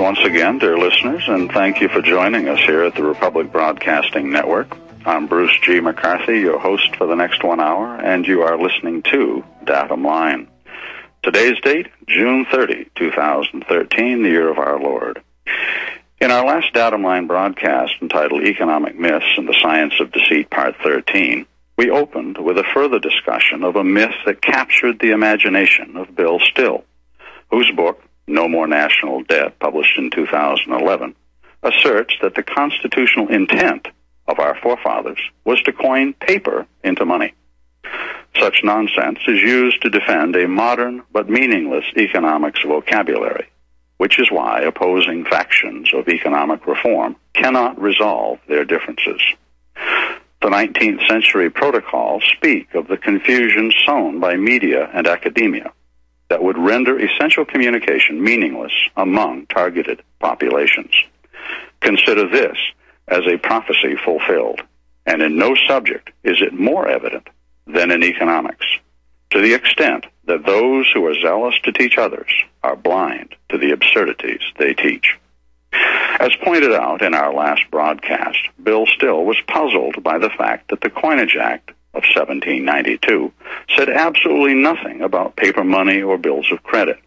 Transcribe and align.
once 0.00 0.20
again, 0.24 0.58
dear 0.58 0.78
listeners, 0.78 1.22
and 1.26 1.52
thank 1.52 1.82
you 1.82 1.88
for 1.90 2.00
joining 2.00 2.48
us 2.48 2.58
here 2.60 2.84
at 2.84 2.94
the 2.94 3.02
Republic 3.02 3.52
Broadcasting 3.52 4.32
Network. 4.32 4.74
I'm 5.04 5.26
Bruce 5.26 5.52
G. 5.62 5.78
McCarthy, 5.80 6.40
your 6.40 6.58
host 6.58 6.96
for 6.96 7.06
the 7.06 7.14
next 7.14 7.44
one 7.44 7.60
hour, 7.60 7.96
and 7.96 8.26
you 8.26 8.40
are 8.40 8.58
listening 8.58 9.02
to 9.10 9.44
Datum 9.62 10.02
Line. 10.02 10.48
Today's 11.22 11.60
date, 11.60 11.88
June 12.08 12.46
30, 12.50 12.88
2013, 12.94 14.22
the 14.22 14.30
year 14.30 14.48
of 14.48 14.56
our 14.56 14.80
Lord. 14.80 15.22
In 16.18 16.30
our 16.30 16.46
last 16.46 16.72
Datum 16.72 17.02
Line 17.02 17.26
broadcast 17.26 17.92
entitled 18.00 18.44
Economic 18.44 18.98
Myths 18.98 19.36
and 19.36 19.46
the 19.46 19.58
Science 19.60 19.92
of 20.00 20.12
Deceit, 20.12 20.48
Part 20.48 20.76
13, 20.82 21.44
we 21.76 21.90
opened 21.90 22.38
with 22.38 22.56
a 22.56 22.64
further 22.72 22.98
discussion 22.98 23.62
of 23.64 23.76
a 23.76 23.84
myth 23.84 24.14
that 24.24 24.40
captured 24.40 24.98
the 24.98 25.10
imagination 25.10 25.98
of 25.98 26.16
Bill 26.16 26.40
Still, 26.40 26.84
whose 27.50 27.70
book, 27.76 28.02
No 28.30 28.48
More 28.48 28.68
National 28.68 29.24
Debt, 29.24 29.58
published 29.58 29.98
in 29.98 30.10
2011, 30.10 31.16
asserts 31.64 32.14
that 32.22 32.36
the 32.36 32.44
constitutional 32.44 33.26
intent 33.28 33.88
of 34.28 34.38
our 34.38 34.56
forefathers 34.62 35.18
was 35.44 35.60
to 35.62 35.72
coin 35.72 36.12
paper 36.14 36.64
into 36.84 37.04
money. 37.04 37.34
Such 38.38 38.60
nonsense 38.62 39.18
is 39.26 39.40
used 39.40 39.82
to 39.82 39.90
defend 39.90 40.36
a 40.36 40.46
modern 40.46 41.02
but 41.12 41.28
meaningless 41.28 41.84
economics 41.96 42.60
vocabulary, 42.62 43.48
which 43.96 44.20
is 44.20 44.30
why 44.30 44.60
opposing 44.60 45.24
factions 45.24 45.92
of 45.92 46.08
economic 46.08 46.64
reform 46.68 47.16
cannot 47.34 47.80
resolve 47.80 48.38
their 48.46 48.64
differences. 48.64 49.20
The 50.40 50.48
19th 50.48 51.06
century 51.08 51.50
protocols 51.50 52.22
speak 52.36 52.74
of 52.74 52.86
the 52.86 52.96
confusion 52.96 53.72
sown 53.84 54.20
by 54.20 54.36
media 54.36 54.88
and 54.94 55.08
academia 55.08 55.72
that 56.30 56.42
would 56.42 56.56
render 56.56 56.98
essential 56.98 57.44
communication 57.44 58.22
meaningless 58.22 58.72
among 58.96 59.46
targeted 59.46 60.00
populations. 60.20 60.94
Consider 61.80 62.28
this 62.28 62.56
as 63.08 63.26
a 63.26 63.36
prophecy 63.36 63.96
fulfilled, 64.04 64.62
and 65.04 65.20
in 65.20 65.36
no 65.36 65.54
subject 65.68 66.10
is 66.22 66.40
it 66.40 66.54
more 66.54 66.88
evident 66.88 67.28
than 67.66 67.90
in 67.90 68.02
economics, 68.02 68.66
to 69.30 69.42
the 69.42 69.52
extent 69.52 70.06
that 70.24 70.46
those 70.46 70.86
who 70.94 71.04
are 71.04 71.20
zealous 71.20 71.54
to 71.64 71.72
teach 71.72 71.98
others 71.98 72.30
are 72.62 72.76
blind 72.76 73.34
to 73.48 73.58
the 73.58 73.72
absurdities 73.72 74.42
they 74.58 74.72
teach. 74.72 75.18
As 75.72 76.30
pointed 76.44 76.72
out 76.72 77.02
in 77.02 77.14
our 77.14 77.32
last 77.34 77.62
broadcast, 77.70 78.38
Bill 78.62 78.86
Still 78.86 79.24
was 79.24 79.38
puzzled 79.48 80.02
by 80.02 80.18
the 80.18 80.30
fact 80.30 80.70
that 80.70 80.80
the 80.80 80.90
Coinage 80.90 81.36
Act 81.36 81.72
of 81.92 82.02
1792 82.02 83.32
said 83.76 83.88
absolutely 83.88 84.54
nothing 84.54 85.02
about 85.02 85.36
paper 85.36 85.64
money 85.64 86.02
or 86.02 86.18
bills 86.18 86.46
of 86.52 86.62
credit. 86.62 86.98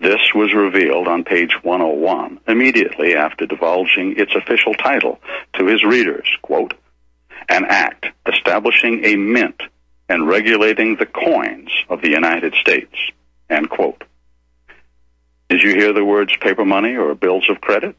This 0.00 0.34
was 0.34 0.54
revealed 0.54 1.08
on 1.08 1.24
page 1.24 1.56
101 1.62 2.40
immediately 2.48 3.14
after 3.14 3.46
divulging 3.46 4.18
its 4.18 4.34
official 4.34 4.74
title 4.74 5.20
to 5.54 5.66
his 5.66 5.84
readers, 5.84 6.26
quote, 6.42 6.74
an 7.48 7.64
act 7.68 8.06
establishing 8.26 9.04
a 9.04 9.16
mint 9.16 9.62
and 10.08 10.26
regulating 10.26 10.96
the 10.96 11.06
coins 11.06 11.70
of 11.88 12.02
the 12.02 12.10
United 12.10 12.54
States, 12.54 12.94
end 13.48 13.70
quote. 13.70 14.04
Did 15.48 15.62
you 15.62 15.74
hear 15.74 15.92
the 15.92 16.04
words 16.04 16.32
paper 16.40 16.64
money 16.64 16.96
or 16.96 17.14
bills 17.14 17.48
of 17.50 17.60
credit? 17.60 17.96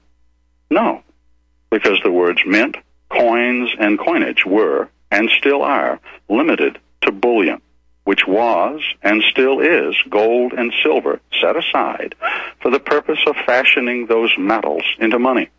No, 0.69 1.03
because 1.69 1.99
the 2.03 2.11
words 2.11 2.41
mint, 2.45 2.77
coins, 3.09 3.71
and 3.77 3.99
coinage 3.99 4.45
were, 4.45 4.89
and 5.11 5.29
still 5.37 5.61
are, 5.61 5.99
limited 6.29 6.79
to 7.01 7.11
bullion 7.11 7.61
which 8.03 8.25
was 8.27 8.81
and 9.01 9.21
still 9.29 9.59
is 9.59 9.95
gold 10.09 10.53
and 10.53 10.73
silver 10.83 11.19
set 11.39 11.55
aside 11.55 12.15
for 12.61 12.71
the 12.71 12.79
purpose 12.79 13.19
of 13.27 13.35
fashioning 13.45 14.07
those 14.07 14.31
metals 14.37 14.83
into 14.99 15.19
money. 15.19 15.49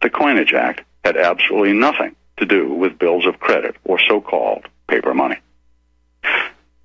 The 0.00 0.10
Coinage 0.10 0.52
Act 0.54 0.82
had 1.04 1.16
absolutely 1.16 1.74
nothing 1.74 2.16
to 2.38 2.46
do 2.46 2.72
with 2.72 2.98
bills 2.98 3.26
of 3.26 3.38
credit 3.38 3.76
or 3.84 3.98
so-called 3.98 4.66
paper 4.88 5.14
money. 5.14 5.38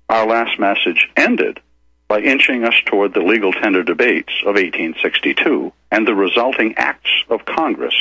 Our 0.08 0.26
last 0.26 0.58
message 0.58 1.08
ended 1.16 1.60
by 2.06 2.20
inching 2.20 2.64
us 2.64 2.74
toward 2.86 3.12
the 3.14 3.20
legal 3.20 3.52
tender 3.52 3.82
debates 3.82 4.32
of 4.42 4.54
1862 4.54 5.72
and 5.90 6.06
the 6.06 6.14
resulting 6.14 6.74
acts 6.76 7.10
of 7.28 7.44
Congress 7.44 7.94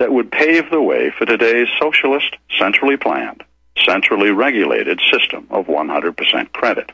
that 0.00 0.10
would 0.10 0.32
pave 0.32 0.70
the 0.70 0.80
way 0.80 1.12
for 1.16 1.26
today's 1.26 1.68
socialist, 1.78 2.34
centrally 2.58 2.96
planned, 2.96 3.44
centrally 3.84 4.30
regulated 4.30 4.98
system 5.12 5.46
of 5.50 5.66
100% 5.66 6.52
credit. 6.52 6.90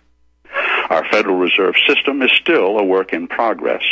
Our 0.90 1.08
Federal 1.08 1.36
Reserve 1.36 1.76
System 1.86 2.20
is 2.20 2.32
still 2.32 2.78
a 2.78 2.84
work 2.84 3.12
in 3.12 3.28
progress, 3.28 3.84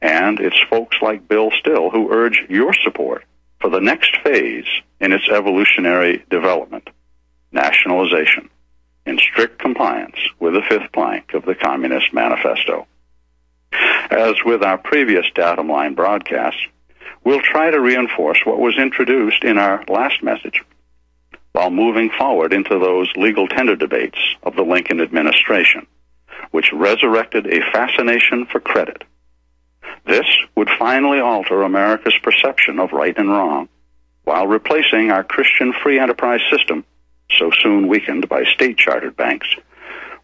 and 0.00 0.38
it's 0.38 0.58
folks 0.70 0.96
like 1.02 1.28
Bill 1.28 1.50
Still 1.58 1.90
who 1.90 2.12
urge 2.12 2.46
your 2.48 2.72
support 2.72 3.24
for 3.60 3.70
the 3.70 3.80
next 3.80 4.16
phase 4.22 4.66
in 5.00 5.12
its 5.12 5.28
evolutionary 5.28 6.24
development 6.30 6.88
nationalization, 7.50 8.48
in 9.04 9.18
strict 9.18 9.58
compliance 9.58 10.16
with 10.38 10.54
the 10.54 10.62
fifth 10.68 10.92
plank 10.92 11.34
of 11.34 11.44
the 11.44 11.56
Communist 11.56 12.12
Manifesto. 12.12 12.86
As 13.72 14.36
with 14.44 14.62
our 14.62 14.78
previous 14.78 15.26
datum 15.34 15.68
line 15.68 15.94
broadcasts, 15.94 16.60
we'll 17.24 17.42
try 17.42 17.70
to 17.70 17.80
reinforce 17.80 18.40
what 18.44 18.58
was 18.58 18.78
introduced 18.78 19.44
in 19.44 19.58
our 19.58 19.84
last 19.88 20.22
message 20.22 20.62
while 21.52 21.70
moving 21.70 22.10
forward 22.10 22.52
into 22.52 22.78
those 22.78 23.10
legal 23.16 23.48
tender 23.48 23.76
debates 23.76 24.18
of 24.42 24.54
the 24.54 24.62
Lincoln 24.62 25.00
administration, 25.00 25.86
which 26.52 26.72
resurrected 26.72 27.46
a 27.46 27.60
fascination 27.72 28.46
for 28.46 28.60
credit. 28.60 29.02
This 30.06 30.26
would 30.56 30.70
finally 30.78 31.20
alter 31.20 31.62
America's 31.62 32.16
perception 32.22 32.78
of 32.78 32.92
right 32.92 33.16
and 33.18 33.28
wrong, 33.28 33.68
while 34.24 34.46
replacing 34.46 35.10
our 35.10 35.24
Christian 35.24 35.72
free 35.82 35.98
enterprise 35.98 36.40
system, 36.50 36.84
so 37.36 37.50
soon 37.62 37.88
weakened 37.88 38.28
by 38.28 38.44
state 38.44 38.78
chartered 38.78 39.16
banks, 39.16 39.48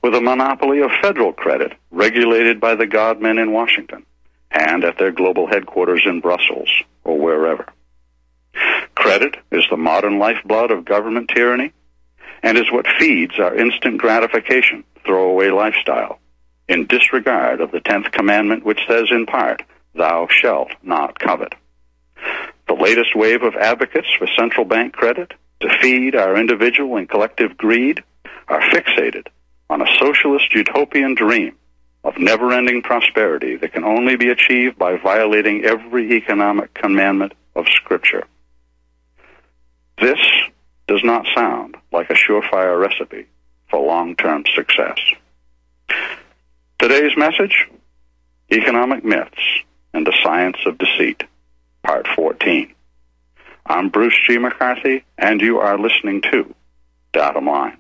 with 0.03 0.15
a 0.15 0.21
monopoly 0.21 0.81
of 0.81 0.91
federal 1.03 1.33
credit 1.33 1.73
regulated 1.91 2.61
by 2.61 2.75
the 2.75 2.87
godmen 2.87 3.39
in 3.39 3.53
Washington 3.53 4.07
and 4.57 4.85
at 4.85 4.99
their 4.99 5.13
global 5.13 5.47
headquarters 5.47 6.03
in 6.07 6.21
Brussels 6.21 6.71
or 7.05 7.19
wherever. 7.19 7.67
Credit 8.95 9.37
is 9.53 9.65
the 9.71 9.77
modern 9.77 10.19
lifeblood 10.19 10.71
of 10.71 10.85
government 10.85 11.31
tyranny 11.35 11.73
and 12.43 12.57
is 12.57 12.71
what 12.73 12.87
feeds 12.99 13.39
our 13.39 13.55
instant 13.55 13.99
gratification, 13.99 14.85
throwaway 15.05 15.51
lifestyle, 15.51 16.19
in 16.69 16.87
disregard 16.87 17.61
of 17.61 17.71
the 17.71 17.81
tenth 17.81 18.11
commandment 18.13 18.65
which 18.65 18.81
says 18.89 19.07
in 19.11 19.27
part, 19.27 19.63
Thou 19.95 20.29
shalt 20.31 20.71
not 20.83 21.19
covet. 21.19 21.55
The 22.69 22.75
latest 22.75 23.15
wave 23.15 23.43
of 23.43 23.55
advocates 23.55 24.09
for 24.19 24.27
central 24.39 24.67
bank 24.67 24.93
credit 24.93 25.33
to 25.61 25.79
feed 25.81 26.15
our 26.15 26.37
individual 26.37 26.97
and 26.97 27.09
collective 27.09 27.57
greed 27.57 28.03
are 28.49 28.61
fixated 28.61 29.27
on 29.71 29.83
a 29.83 29.97
socialist 29.99 30.55
utopian 30.55 31.15
dream 31.15 31.57
of 32.07 32.17
never 32.19 32.53
ending 32.53 32.83
prosperity 32.83 33.57
that 33.57 33.73
can 33.73 33.83
only 33.83 34.15
be 34.15 34.29
achieved 34.29 34.79
by 34.79 34.97
violating 34.97 35.65
every 35.65 36.13
economic 36.13 36.73
commandment 36.73 37.33
of 37.57 37.67
Scripture. 37.67 38.23
This 40.01 40.19
does 40.87 41.01
not 41.03 41.27
sound 41.35 41.77
like 41.91 42.09
a 42.09 42.15
surefire 42.15 42.81
recipe 42.81 43.27
for 43.69 43.85
long-term 43.85 44.45
success. 44.55 44.99
Today's 46.79 47.17
message, 47.17 47.69
Economic 48.53 49.05
Myths 49.05 49.65
and 49.93 50.07
the 50.07 50.17
Science 50.23 50.59
of 50.65 50.79
Deceit, 50.79 51.25
Part 51.83 52.07
14. 52.15 52.73
I'm 53.67 53.89
Bruce 53.89 54.17
G. 54.29 54.39
McCarthy, 54.39 55.05
and 55.19 55.41
you 55.41 55.59
are 55.59 55.77
listening 55.77 56.23
to 56.31 56.55
Datum 57.13 57.47
Line. 57.47 57.77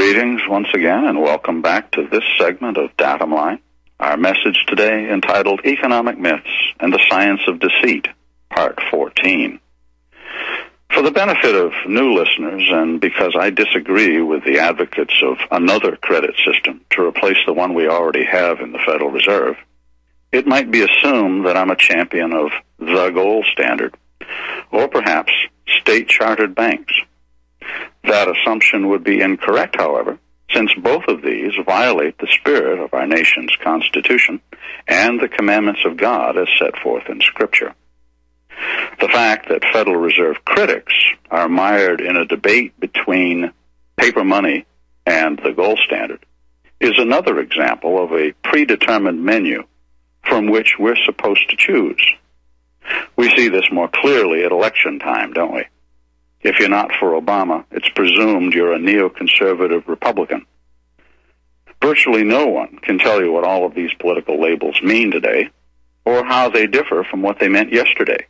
Greetings 0.00 0.40
once 0.48 0.68
again, 0.72 1.04
and 1.04 1.20
welcome 1.20 1.60
back 1.60 1.90
to 1.90 2.08
this 2.10 2.24
segment 2.38 2.78
of 2.78 2.96
Datum 2.96 3.34
Line. 3.34 3.60
Our 4.00 4.16
message 4.16 4.64
today 4.66 5.10
entitled 5.12 5.60
Economic 5.66 6.18
Myths 6.18 6.48
and 6.80 6.90
the 6.90 7.06
Science 7.10 7.42
of 7.46 7.60
Deceit, 7.60 8.08
Part 8.48 8.78
14. 8.90 9.60
For 10.88 11.00
For 11.00 11.02
the 11.02 11.12
benefit 11.12 11.54
of 11.54 11.72
new 11.88 12.12
listeners, 12.12 12.62
and 12.70 13.00
because 13.00 13.34
I 13.34 13.48
disagree 13.48 14.20
with 14.20 14.44
the 14.44 14.58
advocates 14.58 15.14
of 15.22 15.38
another 15.50 15.96
credit 15.96 16.34
system 16.44 16.82
to 16.90 17.06
replace 17.06 17.38
the 17.46 17.54
one 17.54 17.72
we 17.72 17.88
already 17.88 18.26
have 18.26 18.60
in 18.60 18.72
the 18.72 18.80
Federal 18.84 19.10
Reserve, 19.10 19.56
it 20.30 20.46
might 20.46 20.70
be 20.70 20.82
assumed 20.82 21.46
that 21.46 21.56
I'm 21.56 21.70
a 21.70 21.76
champion 21.76 22.34
of 22.34 22.50
the 22.78 23.10
gold 23.14 23.46
standard, 23.50 23.96
or 24.70 24.88
perhaps 24.88 25.32
state 25.80 26.06
chartered 26.08 26.54
banks. 26.54 26.92
That 28.04 28.28
assumption 28.28 28.88
would 28.88 29.04
be 29.04 29.20
incorrect, 29.20 29.76
however, 29.78 30.18
since 30.52 30.72
both 30.74 31.04
of 31.08 31.22
these 31.22 31.52
violate 31.64 32.18
the 32.18 32.28
spirit 32.30 32.80
of 32.80 32.92
our 32.94 33.06
nation's 33.06 33.54
Constitution 33.62 34.40
and 34.88 35.20
the 35.20 35.28
commandments 35.28 35.82
of 35.84 35.96
God 35.96 36.36
as 36.36 36.48
set 36.58 36.76
forth 36.78 37.08
in 37.08 37.20
Scripture. 37.20 37.74
The 39.00 39.08
fact 39.08 39.48
that 39.48 39.64
Federal 39.72 39.96
Reserve 39.96 40.44
critics 40.44 40.92
are 41.30 41.48
mired 41.48 42.00
in 42.00 42.16
a 42.16 42.26
debate 42.26 42.78
between 42.80 43.52
paper 43.96 44.24
money 44.24 44.66
and 45.06 45.38
the 45.42 45.52
gold 45.52 45.78
standard 45.78 46.24
is 46.80 46.98
another 46.98 47.38
example 47.38 48.02
of 48.02 48.12
a 48.12 48.32
predetermined 48.42 49.22
menu 49.22 49.64
from 50.24 50.50
which 50.50 50.76
we're 50.78 50.96
supposed 51.04 51.48
to 51.50 51.56
choose. 51.56 52.00
We 53.16 53.30
see 53.36 53.48
this 53.48 53.70
more 53.70 53.88
clearly 53.88 54.44
at 54.44 54.52
election 54.52 54.98
time, 54.98 55.32
don't 55.32 55.54
we? 55.54 55.64
If 56.42 56.58
you're 56.58 56.68
not 56.68 56.90
for 56.98 57.20
Obama, 57.20 57.64
it's 57.70 57.88
presumed 57.90 58.54
you're 58.54 58.72
a 58.72 58.78
neoconservative 58.78 59.86
Republican. 59.86 60.46
Virtually 61.82 62.24
no 62.24 62.46
one 62.46 62.78
can 62.82 62.98
tell 62.98 63.22
you 63.22 63.32
what 63.32 63.44
all 63.44 63.66
of 63.66 63.74
these 63.74 63.92
political 63.98 64.40
labels 64.40 64.80
mean 64.82 65.10
today 65.10 65.50
or 66.04 66.24
how 66.24 66.48
they 66.48 66.66
differ 66.66 67.04
from 67.04 67.22
what 67.22 67.38
they 67.38 67.48
meant 67.48 67.72
yesterday. 67.72 68.26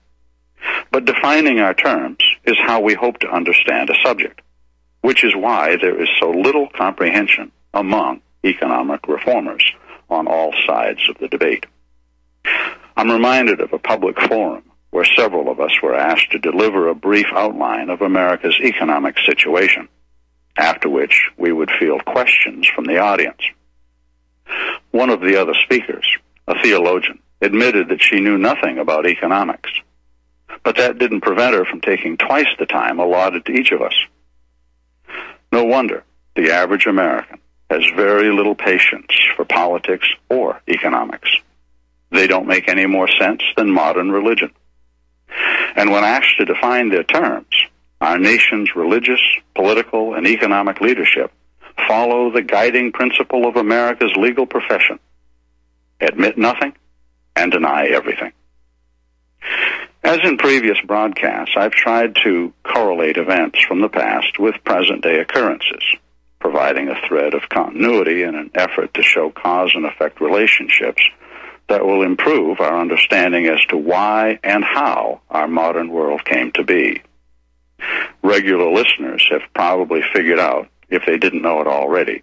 But 0.90 1.04
defining 1.04 1.60
our 1.60 1.74
terms 1.74 2.18
is 2.44 2.56
how 2.58 2.80
we 2.80 2.94
hope 2.94 3.18
to 3.20 3.30
understand 3.30 3.90
a 3.90 4.02
subject, 4.02 4.40
which 5.02 5.24
is 5.24 5.34
why 5.34 5.76
there 5.76 6.00
is 6.00 6.08
so 6.18 6.30
little 6.30 6.68
comprehension 6.76 7.52
among 7.72 8.22
economic 8.44 9.06
reformers 9.06 9.64
on 10.08 10.26
all 10.26 10.52
sides 10.66 11.00
of 11.08 11.16
the 11.18 11.28
debate. 11.28 11.66
I'm 12.96 13.10
reminded 13.10 13.60
of 13.60 13.72
a 13.72 13.78
public 13.78 14.20
forum 14.20 14.64
where 14.90 15.04
several 15.16 15.50
of 15.50 15.60
us 15.60 15.72
were 15.82 15.94
asked 15.94 16.32
to 16.32 16.38
deliver 16.38 16.88
a 16.88 16.94
brief 16.94 17.26
outline 17.32 17.90
of 17.90 18.00
America's 18.00 18.58
economic 18.62 19.16
situation, 19.24 19.88
after 20.56 20.88
which 20.88 21.28
we 21.38 21.52
would 21.52 21.70
field 21.78 22.04
questions 22.04 22.66
from 22.66 22.84
the 22.84 22.98
audience. 22.98 23.40
One 24.90 25.10
of 25.10 25.20
the 25.20 25.40
other 25.40 25.54
speakers, 25.64 26.06
a 26.48 26.60
theologian, 26.60 27.20
admitted 27.40 27.88
that 27.88 28.02
she 28.02 28.20
knew 28.20 28.36
nothing 28.36 28.78
about 28.78 29.06
economics, 29.06 29.70
but 30.64 30.76
that 30.76 30.98
didn't 30.98 31.20
prevent 31.20 31.54
her 31.54 31.64
from 31.64 31.80
taking 31.80 32.16
twice 32.16 32.48
the 32.58 32.66
time 32.66 32.98
allotted 32.98 33.44
to 33.46 33.52
each 33.52 33.70
of 33.70 33.80
us. 33.80 33.94
No 35.52 35.64
wonder 35.64 36.04
the 36.34 36.50
average 36.52 36.86
American 36.86 37.38
has 37.70 37.84
very 37.96 38.32
little 38.32 38.54
patience 38.56 39.14
for 39.36 39.44
politics 39.44 40.08
or 40.28 40.60
economics. 40.68 41.30
They 42.10 42.26
don't 42.26 42.48
make 42.48 42.68
any 42.68 42.86
more 42.86 43.08
sense 43.08 43.42
than 43.56 43.70
modern 43.70 44.10
religion. 44.10 44.50
And 45.76 45.90
when 45.90 46.04
asked 46.04 46.36
to 46.38 46.44
define 46.44 46.88
their 46.88 47.04
terms, 47.04 47.54
our 48.00 48.18
nation's 48.18 48.74
religious, 48.74 49.20
political, 49.54 50.14
and 50.14 50.26
economic 50.26 50.80
leadership 50.80 51.32
follow 51.86 52.30
the 52.30 52.42
guiding 52.42 52.92
principle 52.92 53.46
of 53.46 53.56
America's 53.56 54.12
legal 54.16 54.46
profession 54.46 54.98
admit 56.00 56.38
nothing 56.38 56.72
and 57.36 57.52
deny 57.52 57.86
everything. 57.86 58.32
As 60.02 60.18
in 60.24 60.38
previous 60.38 60.78
broadcasts, 60.86 61.54
I've 61.56 61.72
tried 61.72 62.16
to 62.24 62.52
correlate 62.64 63.16
events 63.16 63.60
from 63.66 63.80
the 63.80 63.88
past 63.88 64.38
with 64.38 64.64
present 64.64 65.02
day 65.02 65.20
occurrences, 65.20 65.82
providing 66.40 66.88
a 66.88 67.00
thread 67.06 67.34
of 67.34 67.48
continuity 67.48 68.22
in 68.22 68.34
an 68.34 68.50
effort 68.54 68.94
to 68.94 69.02
show 69.02 69.30
cause 69.30 69.72
and 69.74 69.84
effect 69.84 70.20
relationships 70.20 71.02
that 71.70 71.86
will 71.86 72.02
improve 72.02 72.60
our 72.60 72.80
understanding 72.80 73.46
as 73.46 73.60
to 73.68 73.76
why 73.76 74.40
and 74.42 74.64
how 74.64 75.20
our 75.30 75.46
modern 75.46 75.88
world 75.88 76.24
came 76.24 76.50
to 76.50 76.64
be. 76.64 77.00
Regular 78.22 78.70
listeners 78.72 79.24
have 79.30 79.42
probably 79.54 80.02
figured 80.12 80.40
out, 80.40 80.68
if 80.88 81.06
they 81.06 81.16
didn't 81.16 81.42
know 81.42 81.60
it 81.60 81.68
already, 81.68 82.22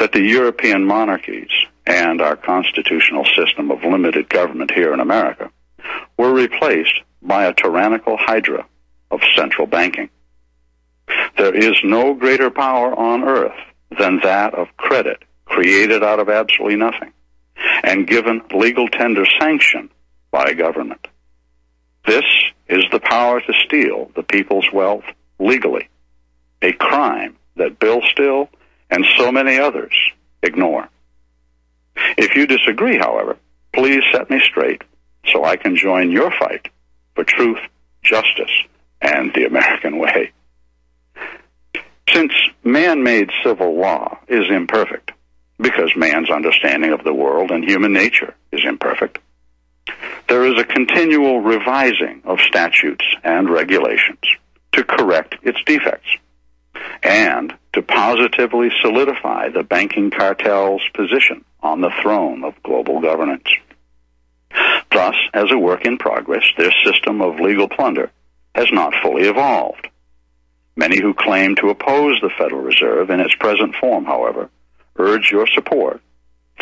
that 0.00 0.10
the 0.10 0.20
European 0.20 0.84
monarchies 0.84 1.52
and 1.86 2.20
our 2.20 2.34
constitutional 2.34 3.24
system 3.36 3.70
of 3.70 3.84
limited 3.84 4.28
government 4.28 4.72
here 4.72 4.92
in 4.92 4.98
America 4.98 5.48
were 6.18 6.32
replaced 6.32 7.00
by 7.22 7.44
a 7.44 7.54
tyrannical 7.54 8.16
hydra 8.16 8.66
of 9.12 9.20
central 9.36 9.68
banking. 9.68 10.10
There 11.38 11.54
is 11.54 11.76
no 11.84 12.14
greater 12.14 12.50
power 12.50 12.92
on 12.98 13.22
earth 13.22 13.58
than 13.96 14.18
that 14.24 14.54
of 14.54 14.76
credit 14.76 15.22
created 15.44 16.02
out 16.02 16.18
of 16.18 16.28
absolutely 16.28 16.76
nothing 16.76 17.12
and 17.82 18.06
given 18.06 18.42
legal 18.54 18.88
tender 18.88 19.24
sanction 19.40 19.90
by 20.30 20.52
government. 20.52 21.06
This 22.06 22.24
is 22.68 22.84
the 22.90 23.00
power 23.00 23.40
to 23.40 23.52
steal 23.64 24.10
the 24.16 24.22
people's 24.22 24.66
wealth 24.72 25.04
legally, 25.38 25.88
a 26.60 26.72
crime 26.72 27.36
that 27.56 27.78
Bill 27.78 28.00
Still 28.10 28.48
and 28.90 29.04
so 29.16 29.30
many 29.30 29.58
others 29.58 29.94
ignore. 30.42 30.88
If 32.16 32.34
you 32.34 32.46
disagree, 32.46 32.98
however, 32.98 33.36
please 33.72 34.02
set 34.12 34.30
me 34.30 34.40
straight 34.40 34.82
so 35.26 35.44
I 35.44 35.56
can 35.56 35.76
join 35.76 36.10
your 36.10 36.30
fight 36.30 36.68
for 37.14 37.24
truth, 37.24 37.60
justice, 38.02 38.50
and 39.00 39.32
the 39.34 39.44
American 39.46 39.98
way. 39.98 40.32
Since 42.12 42.32
man 42.64 43.02
made 43.02 43.30
civil 43.44 43.78
law 43.78 44.18
is 44.28 44.50
imperfect, 44.50 45.11
because 45.62 45.96
man's 45.96 46.30
understanding 46.30 46.92
of 46.92 47.04
the 47.04 47.14
world 47.14 47.50
and 47.50 47.64
human 47.64 47.92
nature 47.92 48.34
is 48.50 48.64
imperfect. 48.64 49.18
There 50.28 50.44
is 50.44 50.60
a 50.60 50.64
continual 50.64 51.40
revising 51.40 52.22
of 52.24 52.40
statutes 52.40 53.04
and 53.24 53.50
regulations 53.50 54.20
to 54.72 54.84
correct 54.84 55.36
its 55.42 55.58
defects 55.64 56.08
and 57.02 57.52
to 57.72 57.82
positively 57.82 58.70
solidify 58.80 59.48
the 59.48 59.62
banking 59.62 60.10
cartel's 60.10 60.82
position 60.94 61.44
on 61.62 61.80
the 61.80 61.92
throne 62.02 62.44
of 62.44 62.62
global 62.62 63.00
governance. 63.00 63.48
Thus, 64.90 65.14
as 65.32 65.50
a 65.50 65.58
work 65.58 65.84
in 65.84 65.98
progress, 65.98 66.44
their 66.56 66.72
system 66.84 67.22
of 67.22 67.40
legal 67.40 67.68
plunder 67.68 68.10
has 68.54 68.68
not 68.72 68.94
fully 69.02 69.28
evolved. 69.28 69.88
Many 70.76 71.00
who 71.00 71.14
claim 71.14 71.56
to 71.56 71.70
oppose 71.70 72.18
the 72.20 72.30
Federal 72.36 72.62
Reserve 72.62 73.10
in 73.10 73.20
its 73.20 73.34
present 73.34 73.74
form, 73.76 74.04
however, 74.04 74.50
urge 74.96 75.30
your 75.30 75.46
support 75.46 76.00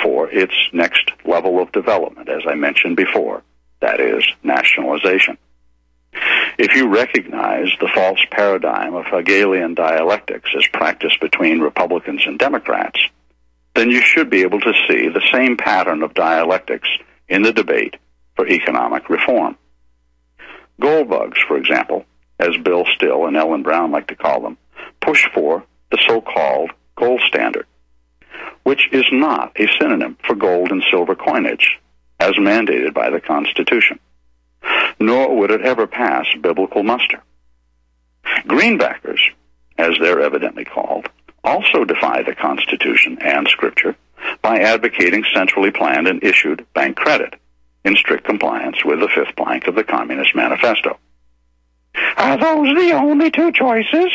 for 0.03 0.31
its 0.31 0.55
next 0.73 1.11
level 1.25 1.61
of 1.61 1.73
development, 1.73 2.29
as 2.29 2.43
I 2.47 2.55
mentioned 2.55 2.97
before, 2.97 3.43
that 3.81 4.01
is, 4.01 4.25
nationalization. 4.43 5.39
If 6.59 6.75
you 6.75 6.89
recognize 6.89 7.69
the 7.81 7.91
false 7.95 8.21
paradigm 8.31 8.95
of 8.95 9.07
Hegelian 9.07 9.75
dialectics 9.75 10.51
as 10.57 10.67
practiced 10.73 11.21
between 11.21 11.61
Republicans 11.61 12.23
and 12.27 12.39
Democrats, 12.39 13.01
then 13.75 13.91
you 13.91 14.03
should 14.03 14.31
be 14.31 14.43
able 14.43 14.61
to 14.61 14.73
see 14.89 15.09
the 15.09 15.27
same 15.33 15.57
pattern 15.57 16.03
of 16.03 16.15
dialectics 16.15 16.89
in 17.29 17.43
the 17.43 17.53
debate 17.53 17.97
for 18.35 18.47
economic 18.49 19.09
reform. 19.09 19.57
Gold 20.81 21.09
bugs, 21.09 21.39
for 21.47 21.57
example, 21.57 22.05
as 22.39 22.57
Bill 22.65 22.85
Still 22.97 23.27
and 23.27 23.37
Ellen 23.37 23.63
Brown 23.63 23.93
like 23.93 24.09
to 24.09 24.17
call 24.17 24.41
them, 24.41 24.57
push 25.01 25.27
for 25.33 25.65
the 25.91 26.03
so-called 26.09 26.71
gold 26.97 27.21
standard 27.29 27.67
which 28.71 28.89
is 28.93 29.07
not 29.11 29.51
a 29.57 29.67
synonym 29.81 30.17
for 30.25 30.37
gold 30.37 30.71
and 30.71 30.85
silver 30.93 31.17
coinage, 31.17 31.81
as 32.21 32.35
mandated 32.35 32.95
by 32.95 33.11
the 33.11 33.21
Constitution. 33.21 33.99
Nor 35.01 35.37
would 35.39 35.51
it 35.51 35.63
ever 35.63 35.89
pass 35.89 36.25
biblical 36.41 36.85
muster. 36.85 37.21
Greenbackers, 38.47 39.19
as 39.77 39.95
they're 40.01 40.21
evidently 40.21 40.65
called, 40.65 41.09
also 41.43 41.85
defy 41.85 42.23
the 42.23 42.37
Constitution 42.37 43.19
and 43.21 43.49
Scripture 43.49 43.97
by 44.41 44.61
advocating 44.61 45.25
centrally 45.35 45.73
planned 45.73 46.07
and 46.07 46.23
issued 46.23 46.65
bank 46.73 46.97
credit 46.97 47.35
in 47.85 47.97
strict 47.97 48.23
compliance 48.23 48.85
with 48.85 49.01
the 49.01 49.09
fifth 49.13 49.35
plank 49.35 49.67
of 49.67 49.75
the 49.75 49.83
Communist 49.83 50.37
Manifesto. 50.37 50.97
Are 52.17 52.39
those 52.39 52.73
the 52.77 52.93
only 52.93 53.33
two 53.33 53.51
choices? 53.51 54.13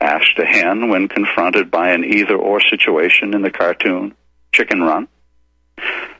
Asked 0.00 0.38
a 0.38 0.44
hen 0.44 0.88
when 0.88 1.08
confronted 1.08 1.70
by 1.70 1.90
an 1.90 2.04
either 2.04 2.36
or 2.36 2.60
situation 2.60 3.34
in 3.34 3.42
the 3.42 3.50
cartoon 3.50 4.14
Chicken 4.52 4.80
Run. 4.82 5.08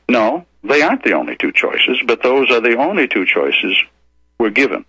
No, 0.08 0.46
they 0.64 0.82
aren't 0.82 1.04
the 1.04 1.12
only 1.12 1.36
two 1.36 1.52
choices, 1.52 2.00
but 2.06 2.22
those 2.22 2.50
are 2.50 2.60
the 2.60 2.76
only 2.76 3.06
two 3.06 3.24
choices 3.24 3.80
we're 4.38 4.50
given 4.50 4.84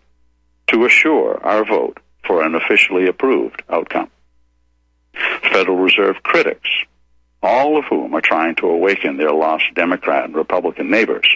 to 0.67 0.86
assure 0.86 1.39
our 1.43 1.65
vote 1.65 2.00
for 2.25 2.43
an 2.43 2.55
officially 2.55 3.08
approved 3.08 3.62
outcome. 3.69 4.10
Federal 5.51 5.77
Reserve 5.77 6.22
critics, 6.24 6.69
all 7.41 7.77
of 7.77 7.86
whom 7.86 8.13
are 8.13 8.22
trying 8.22 8.55
to 8.55 8.67
awaken 8.67 9.17
their 9.17 9.31
lost 9.31 9.65
Democrat 9.74 10.25
and 10.25 10.36
Republican 10.36 10.89
neighbors, 10.89 11.27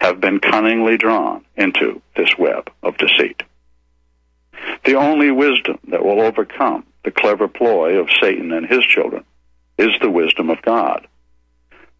have 0.00 0.20
been 0.20 0.40
cunningly 0.40 0.96
drawn 0.96 1.44
into 1.56 2.00
this 2.16 2.36
web 2.38 2.70
of 2.82 2.96
deceit. 2.96 3.42
The 4.84 4.94
only 4.94 5.30
wisdom 5.30 5.78
that 5.88 6.04
will 6.04 6.20
overcome 6.20 6.84
the 7.04 7.10
clever 7.10 7.48
ploy 7.48 7.98
of 7.98 8.08
Satan 8.20 8.52
and 8.52 8.66
his 8.66 8.84
children 8.84 9.24
is 9.78 9.90
the 10.00 10.10
wisdom 10.10 10.50
of 10.50 10.62
God. 10.62 11.06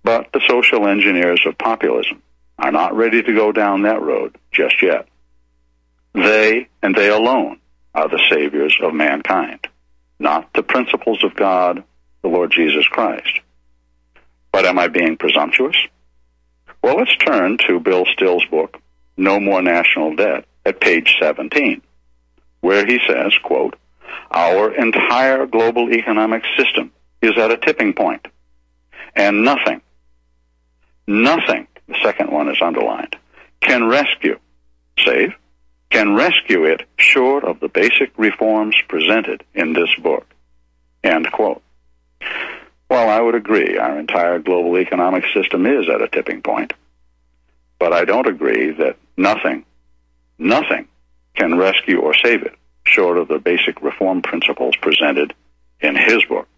But 0.03 0.33
the 0.33 0.43
social 0.49 0.87
engineers 0.87 1.41
of 1.47 1.59
populism 1.59 2.23
are 2.59 2.73
not 2.73 2.97
ready 2.97 3.23
to 3.23 3.35
go 3.35 3.53
down 3.53 3.83
that 3.83 4.03
road 4.03 4.37
just 4.53 4.83
yet. 4.83 5.09
They 6.15 6.69
and 6.83 6.95
they 6.95 7.09
alone 7.09 7.61
are 7.95 8.09
the 8.09 8.23
saviors 8.31 8.77
of 8.83 8.95
mankind, 8.95 9.67
not 10.19 10.53
the 10.55 10.63
principles 10.63 11.23
of 11.25 11.35
God, 11.35 11.83
the 12.23 12.29
Lord 12.29 12.51
Jesus 12.51 12.87
Christ. 12.87 13.41
But 14.53 14.67
am 14.67 14.79
I 14.79 14.89
being 14.89 15.17
presumptuous? 15.17 15.77
Well, 16.83 16.97
let's 16.97 17.17
turn 17.17 17.59
to 17.67 17.81
Bill 17.81 18.05
Still's 18.13 18.45
book, 18.47 18.81
No 19.17 19.41
More 19.41 19.63
National 19.63 20.15
Debt, 20.15 20.45
at 20.65 20.81
page 20.81 21.17
17, 21.21 21.83
where 22.61 22.87
he 22.87 23.01
says, 23.09 23.33
quote, 23.43 23.77
Our 24.31 24.73
entire 24.75 25.47
global 25.47 25.93
economic 25.93 26.43
system 26.57 26.93
is 27.23 27.33
at 27.39 27.51
a 27.51 27.57
tipping 27.57 27.93
point. 27.95 28.27
and 29.17 29.45
nothing, 29.45 29.81
nothing, 31.07 31.69
the 31.87 31.97
second 32.03 32.31
one 32.33 32.49
is 32.49 32.61
underlined, 32.61 33.17
can 33.61 33.87
rescue, 33.87 34.39
save, 34.99 35.33
can 35.91 36.15
rescue 36.15 36.65
it 36.65 36.83
short 36.97 37.45
of 37.45 37.61
the 37.61 37.69
basic 37.69 38.11
reforms 38.17 38.75
presented 38.89 39.45
in 39.55 39.73
this 39.73 39.95
book. 40.03 40.27
End 41.05 41.31
quote. 41.31 41.63
Well, 42.91 43.09
I 43.09 43.21
would 43.21 43.35
agree. 43.35 43.79
Our 43.79 43.99
entire 43.99 44.39
global 44.41 44.77
economic 44.79 45.25
system 45.33 45.67
is 45.67 45.89
at 45.89 46.03
a 46.03 46.09
tipping 46.09 46.43
point. 46.43 46.73
But 47.79 47.93
I 47.93 48.05
don't 48.05 48.27
agree 48.27 48.73
that 48.73 48.97
nothing, 49.17 49.65
nothing 50.39 50.89
can 51.37 51.57
rescue 51.57 52.01
or 52.01 52.15
save 52.15 52.43
it 52.43 52.57
short 52.87 53.19
of 53.19 53.29
the 53.29 53.39
basic 53.39 53.83
reform 53.83 54.23
principles 54.23 54.75
presented 54.81 55.35
in 55.81 55.97
his 55.97 56.25
book. 56.25 56.49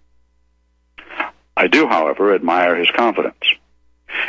I 1.56 1.68
do, 1.68 1.86
however, 1.86 2.34
admire 2.34 2.76
his 2.76 2.90
confidence. 2.90 3.44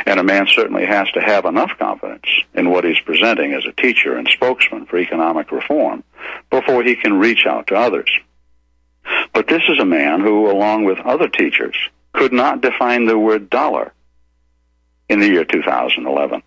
And 0.06 0.18
a 0.18 0.24
man 0.24 0.46
certainly 0.48 0.86
has 0.86 1.10
to 1.12 1.20
have 1.20 1.44
enough 1.44 1.70
confidence 1.78 2.26
in 2.54 2.70
what 2.70 2.84
he's 2.84 3.00
presenting 3.04 3.52
as 3.52 3.64
a 3.66 3.72
teacher 3.72 4.16
and 4.16 4.28
spokesman 4.28 4.86
for 4.86 4.98
economic 4.98 5.52
reform 5.52 6.04
before 6.50 6.82
he 6.82 6.96
can 6.96 7.18
reach 7.18 7.46
out 7.46 7.68
to 7.68 7.76
others. 7.76 8.10
But 9.32 9.46
this 9.46 9.62
is 9.68 9.78
a 9.78 9.84
man 9.84 10.20
who, 10.20 10.50
along 10.50 10.84
with 10.84 10.98
other 10.98 11.28
teachers, 11.28 11.76
could 12.12 12.32
not 12.32 12.60
define 12.60 13.06
the 13.06 13.18
word 13.18 13.50
dollar 13.50 13.92
in 15.08 15.20
the 15.20 15.28
year 15.28 15.44
2011, 15.44 16.42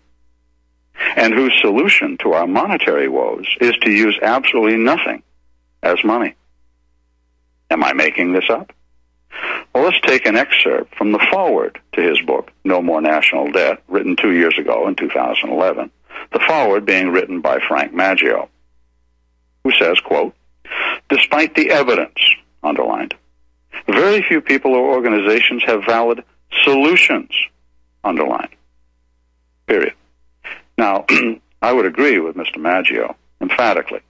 and 1.16 1.34
whose 1.34 1.58
solution 1.60 2.16
to 2.18 2.32
our 2.32 2.46
monetary 2.46 3.08
woes 3.08 3.46
is 3.60 3.76
to 3.78 3.90
use 3.90 4.18
absolutely 4.22 4.76
nothing 4.76 5.22
as 5.82 6.02
money. 6.04 6.34
Am 7.70 7.82
I 7.82 7.92
making 7.92 8.32
this 8.32 8.48
up? 8.50 8.72
Well, 9.74 9.84
let's 9.84 10.00
take 10.02 10.26
an 10.26 10.36
excerpt 10.36 10.94
from 10.94 11.12
the 11.12 11.26
foreword 11.30 11.80
to 11.92 12.02
his 12.02 12.20
book, 12.20 12.50
No 12.64 12.82
More 12.82 13.00
National 13.00 13.50
Debt, 13.50 13.82
written 13.88 14.16
two 14.16 14.32
years 14.32 14.56
ago 14.58 14.86
in 14.86 14.94
2011. 14.94 15.90
The 16.32 16.40
foreword 16.46 16.84
being 16.84 17.08
written 17.08 17.40
by 17.40 17.58
Frank 17.66 17.94
Maggio, 17.94 18.48
who 19.64 19.72
says, 19.72 19.98
quote, 20.00 20.34
Despite 21.08 21.54
the 21.54 21.70
evidence, 21.70 22.18
underlined, 22.62 23.14
very 23.86 24.22
few 24.22 24.40
people 24.40 24.74
or 24.74 24.94
organizations 24.94 25.62
have 25.64 25.84
valid 25.86 26.22
solutions, 26.62 27.30
underlined. 28.04 28.54
Period. 29.66 29.94
Now, 30.76 31.06
I 31.62 31.72
would 31.72 31.86
agree 31.86 32.18
with 32.18 32.36
Mr. 32.36 32.58
Maggio 32.58 33.16
emphatically 33.40 34.00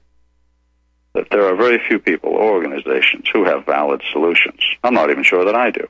that 1.15 1.29
there 1.31 1.47
are 1.47 1.57
very 1.57 1.81
few 1.89 1.99
people 1.99 2.31
or 2.31 2.55
organizations 2.55 3.27
who 3.33 3.45
have 3.45 3.67
valid 3.67 4.03
solutions. 4.13 4.61
I'm 4.83 4.95
not 4.95 5.11
even 5.11 5.25
sure 5.25 5.45
that 5.45 5.55
I 5.55 5.71
do. 5.71 5.87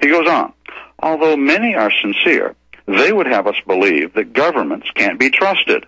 He 0.00 0.08
goes 0.08 0.28
on, 0.28 0.52
although 0.98 1.36
many 1.36 1.74
are 1.74 1.90
sincere, 2.02 2.54
they 2.86 3.12
would 3.12 3.26
have 3.26 3.46
us 3.46 3.56
believe 3.66 4.14
that 4.14 4.32
governments 4.32 4.88
can't 4.94 5.18
be 5.18 5.30
trusted. 5.30 5.86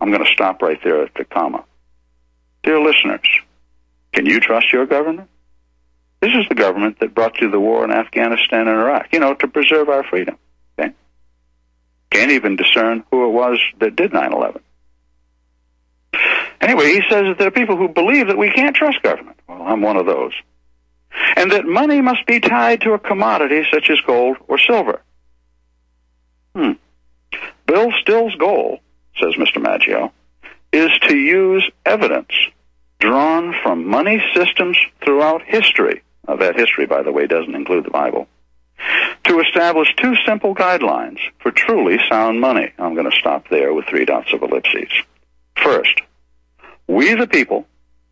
I'm 0.00 0.10
going 0.10 0.24
to 0.24 0.32
stop 0.32 0.62
right 0.62 0.78
there 0.82 1.02
at 1.02 1.14
the 1.14 1.24
comma. 1.24 1.64
Dear 2.62 2.80
listeners, 2.80 3.26
can 4.12 4.26
you 4.26 4.40
trust 4.40 4.72
your 4.72 4.86
government? 4.86 5.28
This 6.20 6.32
is 6.34 6.46
the 6.48 6.54
government 6.54 7.00
that 7.00 7.14
brought 7.14 7.40
you 7.40 7.50
the 7.50 7.60
war 7.60 7.84
in 7.84 7.90
Afghanistan 7.90 8.68
and 8.68 8.80
Iraq, 8.80 9.08
you 9.12 9.20
know, 9.20 9.34
to 9.34 9.48
preserve 9.48 9.88
our 9.88 10.04
freedom. 10.04 10.36
Okay? 10.78 10.92
Can't 12.10 12.32
even 12.32 12.56
discern 12.56 13.04
who 13.10 13.26
it 13.26 13.32
was 13.32 13.58
that 13.80 13.96
did 13.96 14.12
9 14.12 14.32
11. 14.32 14.60
Anyway, 16.60 16.92
he 16.92 17.02
says 17.08 17.24
that 17.24 17.36
there 17.38 17.48
are 17.48 17.52
people 17.52 17.76
who 17.76 17.88
believe 17.88 18.26
that 18.26 18.36
we 18.36 18.50
can't 18.50 18.76
trust 18.76 19.02
government. 19.02 19.38
Well, 19.48 19.62
I'm 19.62 19.80
one 19.80 19.96
of 19.96 20.06
those. 20.06 20.32
And 21.36 21.52
that 21.52 21.64
money 21.64 22.00
must 22.00 22.26
be 22.26 22.40
tied 22.40 22.82
to 22.82 22.92
a 22.92 22.98
commodity 22.98 23.62
such 23.72 23.90
as 23.90 24.00
gold 24.06 24.36
or 24.46 24.58
silver. 24.58 25.02
Hmm. 26.54 26.72
Bill 27.66 27.90
Still's 28.00 28.34
goal, 28.34 28.80
says 29.20 29.34
Mr. 29.34 29.60
Maggio, 29.60 30.12
is 30.72 30.90
to 31.08 31.16
use 31.16 31.68
evidence 31.86 32.32
drawn 32.98 33.54
from 33.62 33.86
money 33.86 34.22
systems 34.34 34.78
throughout 35.02 35.42
history. 35.42 36.02
Now, 36.28 36.36
that 36.36 36.56
history, 36.56 36.86
by 36.86 37.02
the 37.02 37.12
way, 37.12 37.26
doesn't 37.26 37.54
include 37.54 37.84
the 37.84 37.90
Bible. 37.90 38.28
To 39.24 39.40
establish 39.40 39.88
two 39.96 40.14
simple 40.26 40.54
guidelines 40.54 41.18
for 41.40 41.50
truly 41.50 41.98
sound 42.08 42.40
money. 42.40 42.72
I'm 42.78 42.94
going 42.94 43.10
to 43.10 43.16
stop 43.16 43.48
there 43.48 43.72
with 43.72 43.86
three 43.86 44.04
dots 44.04 44.32
of 44.32 44.42
ellipses. 44.42 44.90
First, 45.56 46.00
we 46.86 47.14
the 47.14 47.26
people, 47.26 47.66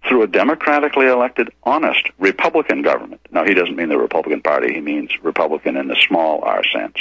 through 0.08 0.22
a 0.22 0.26
democratically 0.26 1.06
elected, 1.06 1.50
honest 1.62 2.08
Republican 2.18 2.82
government, 2.82 3.20
now 3.30 3.44
he 3.44 3.54
doesn't 3.54 3.76
mean 3.76 3.88
the 3.88 3.98
Republican 3.98 4.40
Party, 4.40 4.72
he 4.72 4.80
means 4.80 5.10
Republican 5.22 5.76
in 5.76 5.88
the 5.88 5.96
small 6.06 6.42
r 6.42 6.62
sense, 6.72 6.96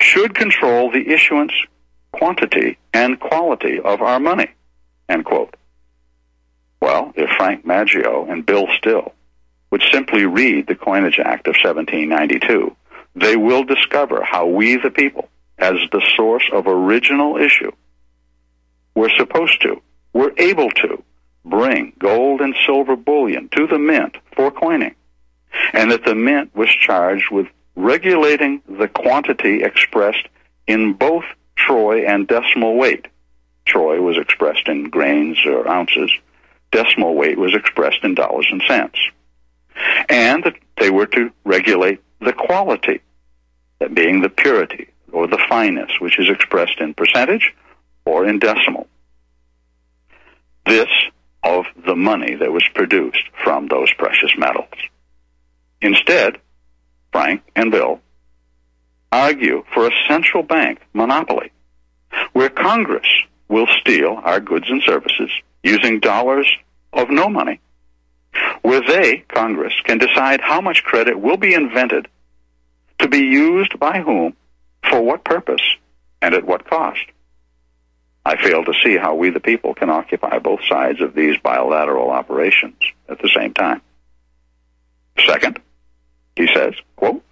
should 0.00 0.34
control 0.34 0.90
the 0.90 1.10
issuance, 1.10 1.52
quantity, 2.12 2.78
and 2.94 3.20
quality 3.20 3.78
of 3.80 4.00
our 4.00 4.20
money. 4.20 4.48
End 5.08 5.24
quote. 5.24 5.54
Well, 6.80 7.12
if 7.14 7.28
Frank 7.36 7.66
Maggio 7.66 8.26
and 8.30 8.46
Bill 8.46 8.66
Still 8.78 9.12
would 9.70 9.82
simply 9.92 10.24
read 10.24 10.66
the 10.66 10.74
Coinage 10.74 11.18
Act 11.18 11.46
of 11.46 11.56
1792, 11.62 12.74
they 13.14 13.36
will 13.36 13.64
discover 13.64 14.22
how 14.22 14.46
we, 14.46 14.76
the 14.76 14.90
people, 14.90 15.28
as 15.58 15.74
the 15.92 16.02
source 16.16 16.44
of 16.52 16.66
original 16.66 17.36
issue, 17.36 17.72
were 18.94 19.10
supposed 19.16 19.60
to, 19.62 19.80
were 20.12 20.32
able 20.36 20.70
to, 20.70 21.02
bring 21.44 21.92
gold 21.98 22.40
and 22.40 22.54
silver 22.66 22.96
bullion 22.96 23.48
to 23.56 23.66
the 23.66 23.78
mint 23.78 24.16
for 24.34 24.50
coining, 24.50 24.94
and 25.72 25.90
that 25.90 26.04
the 26.04 26.14
mint 26.14 26.54
was 26.54 26.68
charged 26.68 27.30
with 27.30 27.46
regulating 27.76 28.62
the 28.68 28.88
quantity 28.88 29.62
expressed 29.62 30.28
in 30.66 30.92
both 30.92 31.24
troy 31.56 32.04
and 32.06 32.28
decimal 32.28 32.76
weight. 32.76 33.06
Troy 33.64 34.00
was 34.00 34.18
expressed 34.18 34.68
in 34.68 34.90
grains 34.90 35.38
or 35.46 35.68
ounces, 35.68 36.10
decimal 36.72 37.14
weight 37.14 37.38
was 37.38 37.54
expressed 37.54 38.02
in 38.02 38.14
dollars 38.14 38.46
and 38.50 38.62
cents. 38.66 38.98
And 40.08 40.44
that 40.44 40.56
they 40.78 40.90
were 40.90 41.06
to 41.06 41.30
regulate 41.44 42.00
the 42.20 42.32
quality, 42.32 43.00
that 43.78 43.94
being 43.94 44.20
the 44.20 44.28
purity 44.28 44.88
or 45.12 45.26
the 45.26 45.42
fineness, 45.48 45.90
which 46.00 46.18
is 46.18 46.28
expressed 46.28 46.80
in 46.80 46.94
percentage 46.94 47.54
or 48.04 48.26
in 48.26 48.38
decimal. 48.38 48.86
This 50.66 50.88
of 51.42 51.64
the 51.86 51.96
money 51.96 52.34
that 52.34 52.52
was 52.52 52.64
produced 52.74 53.22
from 53.42 53.68
those 53.68 53.92
precious 53.94 54.32
metals. 54.36 54.68
Instead, 55.80 56.38
Frank 57.12 57.42
and 57.56 57.70
Bill 57.70 58.00
argue 59.10 59.64
for 59.72 59.86
a 59.86 59.92
central 60.08 60.42
bank 60.42 60.80
monopoly 60.92 61.50
where 62.32 62.50
Congress 62.50 63.06
will 63.48 63.66
steal 63.80 64.20
our 64.22 64.40
goods 64.40 64.66
and 64.68 64.82
services 64.82 65.30
using 65.62 66.00
dollars 66.00 66.50
of 66.92 67.10
no 67.10 67.28
money, 67.28 67.60
where 68.62 68.80
they, 68.80 69.24
Congress, 69.28 69.74
can 69.84 69.98
decide 69.98 70.40
how 70.40 70.60
much 70.60 70.84
credit 70.84 71.18
will 71.18 71.36
be 71.36 71.54
invented 71.54 72.06
to 72.98 73.08
be 73.08 73.18
used 73.18 73.78
by 73.78 74.00
whom, 74.00 74.34
for 74.88 75.00
what 75.00 75.24
purpose, 75.24 75.62
and 76.22 76.34
at 76.34 76.44
what 76.44 76.68
cost. 76.68 77.00
I 78.24 78.36
fail 78.36 78.64
to 78.64 78.72
see 78.84 78.96
how 78.96 79.14
we, 79.14 79.30
the 79.30 79.40
people, 79.40 79.74
can 79.74 79.90
occupy 79.90 80.38
both 80.38 80.60
sides 80.68 81.00
of 81.00 81.14
these 81.14 81.36
bilateral 81.42 82.10
operations 82.10 82.76
at 83.08 83.20
the 83.20 83.30
same 83.34 83.54
time. 83.54 83.80
Second, 85.26 85.58
he 86.36 86.48
says, 86.54 86.74
quote, 86.96 87.22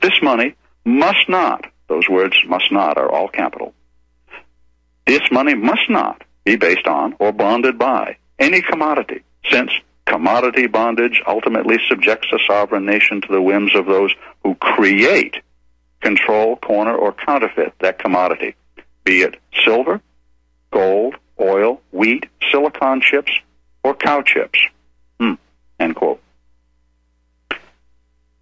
this 0.00 0.22
money 0.22 0.54
must 0.84 1.28
not, 1.28 1.66
those 1.88 2.08
words 2.08 2.36
must 2.46 2.72
not 2.72 2.96
are 2.98 3.10
all 3.10 3.28
capital. 3.28 3.74
This 5.06 5.22
money 5.30 5.54
must 5.54 5.88
not 5.88 6.22
be 6.44 6.56
based 6.56 6.86
on 6.86 7.14
or 7.18 7.32
bonded 7.32 7.78
by 7.78 8.16
any 8.38 8.62
commodity, 8.62 9.22
since 9.50 9.70
commodity 10.06 10.66
bondage 10.66 11.22
ultimately 11.26 11.76
subjects 11.88 12.28
a 12.32 12.38
sovereign 12.46 12.86
nation 12.86 13.20
to 13.20 13.28
the 13.30 13.42
whims 13.42 13.74
of 13.74 13.86
those 13.86 14.12
who 14.42 14.54
create, 14.54 15.36
control, 16.00 16.56
corner, 16.56 16.94
or 16.94 17.12
counterfeit 17.12 17.74
that 17.80 17.98
commodity, 17.98 18.54
be 19.04 19.22
it 19.22 19.36
silver, 19.64 20.00
gold, 20.70 21.16
oil, 21.40 21.80
wheat, 21.92 22.26
silicon 22.50 23.00
chips, 23.00 23.32
or 23.82 23.94
cow 23.94 24.22
chips. 24.22 24.58
Hmm. 25.20 25.34
End 25.78 25.94
quote. 25.96 26.20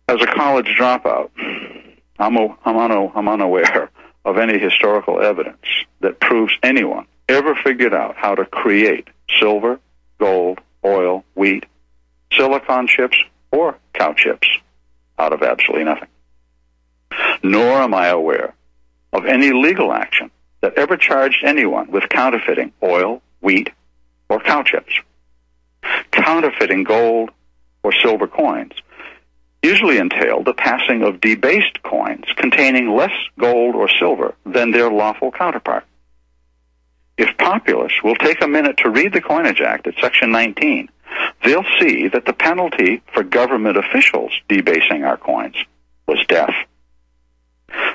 As 0.08 0.22
a 0.22 0.26
college 0.26 0.68
dropout, 0.78 1.30
I'm, 2.18 2.36
a, 2.36 2.56
I'm, 2.64 2.76
I'm 3.14 3.28
unaware 3.28 3.90
of 4.24 4.38
any 4.38 4.58
historical 4.58 5.20
evidence 5.20 5.66
that 6.00 6.20
proves 6.20 6.52
anyone 6.62 7.06
ever 7.28 7.54
figured 7.64 7.94
out 7.94 8.16
how 8.16 8.34
to 8.34 8.44
create 8.44 9.08
silver, 9.38 9.80
gold, 10.18 10.60
oil, 10.84 11.24
wheat, 11.34 11.66
silicon 12.32 12.86
chips, 12.86 13.16
or 13.50 13.76
cow 13.94 14.12
chips 14.12 14.48
out 15.18 15.32
of 15.32 15.42
absolutely 15.42 15.84
nothing. 15.84 16.08
Nor 17.42 17.78
am 17.78 17.94
I 17.94 18.08
aware 18.08 18.54
of 19.12 19.24
any 19.26 19.52
legal 19.52 19.92
action 19.92 20.30
that 20.60 20.74
ever 20.76 20.96
charged 20.96 21.44
anyone 21.44 21.90
with 21.90 22.08
counterfeiting 22.08 22.72
oil, 22.82 23.22
wheat, 23.40 23.70
or 24.28 24.40
cow 24.40 24.62
chips. 24.62 24.92
Counterfeiting 26.10 26.84
gold 26.84 27.30
or 27.82 27.92
silver 27.92 28.26
coins 28.26 28.72
usually 29.62 29.98
entailed 29.98 30.44
the 30.44 30.54
passing 30.54 31.02
of 31.02 31.20
debased 31.20 31.82
coins 31.82 32.24
containing 32.36 32.94
less 32.94 33.12
gold 33.38 33.74
or 33.74 33.88
silver 33.88 34.34
than 34.44 34.70
their 34.70 34.90
lawful 34.90 35.32
counterpart. 35.32 35.84
If 37.18 37.36
populace 37.38 37.94
will 38.04 38.14
take 38.14 38.42
a 38.42 38.48
minute 38.48 38.76
to 38.78 38.90
read 38.90 39.12
the 39.12 39.22
Coinage 39.22 39.60
Act 39.60 39.86
at 39.86 39.94
Section 40.00 40.30
19, 40.30 40.88
they'll 41.44 41.64
see 41.80 42.08
that 42.08 42.26
the 42.26 42.32
penalty 42.32 43.02
for 43.12 43.22
government 43.22 43.76
officials 43.76 44.32
debasing 44.48 45.04
our 45.04 45.16
coins 45.16 45.56
was 46.06 46.24
death. 46.28 46.54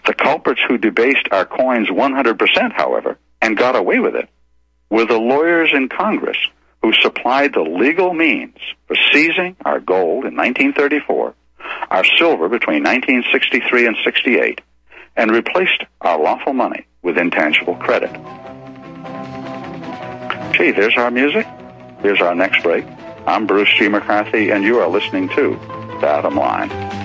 The 0.05 0.13
culprits 0.13 0.61
who 0.67 0.77
debased 0.77 1.27
our 1.31 1.45
coins 1.45 1.89
100%, 1.89 2.73
however, 2.73 3.17
and 3.41 3.57
got 3.57 3.75
away 3.75 3.99
with 3.99 4.15
it, 4.15 4.29
were 4.89 5.05
the 5.05 5.17
lawyers 5.17 5.71
in 5.73 5.89
Congress 5.89 6.37
who 6.81 6.93
supplied 6.93 7.53
the 7.53 7.61
legal 7.61 8.13
means 8.13 8.57
for 8.87 8.95
seizing 9.11 9.55
our 9.63 9.79
gold 9.79 10.25
in 10.25 10.35
1934, 10.35 11.33
our 11.89 12.03
silver 12.17 12.49
between 12.49 12.83
1963 12.83 13.87
and 13.87 13.95
68, 14.03 14.61
and 15.15 15.31
replaced 15.31 15.83
our 16.01 16.19
lawful 16.19 16.53
money 16.53 16.85
with 17.01 17.17
intangible 17.17 17.75
credit. 17.75 18.11
Gee, 20.53 20.71
there's 20.71 20.97
our 20.97 21.11
music. 21.11 21.47
Here's 22.01 22.21
our 22.21 22.35
next 22.35 22.63
break. 22.63 22.85
I'm 23.27 23.45
Bruce 23.45 23.69
G. 23.77 23.87
McCarthy, 23.87 24.51
and 24.51 24.63
you 24.63 24.79
are 24.79 24.87
listening 24.87 25.29
to 25.29 25.55
Datum 26.01 26.35
Line. 26.35 27.00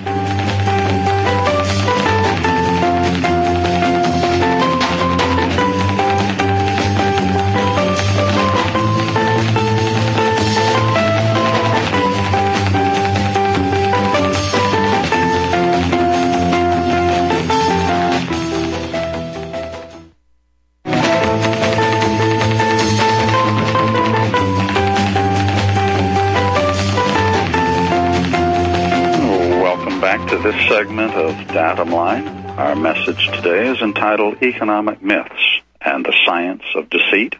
Segment 30.77 31.13
of 31.15 31.35
Datum 31.47 31.89
Line. 31.89 32.27
Our 32.49 32.75
message 32.75 33.31
today 33.31 33.67
is 33.67 33.81
entitled 33.81 34.43
Economic 34.43 35.01
Myths 35.01 35.61
and 35.81 36.05
the 36.05 36.13
Science 36.23 36.61
of 36.75 36.87
Deceit. 36.91 37.35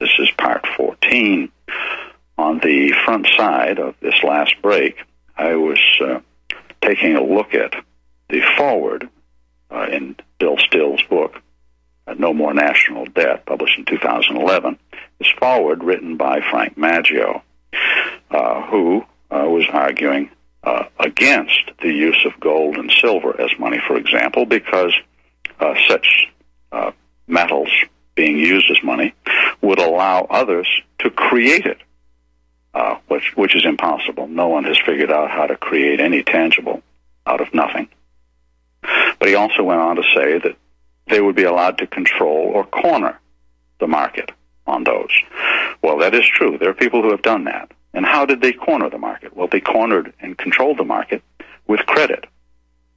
This 0.00 0.10
is 0.18 0.28
part 0.32 0.66
14. 0.76 1.52
On 2.36 2.58
the 2.58 2.92
front 3.04 3.28
side 3.36 3.78
of 3.78 3.94
this 4.00 4.20
last 4.24 4.60
break, 4.60 4.96
I 5.36 5.54
was 5.54 5.78
uh, 6.04 6.18
taking 6.82 7.14
a 7.14 7.22
look 7.22 7.54
at 7.54 7.74
the 8.28 8.42
forward 8.56 9.08
uh, 9.70 9.86
in 9.92 10.16
Bill 10.40 10.56
Still's 10.58 11.02
book, 11.04 11.40
uh, 12.08 12.14
No 12.14 12.34
More 12.34 12.54
National 12.54 13.04
Debt, 13.04 13.46
published 13.46 13.78
in 13.78 13.84
2011. 13.84 14.80
This 15.20 15.30
forward 15.38 15.84
written 15.84 16.16
by 16.16 16.40
Frank 16.50 16.76
Maggio, 16.76 17.44
uh, 18.32 18.62
who 18.62 19.02
uh, 19.30 19.44
was 19.46 19.64
arguing 19.72 20.28
uh, 20.62 20.84
against 20.98 21.70
the 21.82 21.92
use 21.92 22.24
of 22.26 22.38
gold 22.40 22.76
and 22.76 22.92
silver 23.00 23.40
as 23.40 23.50
money, 23.58 23.78
for 23.86 23.96
example, 23.96 24.44
because 24.44 24.94
uh, 25.58 25.74
such 25.88 26.26
uh, 26.72 26.90
metals 27.26 27.70
being 28.14 28.36
used 28.36 28.70
as 28.70 28.82
money 28.82 29.14
would 29.62 29.78
allow 29.78 30.26
others 30.28 30.68
to 30.98 31.10
create 31.10 31.66
it, 31.66 31.78
uh, 32.74 32.96
which, 33.08 33.32
which 33.36 33.54
is 33.54 33.64
impossible. 33.64 34.26
No 34.26 34.48
one 34.48 34.64
has 34.64 34.78
figured 34.84 35.10
out 35.10 35.30
how 35.30 35.46
to 35.46 35.56
create 35.56 36.00
any 36.00 36.22
tangible 36.22 36.82
out 37.26 37.40
of 37.40 37.52
nothing. 37.54 37.88
But 39.18 39.28
he 39.28 39.34
also 39.34 39.62
went 39.62 39.80
on 39.80 39.96
to 39.96 40.02
say 40.14 40.38
that 40.38 40.56
they 41.08 41.20
would 41.20 41.36
be 41.36 41.44
allowed 41.44 41.78
to 41.78 41.86
control 41.86 42.50
or 42.54 42.64
corner 42.64 43.18
the 43.78 43.86
market 43.86 44.30
on 44.66 44.84
those. 44.84 45.10
Well, 45.82 45.98
that 45.98 46.14
is 46.14 46.24
true. 46.26 46.58
There 46.58 46.70
are 46.70 46.74
people 46.74 47.02
who 47.02 47.10
have 47.10 47.22
done 47.22 47.44
that. 47.44 47.70
And 47.92 48.06
how 48.06 48.26
did 48.26 48.40
they 48.40 48.52
corner 48.52 48.88
the 48.88 48.98
market? 48.98 49.36
Well, 49.36 49.48
they 49.48 49.60
cornered 49.60 50.12
and 50.20 50.38
controlled 50.38 50.78
the 50.78 50.84
market 50.84 51.22
with 51.66 51.80
credit, 51.86 52.26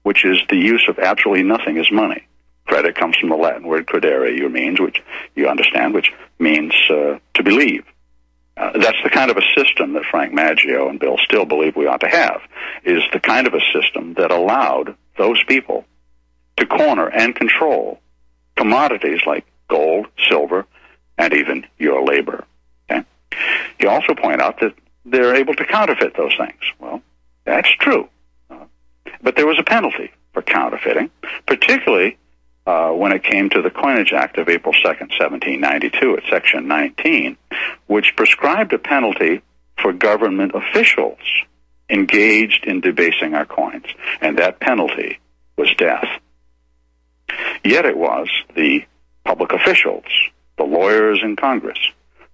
which 0.04 0.24
is 0.26 0.40
the 0.50 0.58
use 0.58 0.86
of 0.88 1.00
absolutely 1.00 1.44
nothing 1.44 1.78
as 1.78 1.92
money. 1.92 2.28
Credit 2.66 2.96
comes 2.96 3.18
from 3.18 3.30
the 3.30 3.36
Latin 3.36 3.68
word 3.68 3.88
credere, 3.88 4.38
you 4.38 4.50
means, 4.50 4.80
which 4.80 5.02
you 5.36 5.48
understand, 5.48 5.94
which 5.94 6.12
means 6.40 6.74
uh, 6.90 7.18
to 7.34 7.44
believe. 7.44 7.86
Uh, 8.56 8.72
that's 8.80 8.98
the 9.04 9.10
kind 9.10 9.32
of 9.32 9.38
a 9.38 9.42
system 9.58 9.94
that 9.94 10.06
Frank 10.06 10.32
Maggio 10.32 10.88
and 10.88 11.00
Bill 11.00 11.18
Still 11.24 11.46
believe 11.46 11.76
we 11.76 11.88
ought 11.88 12.02
to 12.02 12.08
have, 12.08 12.42
is 12.84 13.02
the 13.12 13.20
kind 13.20 13.48
of 13.48 13.54
a 13.54 13.62
system 13.74 14.14
that 14.14 14.32
allowed 14.32 14.96
those 15.18 15.44
people 15.46 15.86
to 16.58 16.66
corner 16.66 17.08
and 17.08 17.36
control 17.36 18.00
commodities 18.56 19.22
like 19.26 19.46
gold, 19.68 20.08
silver, 20.30 20.66
and 21.18 21.34
even 21.34 21.66
your 21.78 22.06
labor. 22.06 22.46
Okay? 22.90 23.06
Also 23.88 24.14
pointed 24.14 24.40
out 24.40 24.60
that 24.60 24.74
they're 25.06 25.36
able 25.36 25.54
to 25.56 25.66
counterfeit 25.66 26.16
those 26.16 26.36
things. 26.38 26.62
Well, 26.80 27.02
that's 27.46 27.70
true. 27.80 28.10
Uh, 28.50 28.66
but 29.22 29.36
there 29.36 29.48
was 29.48 29.58
a 29.60 29.64
penalty 29.64 30.12
for 30.34 30.42
counterfeiting, 30.42 31.12
particularly 31.46 32.18
uh, 32.66 32.92
when 32.92 33.12
it 33.12 33.24
came 33.24 33.50
to 33.50 33.62
the 33.62 33.70
Coinage 33.70 34.14
Act 34.14 34.38
of 34.38 34.50
April 34.50 34.74
2nd, 34.74 35.12
1792, 35.20 36.18
at 36.18 36.24
Section 36.30 36.68
19, 36.68 37.38
which 37.88 38.16
prescribed 38.16 38.74
a 38.74 38.80
penalty 38.80 39.42
for 39.82 39.92
government 39.92 40.54
officials 40.56 41.20
engaged 41.90 42.66
in 42.66 42.80
debasing 42.80 43.34
our 43.34 43.46
coins. 43.46 43.86
And 44.22 44.38
that 44.38 44.60
penalty 44.60 45.20
was 45.58 45.74
death. 45.78 46.08
Yet 47.64 47.86
it 47.86 47.98
was 47.98 48.30
the 48.56 48.86
public 49.26 49.52
officials, 49.52 50.06
the 50.58 50.64
lawyers 50.64 51.20
in 51.24 51.36
Congress, 51.36 51.80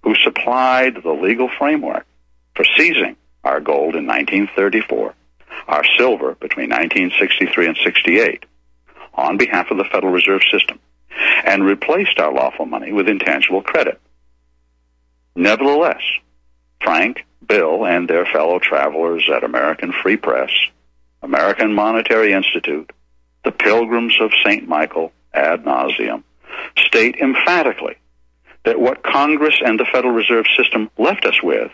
who 0.02 0.14
supplied 0.14 0.96
the 1.02 1.12
legal 1.12 1.48
framework 1.58 2.06
for 2.54 2.64
seizing 2.76 3.16
our 3.44 3.60
gold 3.60 3.96
in 3.96 4.06
1934, 4.06 5.14
our 5.68 5.84
silver 5.98 6.34
between 6.34 6.70
1963 6.70 7.66
and 7.66 7.78
68, 7.82 8.44
on 9.14 9.36
behalf 9.36 9.70
of 9.70 9.78
the 9.78 9.84
Federal 9.84 10.12
Reserve 10.12 10.42
System, 10.50 10.78
and 11.44 11.64
replaced 11.64 12.18
our 12.18 12.32
lawful 12.32 12.66
money 12.66 12.92
with 12.92 13.08
intangible 13.08 13.62
credit. 13.62 14.00
Nevertheless, 15.34 16.02
Frank, 16.82 17.24
Bill, 17.46 17.84
and 17.86 18.08
their 18.08 18.26
fellow 18.26 18.58
travelers 18.58 19.28
at 19.34 19.44
American 19.44 19.92
Free 20.02 20.16
Press, 20.16 20.50
American 21.22 21.74
Monetary 21.74 22.32
Institute, 22.32 22.90
the 23.44 23.52
Pilgrims 23.52 24.14
of 24.20 24.32
St. 24.44 24.68
Michael 24.68 25.12
ad 25.32 25.64
nauseum, 25.64 26.22
state 26.76 27.16
emphatically 27.16 27.96
that 28.64 28.80
what 28.80 29.02
Congress 29.02 29.54
and 29.64 29.80
the 29.80 29.86
Federal 29.90 30.12
Reserve 30.12 30.46
System 30.56 30.90
left 30.98 31.24
us 31.24 31.42
with, 31.42 31.70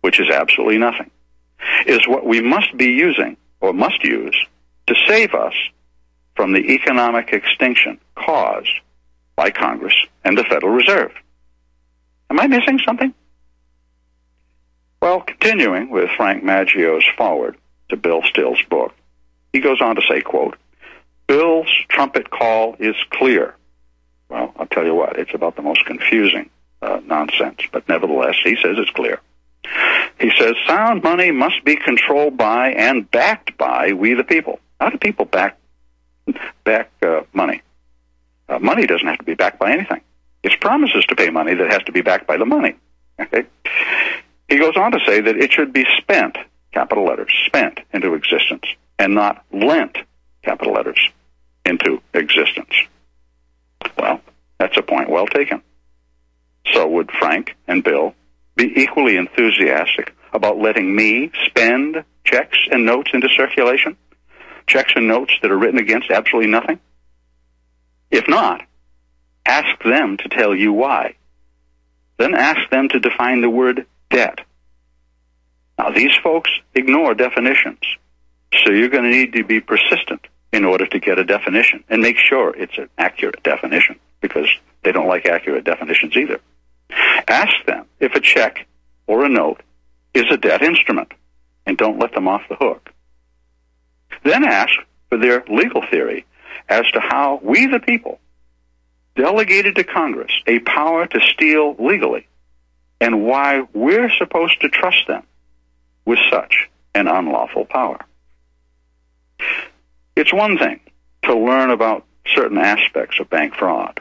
which 0.00 0.20
is 0.20 0.28
absolutely 0.30 0.78
nothing, 0.78 1.10
is 1.86 2.06
what 2.06 2.24
we 2.24 2.40
must 2.40 2.76
be 2.76 2.86
using 2.86 3.36
or 3.60 3.72
must 3.72 4.02
use 4.02 4.36
to 4.86 4.94
save 5.06 5.34
us 5.34 5.54
from 6.34 6.52
the 6.52 6.72
economic 6.72 7.32
extinction 7.32 7.98
caused 8.14 8.72
by 9.36 9.50
Congress 9.50 9.94
and 10.24 10.36
the 10.36 10.44
Federal 10.44 10.72
Reserve. 10.72 11.12
Am 12.30 12.40
I 12.40 12.46
missing 12.46 12.78
something? 12.84 13.12
Well, 15.02 15.20
continuing 15.20 15.90
with 15.90 16.10
Frank 16.16 16.44
Maggio's 16.44 17.04
forward 17.16 17.56
to 17.88 17.96
Bill 17.96 18.22
Still's 18.22 18.62
book, 18.68 18.94
he 19.52 19.60
goes 19.60 19.80
on 19.80 19.96
to 19.96 20.02
say, 20.08 20.20
quote, 20.20 20.56
Bill's 21.26 21.72
trumpet 21.88 22.30
call 22.30 22.76
is 22.78 22.94
clear. 23.10 23.54
Well, 24.28 24.52
I'll 24.56 24.66
tell 24.66 24.84
you 24.84 24.94
what, 24.94 25.18
it's 25.18 25.34
about 25.34 25.56
the 25.56 25.62
most 25.62 25.84
confusing 25.86 26.50
uh, 26.82 27.00
nonsense, 27.04 27.60
but 27.72 27.88
nevertheless, 27.88 28.36
he 28.44 28.56
says 28.56 28.76
it's 28.78 28.90
clear. 28.90 29.20
He 30.20 30.30
says 30.38 30.54
sound 30.66 31.02
money 31.02 31.30
must 31.30 31.64
be 31.64 31.76
controlled 31.76 32.36
by 32.36 32.72
and 32.72 33.10
backed 33.10 33.56
by 33.56 33.94
we 33.94 34.12
the 34.14 34.24
people. 34.24 34.60
How 34.78 34.90
do 34.90 34.98
people 34.98 35.24
back 35.24 35.58
back 36.62 36.90
uh, 37.02 37.22
money? 37.32 37.62
Uh, 38.48 38.58
money 38.58 38.86
doesn't 38.86 39.06
have 39.06 39.18
to 39.18 39.24
be 39.24 39.34
backed 39.34 39.58
by 39.58 39.72
anything. 39.72 40.02
It's 40.42 40.54
promises 40.56 41.04
to 41.06 41.16
pay 41.16 41.30
money 41.30 41.54
that 41.54 41.72
has 41.72 41.82
to 41.84 41.92
be 41.92 42.02
backed 42.02 42.26
by 42.26 42.36
the 42.36 42.44
money. 42.44 42.76
Okay. 43.18 43.44
He 44.48 44.58
goes 44.58 44.76
on 44.76 44.92
to 44.92 45.00
say 45.06 45.20
that 45.20 45.36
it 45.36 45.52
should 45.52 45.72
be 45.72 45.86
spent, 45.98 46.36
capital 46.72 47.04
letters, 47.04 47.32
spent 47.46 47.80
into 47.92 48.14
existence, 48.14 48.64
and 48.98 49.14
not 49.14 49.44
lent, 49.52 49.96
capital 50.42 50.74
letters, 50.74 50.98
into 51.64 52.02
existence. 52.12 52.74
Well, 53.96 54.20
that's 54.58 54.76
a 54.76 54.82
point 54.82 55.08
well 55.08 55.26
taken. 55.26 55.62
So 56.72 56.86
would 56.88 57.10
Frank 57.10 57.56
and 57.66 57.82
Bill 57.82 58.14
be 58.60 58.82
equally 58.82 59.16
enthusiastic 59.16 60.14
about 60.32 60.58
letting 60.58 60.94
me 60.94 61.30
spend 61.46 62.04
checks 62.24 62.58
and 62.70 62.84
notes 62.84 63.10
into 63.14 63.28
circulation? 63.30 63.96
Checks 64.66 64.92
and 64.94 65.08
notes 65.08 65.32
that 65.40 65.50
are 65.50 65.58
written 65.58 65.80
against 65.80 66.10
absolutely 66.10 66.50
nothing? 66.50 66.78
If 68.10 68.28
not, 68.28 68.62
ask 69.46 69.82
them 69.82 70.16
to 70.18 70.28
tell 70.28 70.54
you 70.54 70.72
why. 70.72 71.14
Then 72.18 72.34
ask 72.34 72.68
them 72.70 72.88
to 72.90 73.00
define 73.00 73.40
the 73.40 73.48
word 73.48 73.86
debt. 74.10 74.40
Now, 75.78 75.90
these 75.90 76.14
folks 76.22 76.50
ignore 76.74 77.14
definitions, 77.14 77.80
so 78.62 78.72
you're 78.72 78.90
going 78.90 79.04
to 79.04 79.10
need 79.10 79.32
to 79.32 79.44
be 79.44 79.60
persistent 79.60 80.26
in 80.52 80.66
order 80.66 80.86
to 80.86 80.98
get 80.98 81.18
a 81.18 81.24
definition 81.24 81.82
and 81.88 82.02
make 82.02 82.18
sure 82.18 82.54
it's 82.54 82.76
an 82.76 82.90
accurate 82.98 83.42
definition 83.42 83.98
because 84.20 84.48
they 84.82 84.92
don't 84.92 85.08
like 85.08 85.24
accurate 85.24 85.64
definitions 85.64 86.14
either. 86.16 86.40
Ask 87.28 87.54
them 87.66 87.86
if 87.98 88.14
a 88.14 88.20
check 88.20 88.66
or 89.06 89.24
a 89.24 89.28
note 89.28 89.62
is 90.14 90.24
a 90.30 90.36
debt 90.36 90.62
instrument 90.62 91.12
and 91.66 91.76
don't 91.76 91.98
let 91.98 92.12
them 92.12 92.28
off 92.28 92.42
the 92.48 92.56
hook. 92.56 92.90
Then 94.24 94.44
ask 94.44 94.72
for 95.08 95.18
their 95.18 95.44
legal 95.48 95.82
theory 95.90 96.26
as 96.68 96.84
to 96.92 97.00
how 97.00 97.40
we, 97.42 97.66
the 97.66 97.80
people, 97.80 98.20
delegated 99.16 99.76
to 99.76 99.84
Congress 99.84 100.32
a 100.46 100.58
power 100.60 101.06
to 101.06 101.20
steal 101.32 101.74
legally 101.78 102.26
and 103.00 103.24
why 103.24 103.62
we're 103.72 104.10
supposed 104.18 104.60
to 104.60 104.68
trust 104.68 105.06
them 105.06 105.22
with 106.04 106.18
such 106.30 106.68
an 106.94 107.08
unlawful 107.08 107.64
power. 107.64 107.98
It's 110.16 110.32
one 110.32 110.58
thing 110.58 110.80
to 111.24 111.34
learn 111.34 111.70
about 111.70 112.04
certain 112.26 112.58
aspects 112.58 113.18
of 113.20 113.30
bank 113.30 113.54
fraud. 113.54 114.00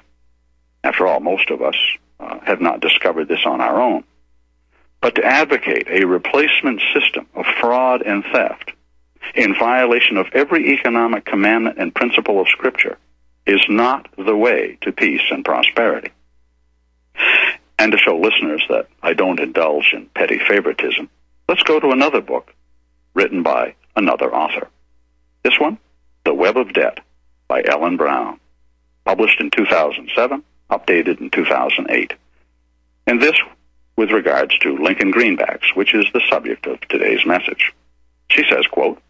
After 0.84 1.08
all, 1.08 1.20
most 1.20 1.50
of 1.50 1.62
us 1.62 1.76
uh, 2.20 2.40
have 2.42 2.62
not 2.62 2.82
discovered 2.82 3.28
this 3.28 3.46
on 3.46 3.62
our 3.62 3.82
own. 3.82 4.04
But 5.02 5.16
to 5.16 5.24
advocate 5.24 5.88
a 5.90 6.06
replacement 6.06 6.82
system 6.94 7.28
of 7.34 7.46
fraud 7.60 8.02
and 8.02 8.24
theft 8.34 8.74
in 9.36 9.56
violation 9.58 10.18
of 10.18 10.28
every 10.34 10.74
economic 10.74 11.26
commandment 11.26 11.78
and 11.78 11.94
principle 11.96 12.42
of 12.42 12.48
Scripture 12.50 12.98
is 13.46 13.62
not 13.70 14.08
the 14.18 14.36
way 14.36 14.78
to 14.82 14.92
peace 14.92 15.22
and 15.32 15.46
prosperity. 15.46 16.12
And 17.78 17.92
to 17.94 17.98
show 17.98 18.18
listeners 18.18 18.64
that 18.70 18.88
I 19.02 19.14
don't 19.14 19.40
indulge 19.40 19.92
in 19.94 20.08
petty 20.08 20.40
favoritism, 20.40 21.10
let's 21.48 21.64
go 21.64 21.80
to 21.80 21.92
another 21.92 22.22
book 22.22 22.54
written 23.14 23.42
by 23.42 23.76
another 23.96 24.34
author. 24.34 24.68
This 25.44 25.60
one, 25.60 25.78
The 26.26 26.34
Web 26.34 26.58
of 26.58 26.74
Debt 26.74 27.00
by 27.48 27.64
Ellen 27.66 27.98
Brown, 27.98 28.40
published 29.06 29.40
in 29.40 29.50
2007, 29.50 30.44
updated 30.70 31.20
in 31.20 31.30
2008. 31.30 32.14
And 33.08 33.22
this 33.22 33.36
with 34.00 34.12
regards 34.12 34.58
to 34.60 34.78
Lincoln 34.78 35.12
greenbacks, 35.12 35.76
which 35.76 35.94
is 35.94 36.06
the 36.14 36.22
subject 36.30 36.66
of 36.68 36.80
today's 36.82 37.26
message. 37.26 37.74
She 38.30 38.44
says, 38.50 38.66
quote, 38.68 39.02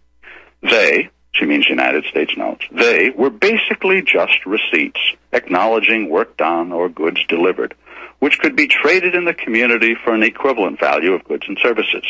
they, 0.63 1.09
she 1.31 1.45
means 1.45 1.69
United 1.69 2.05
States 2.05 2.35
notes, 2.35 2.65
they 2.71 3.11
were 3.11 3.29
basically 3.29 4.01
just 4.01 4.45
receipts 4.45 4.99
acknowledging 5.31 6.09
work 6.09 6.35
done 6.37 6.71
or 6.71 6.89
goods 6.89 7.23
delivered, 7.27 7.75
which 8.17 8.39
could 8.39 8.55
be 8.55 8.67
traded 8.67 9.13
in 9.13 9.25
the 9.25 9.33
community 9.33 9.95
for 10.03 10.15
an 10.15 10.23
equivalent 10.23 10.79
value 10.79 11.13
of 11.13 11.23
goods 11.23 11.43
and 11.47 11.59
services. 11.61 12.05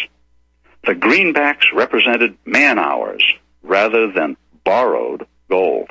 The 0.86 0.96
greenbacks 0.96 1.66
represented 1.74 2.38
man 2.46 2.80
hours 2.80 3.24
rather 3.62 4.12
than 4.12 4.38
borrowed 4.64 5.28
gold. 5.50 5.90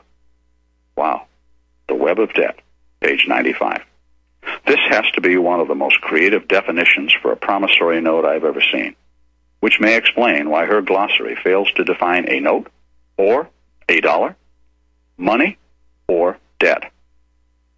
Wow. 0.97 1.27
The 1.89 1.95
web 1.95 2.19
of 2.19 2.33
debt, 2.33 2.61
page 3.01 3.27
95. 3.29 3.83
This 4.67 4.81
has 4.89 5.05
to 5.15 5.21
be 5.21 5.37
one 5.37 5.61
of 5.61 5.69
the 5.69 5.75
most 5.75 6.01
creative 6.01 6.49
definitions 6.49 7.13
for 7.21 7.33
a 7.33 7.37
promissory 7.37 8.01
note 8.01 8.25
I've 8.25 8.45
ever 8.45 8.63
seen 8.73 8.97
which 9.61 9.81
may 9.81 9.97
explain 9.97 10.51
why 10.51 10.67
her 10.67 10.81
glossary 10.83 11.37
fails 11.43 11.71
to 11.73 11.85
define 11.85 12.31
a 12.31 12.41
note 12.41 12.69
or 13.17 13.49
a 13.89 14.01
dollar, 14.01 14.37
money 15.17 15.59
or 16.07 16.39
debt. 16.59 16.93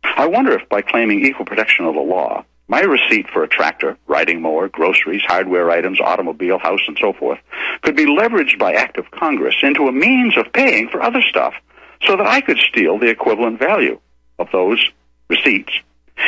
I 0.04 0.26
wonder 0.26 0.52
if 0.52 0.68
by 0.68 0.83
claiming 0.83 1.24
equal 1.24 1.46
protection 1.46 1.87
of 1.87 1.94
the 1.94 2.00
law, 2.00 2.44
my 2.68 2.80
receipt 2.80 3.28
for 3.30 3.42
a 3.42 3.48
tractor, 3.48 3.96
riding 4.06 4.42
mower, 4.42 4.68
groceries, 4.68 5.22
hardware 5.26 5.70
items, 5.70 6.00
automobile, 6.00 6.59
house, 6.59 6.80
and 6.87 6.96
so 7.00 7.12
forth 7.12 7.38
could 7.83 7.96
be 7.96 8.06
leveraged 8.06 8.59
by 8.59 8.74
act 8.74 8.96
of 8.98 9.11
Congress 9.11 9.56
into 9.62 9.88
a 9.88 9.92
means 9.92 10.37
of 10.37 10.52
paying 10.52 10.88
for 10.88 11.02
other 11.02 11.22
stuff 11.22 11.54
so 12.02 12.16
that 12.16 12.26
I 12.26 12.40
could 12.40 12.59
steal 12.59 12.98
the 12.98 13.09
equivalent 13.09 13.59
value 13.59 13.98
of 14.38 14.48
those 14.52 14.87
receipts 15.31 15.73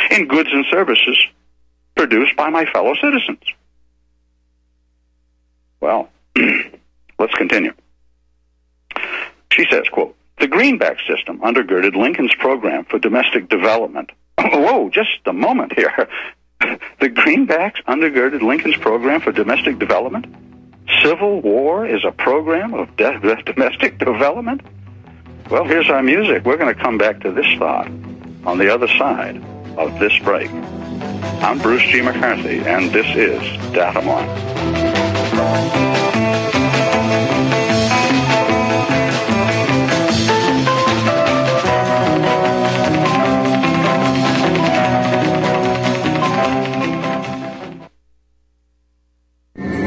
in 0.09 0.27
goods 0.27 0.49
and 0.51 0.65
services 0.71 1.17
produced 1.95 2.35
by 2.35 2.49
my 2.49 2.65
fellow 2.65 2.95
citizens. 2.95 3.43
Well, 5.79 6.09
let's 7.19 7.33
continue. 7.35 7.73
She 9.51 9.65
says, 9.69 9.83
quote, 9.91 10.15
the 10.39 10.47
greenback 10.47 10.97
system 11.07 11.39
undergirded 11.41 11.95
Lincoln's 11.95 12.33
program 12.35 12.85
for 12.85 12.97
domestic 12.97 13.49
development. 13.49 14.11
Whoa, 14.39 14.89
just 14.89 15.09
a 15.25 15.33
moment 15.33 15.73
here. 15.75 16.09
the 16.59 17.09
greenbacks 17.09 17.83
undergirded 17.87 18.41
Lincoln's 18.41 18.77
program 18.77 19.21
for 19.21 19.31
domestic 19.31 19.77
development? 19.77 20.25
Civil 21.03 21.41
War 21.41 21.85
is 21.85 22.03
a 22.03 22.11
program 22.11 22.73
of 22.73 22.95
de- 22.97 23.43
domestic 23.45 23.99
development? 23.99 24.61
Well, 25.51 25.65
here's 25.65 25.89
our 25.89 26.01
music. 26.01 26.45
We're 26.45 26.57
going 26.57 26.73
to 26.73 26.81
come 26.81 26.97
back 26.97 27.19
to 27.21 27.31
this 27.31 27.47
thought 27.59 27.89
on 28.45 28.57
the 28.57 28.73
other 28.73 28.87
side 28.87 29.43
of 29.77 29.99
this 29.99 30.17
break. 30.19 30.51
I'm 31.41 31.59
Bruce 31.59 31.83
G. 31.83 32.01
McCarthy, 32.01 32.59
and 32.59 32.91
this 32.91 33.07
is 33.15 33.41
Datum 33.73 34.07
Line. 34.07 34.29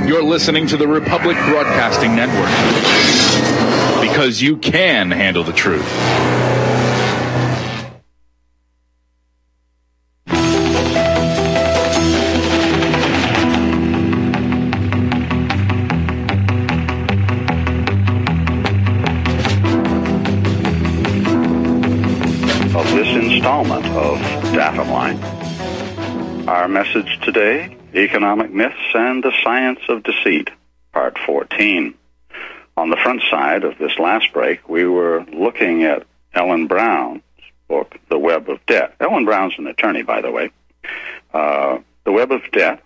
You're 0.09 0.23
listening 0.23 0.67
to 0.69 0.77
the 0.77 0.89
Republic 0.89 1.37
Broadcasting 1.49 2.15
Network 2.17 2.51
because 4.01 4.41
you 4.41 4.57
can 4.57 5.11
handle 5.11 5.45
the 5.45 5.53
truth. 5.53 6.46
Today 27.27 27.77
Economic 27.93 28.53
Myths 28.53 28.95
and 28.95 29.23
the 29.23 29.33
Science 29.43 29.81
of 29.89 30.05
Deceit, 30.05 30.49
Part 30.93 31.19
14. 31.27 31.93
On 32.77 32.89
the 32.89 32.97
front 33.03 33.21
side 33.29 33.65
of 33.65 33.79
this 33.79 33.99
last 33.99 34.33
break, 34.33 34.69
we 34.69 34.87
were 34.87 35.25
looking 35.33 35.83
at 35.83 36.07
Ellen 36.33 36.69
Brown's 36.69 37.23
book, 37.67 37.97
The 38.09 38.19
Web 38.19 38.49
of 38.49 38.65
Debt. 38.67 38.95
Ellen 39.01 39.25
Brown's 39.25 39.55
an 39.59 39.67
attorney, 39.67 40.03
by 40.03 40.21
the 40.21 40.31
way. 40.31 40.53
Uh, 41.35 41.79
the 42.05 42.13
Web 42.13 42.31
of 42.31 42.43
Debt. 42.53 42.81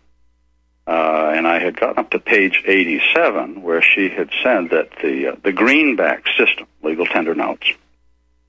Uh, 0.86 1.32
and 1.34 1.46
I 1.46 1.60
had 1.60 1.78
gotten 1.78 1.98
up 1.98 2.10
to 2.12 2.18
page 2.18 2.62
87 2.66 3.60
where 3.60 3.82
she 3.82 4.08
had 4.08 4.30
said 4.42 4.70
that 4.70 4.88
the, 5.02 5.32
uh, 5.32 5.36
the 5.44 5.52
greenback 5.52 6.24
system, 6.38 6.66
legal 6.82 7.04
tender 7.04 7.34
notes, 7.34 7.66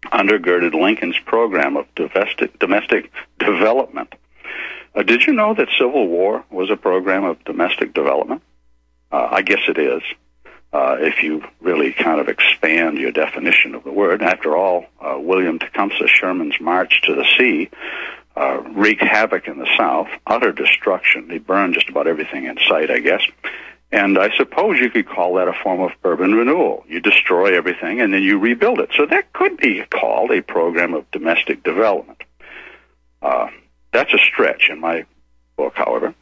undergirded 0.05 0.73
Lincoln's 0.73 1.19
program 1.25 1.75
of 1.75 1.85
domestic, 1.95 2.57
domestic 2.59 3.11
development 3.39 4.15
uh, 4.95 5.03
did 5.03 5.23
you 5.23 5.33
know 5.33 5.53
that 5.53 5.69
Civil 5.77 6.07
War 6.07 6.43
was 6.49 6.69
a 6.69 6.75
program 6.75 7.23
of 7.23 7.43
domestic 7.43 7.93
development? 7.93 8.41
Uh, 9.11 9.27
I 9.31 9.41
guess 9.41 9.61
it 9.67 9.77
is. 9.77 10.01
Uh, 10.73 10.95
if 10.99 11.21
you 11.21 11.43
really 11.59 11.91
kind 11.91 12.21
of 12.21 12.29
expand 12.29 12.97
your 12.97 13.11
definition 13.11 13.75
of 13.75 13.83
the 13.83 13.91
word. 13.91 14.21
After 14.21 14.55
all, 14.55 14.85
uh, 15.01 15.17
William 15.19 15.59
Tecumseh 15.59 16.07
Sherman's 16.07 16.59
march 16.61 17.01
to 17.03 17.15
the 17.15 17.25
sea 17.37 17.69
uh, 18.37 18.61
wreaked 18.73 19.03
havoc 19.03 19.47
in 19.47 19.59
the 19.59 19.67
South, 19.77 20.07
utter 20.25 20.53
destruction. 20.53 21.29
He 21.29 21.39
burned 21.39 21.73
just 21.73 21.89
about 21.89 22.07
everything 22.07 22.45
in 22.45 22.57
sight, 22.69 22.89
I 22.89 22.99
guess. 22.99 23.21
And 23.91 24.17
I 24.17 24.29
suppose 24.37 24.79
you 24.79 24.89
could 24.89 25.09
call 25.09 25.35
that 25.35 25.49
a 25.49 25.53
form 25.61 25.81
of 25.81 25.91
urban 26.05 26.33
renewal. 26.33 26.85
You 26.87 27.01
destroy 27.01 27.57
everything 27.57 27.99
and 27.99 28.13
then 28.13 28.23
you 28.23 28.39
rebuild 28.39 28.79
it. 28.79 28.91
So 28.95 29.05
that 29.05 29.33
could 29.33 29.57
be 29.57 29.83
called 29.89 30.31
a 30.31 30.41
program 30.41 30.93
of 30.93 31.11
domestic 31.11 31.63
development. 31.63 32.23
That's 33.91 34.13
a 34.13 34.17
stretch 34.17 34.69
in 34.69 34.79
my 34.79 35.05
book, 35.57 35.73
however. 35.75 36.13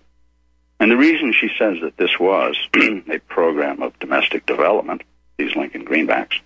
And 0.79 0.89
the 0.89 0.97
reason 0.97 1.33
she 1.33 1.49
says 1.57 1.77
that 1.81 1.97
this 1.97 2.19
was 2.19 2.55
a 2.75 3.19
program 3.27 3.81
of 3.81 3.97
domestic 3.99 4.45
development, 4.45 5.03
these 5.37 5.55
Lincoln 5.55 5.85
greenbacks, 5.85 6.39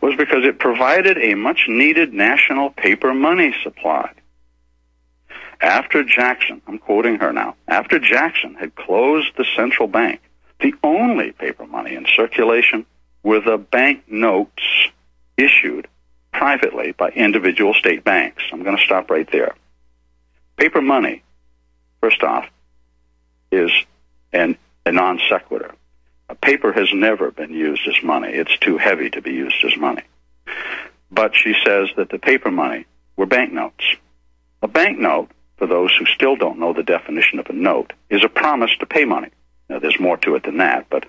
was 0.00 0.14
because 0.16 0.44
it 0.44 0.58
provided 0.58 1.18
a 1.18 1.34
much 1.34 1.66
needed 1.68 2.12
national 2.12 2.70
paper 2.70 3.14
money 3.14 3.54
supply. 3.62 4.12
After 5.60 6.02
Jackson, 6.04 6.62
I'm 6.66 6.78
quoting 6.78 7.16
her 7.16 7.32
now, 7.32 7.56
after 7.68 7.98
Jackson 7.98 8.54
had 8.54 8.74
closed 8.76 9.28
the 9.36 9.44
central 9.56 9.88
bank, 9.88 10.20
the 10.60 10.74
only 10.82 11.32
paper 11.32 11.66
money 11.66 11.94
in 11.94 12.06
circulation 12.16 12.86
were 13.22 13.40
the 13.40 13.58
bank 13.58 14.04
notes 14.10 14.62
issued 15.36 15.86
privately 16.32 16.92
by 16.92 17.10
individual 17.10 17.74
state 17.74 18.04
banks. 18.04 18.42
I'm 18.52 18.62
going 18.62 18.76
to 18.76 18.82
stop 18.82 19.10
right 19.10 19.30
there. 19.30 19.54
Paper 20.60 20.82
money, 20.82 21.22
first 22.02 22.22
off, 22.22 22.46
is 23.50 23.70
an, 24.30 24.58
a 24.84 24.92
non 24.92 25.18
sequitur. 25.26 25.74
A 26.28 26.34
paper 26.34 26.70
has 26.70 26.92
never 26.92 27.30
been 27.30 27.54
used 27.54 27.80
as 27.88 28.04
money. 28.04 28.28
It's 28.28 28.58
too 28.58 28.76
heavy 28.76 29.08
to 29.08 29.22
be 29.22 29.32
used 29.32 29.64
as 29.64 29.74
money. 29.78 30.02
But 31.10 31.34
she 31.34 31.54
says 31.64 31.88
that 31.96 32.10
the 32.10 32.18
paper 32.18 32.50
money 32.50 32.84
were 33.16 33.24
banknotes. 33.24 33.84
A 34.60 34.68
banknote, 34.68 35.30
for 35.56 35.66
those 35.66 35.96
who 35.96 36.04
still 36.04 36.36
don't 36.36 36.60
know 36.60 36.74
the 36.74 36.82
definition 36.82 37.38
of 37.38 37.46
a 37.46 37.54
note, 37.54 37.94
is 38.10 38.22
a 38.22 38.28
promise 38.28 38.70
to 38.80 38.86
pay 38.86 39.06
money. 39.06 39.30
Now, 39.70 39.78
there's 39.78 39.98
more 39.98 40.18
to 40.18 40.34
it 40.34 40.42
than 40.42 40.58
that, 40.58 40.88
but 40.90 41.06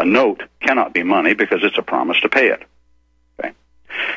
a 0.00 0.04
note 0.04 0.42
cannot 0.60 0.92
be 0.92 1.04
money 1.04 1.34
because 1.34 1.60
it's 1.62 1.78
a 1.78 1.82
promise 1.82 2.20
to 2.22 2.28
pay 2.28 2.48
it. 2.48 2.64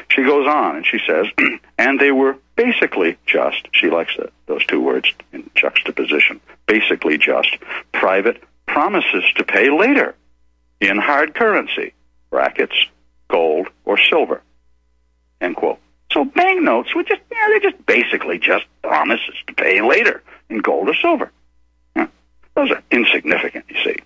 She 0.09 0.23
goes 0.23 0.47
on 0.47 0.77
and 0.77 0.85
she 0.85 0.99
says, 1.07 1.27
and 1.77 1.99
they 1.99 2.11
were 2.11 2.37
basically 2.55 3.17
just, 3.25 3.67
she 3.71 3.89
likes 3.89 4.15
the, 4.17 4.29
those 4.45 4.65
two 4.65 4.81
words 4.81 5.11
in 5.33 5.49
juxtaposition, 5.55 6.39
basically 6.67 7.17
just 7.17 7.57
private 7.93 8.41
promises 8.67 9.23
to 9.35 9.43
pay 9.43 9.69
later 9.69 10.15
in 10.79 10.97
hard 10.97 11.35
currency, 11.35 11.93
brackets, 12.29 12.75
gold 13.27 13.67
or 13.85 13.97
silver, 13.97 14.41
end 15.39 15.55
quote. 15.55 15.79
So 16.11 16.25
banknotes 16.25 16.93
were 16.93 17.03
just, 17.03 17.21
they're 17.29 17.59
just 17.59 17.85
basically 17.85 18.37
just 18.37 18.65
promises 18.83 19.35
to 19.47 19.53
pay 19.53 19.81
later 19.81 20.21
in 20.49 20.59
gold 20.59 20.89
or 20.89 20.95
silver. 20.95 21.31
Yeah, 21.95 22.07
those 22.55 22.71
are 22.71 22.83
insignificant, 22.91 23.65
you 23.69 23.75
see. 23.83 23.97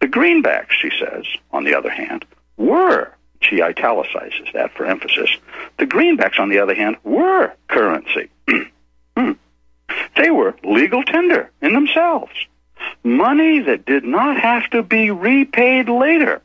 The 0.00 0.06
greenbacks, 0.06 0.70
she 0.70 0.90
says, 0.98 1.24
on 1.52 1.64
the 1.64 1.74
other 1.74 1.90
hand, 1.90 2.24
were, 2.56 3.12
she 3.40 3.62
italicizes 3.62 4.48
that 4.52 4.72
for 4.72 4.84
emphasis, 4.84 5.30
the 5.78 5.86
greenbacks, 5.86 6.38
on 6.38 6.48
the 6.48 6.60
other 6.60 6.74
hand, 6.74 6.96
were 7.02 7.52
currency. 7.68 8.30
hmm. 9.16 9.32
They 10.16 10.30
were 10.30 10.54
legal 10.62 11.02
tender 11.02 11.50
in 11.60 11.72
themselves. 11.72 12.32
Money 13.02 13.60
that 13.60 13.86
did 13.86 14.04
not 14.04 14.40
have 14.40 14.68
to 14.70 14.82
be 14.82 15.10
repaid 15.10 15.88
later, 15.88 16.42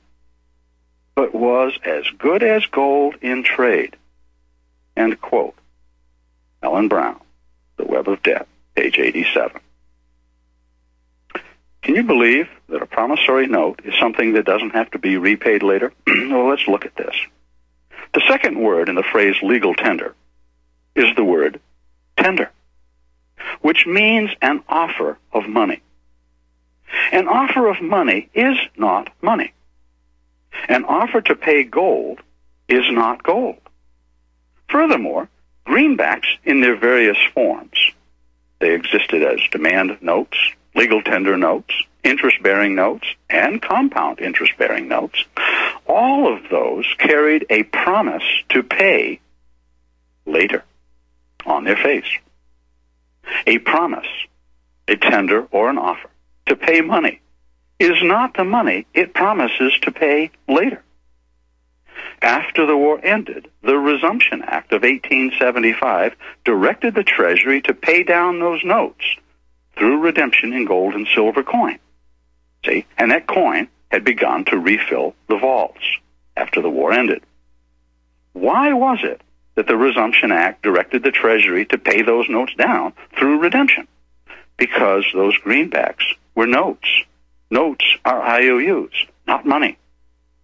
but 1.15 1.33
was 1.33 1.73
as 1.83 2.05
good 2.17 2.43
as 2.43 2.65
gold 2.67 3.15
in 3.21 3.43
trade. 3.43 3.95
End 4.95 5.19
quote. 5.19 5.55
Ellen 6.61 6.87
Brown, 6.87 7.19
The 7.77 7.85
Web 7.85 8.07
of 8.07 8.23
Debt, 8.23 8.47
page 8.75 8.97
87. 8.97 9.61
Can 11.85 11.93
you 11.93 12.01
believe 12.01 12.49
that 12.69 12.81
a 12.81 12.87
promissory 12.87 13.45
note 13.45 13.81
is 13.85 13.93
something 13.99 14.33
that 14.33 14.43
doesn't 14.43 14.71
have 14.71 14.89
to 14.91 14.97
be 14.97 15.17
repaid 15.17 15.61
later? 15.61 15.93
well, 16.07 16.49
let's 16.49 16.67
look 16.67 16.83
at 16.83 16.95
this. 16.95 17.15
The 18.15 18.23
second 18.27 18.59
word 18.59 18.89
in 18.89 18.95
the 18.95 19.03
phrase 19.03 19.35
legal 19.43 19.75
tender 19.75 20.15
is 20.95 21.15
the 21.15 21.23
word 21.23 21.61
tender, 22.17 22.49
which 23.61 23.85
means 23.85 24.31
an 24.41 24.63
offer 24.67 25.19
of 25.31 25.47
money. 25.47 25.83
An 27.11 27.27
offer 27.27 27.67
of 27.67 27.79
money 27.83 28.29
is 28.33 28.57
not 28.75 29.11
money. 29.21 29.53
An 30.67 30.85
offer 30.85 31.21
to 31.21 31.35
pay 31.35 31.65
gold 31.65 32.19
is 32.67 32.85
not 32.89 33.21
gold. 33.21 33.61
Furthermore, 34.69 35.29
greenbacks 35.67 36.29
in 36.43 36.61
their 36.61 36.77
various 36.77 37.17
forms, 37.35 37.77
they 38.57 38.73
existed 38.73 39.21
as 39.21 39.39
demand 39.51 40.01
notes, 40.01 40.37
legal 40.75 41.01
tender 41.01 41.37
notes, 41.37 41.73
interest 42.03 42.41
bearing 42.43 42.75
notes, 42.75 43.07
and 43.29 43.61
compound 43.61 44.19
interest 44.19 44.53
bearing 44.57 44.87
notes, 44.87 45.23
all 45.87 46.31
of 46.31 46.49
those 46.49 46.85
carried 46.97 47.45
a 47.49 47.63
promise 47.63 48.23
to 48.49 48.61
pay 48.61 49.19
later 50.25 50.63
on 51.45 51.63
their 51.63 51.77
face. 51.77 52.09
A 53.47 53.57
promise, 53.59 54.07
a 54.87 54.95
tender, 54.95 55.47
or 55.51 55.69
an 55.69 55.77
offer 55.77 56.09
to 56.47 56.55
pay 56.55 56.81
money 56.81 57.21
is 57.79 58.01
not 58.03 58.35
the 58.35 58.43
money 58.43 58.85
it 58.93 59.13
promises 59.13 59.73
to 59.81 59.91
pay 59.91 60.31
later. 60.47 60.81
After 62.21 62.65
the 62.65 62.77
war 62.77 62.99
ended, 63.03 63.49
the 63.61 63.77
Resumption 63.77 64.41
Act 64.41 64.71
of 64.71 64.83
1875 64.83 66.15
directed 66.43 66.95
the 66.95 67.03
Treasury 67.03 67.61
to 67.63 67.73
pay 67.73 68.03
down 68.03 68.39
those 68.39 68.63
notes 68.63 69.03
through 69.77 69.99
redemption 69.99 70.53
in 70.53 70.65
gold 70.65 70.93
and 70.93 71.07
silver 71.13 71.43
coin. 71.43 71.79
See? 72.65 72.85
And 72.97 73.11
that 73.11 73.27
coin 73.27 73.67
had 73.89 74.03
begun 74.03 74.45
to 74.45 74.57
refill 74.57 75.15
the 75.29 75.37
vaults 75.37 75.83
after 76.35 76.61
the 76.61 76.69
war 76.69 76.91
ended. 76.91 77.23
Why 78.33 78.73
was 78.73 78.99
it 79.03 79.21
that 79.55 79.67
the 79.67 79.77
Resumption 79.77 80.31
Act 80.31 80.63
directed 80.63 81.03
the 81.03 81.11
Treasury 81.11 81.65
to 81.67 81.77
pay 81.77 82.01
those 82.01 82.27
notes 82.27 82.53
down 82.55 82.93
through 83.17 83.39
redemption? 83.39 83.87
Because 84.57 85.05
those 85.13 85.37
greenbacks 85.39 86.03
were 86.33 86.47
notes. 86.47 86.87
Notes 87.49 87.85
are 88.03 88.21
IOUs, 88.21 88.93
not 89.27 89.45
money. 89.45 89.77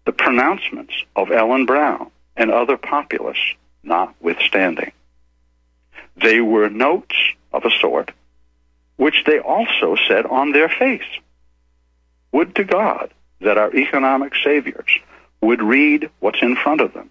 The 0.05 0.11
pronouncements 0.11 0.93
of 1.15 1.31
Ellen 1.31 1.65
Brown 1.65 2.11
and 2.37 2.51
other 2.51 2.77
populists 2.77 3.55
notwithstanding. 3.83 4.91
They 6.15 6.39
were 6.39 6.69
notes 6.69 7.15
of 7.51 7.65
a 7.65 7.71
sort 7.81 8.11
which 9.01 9.23
they 9.25 9.39
also 9.39 9.97
said 10.07 10.27
on 10.27 10.51
their 10.51 10.69
face. 10.69 11.01
Would 12.33 12.53
to 12.53 12.63
God 12.63 13.11
that 13.39 13.57
our 13.57 13.75
economic 13.75 14.33
saviors 14.43 14.91
would 15.41 15.59
read 15.59 16.11
what's 16.19 16.43
in 16.43 16.55
front 16.55 16.81
of 16.81 16.93
them 16.93 17.09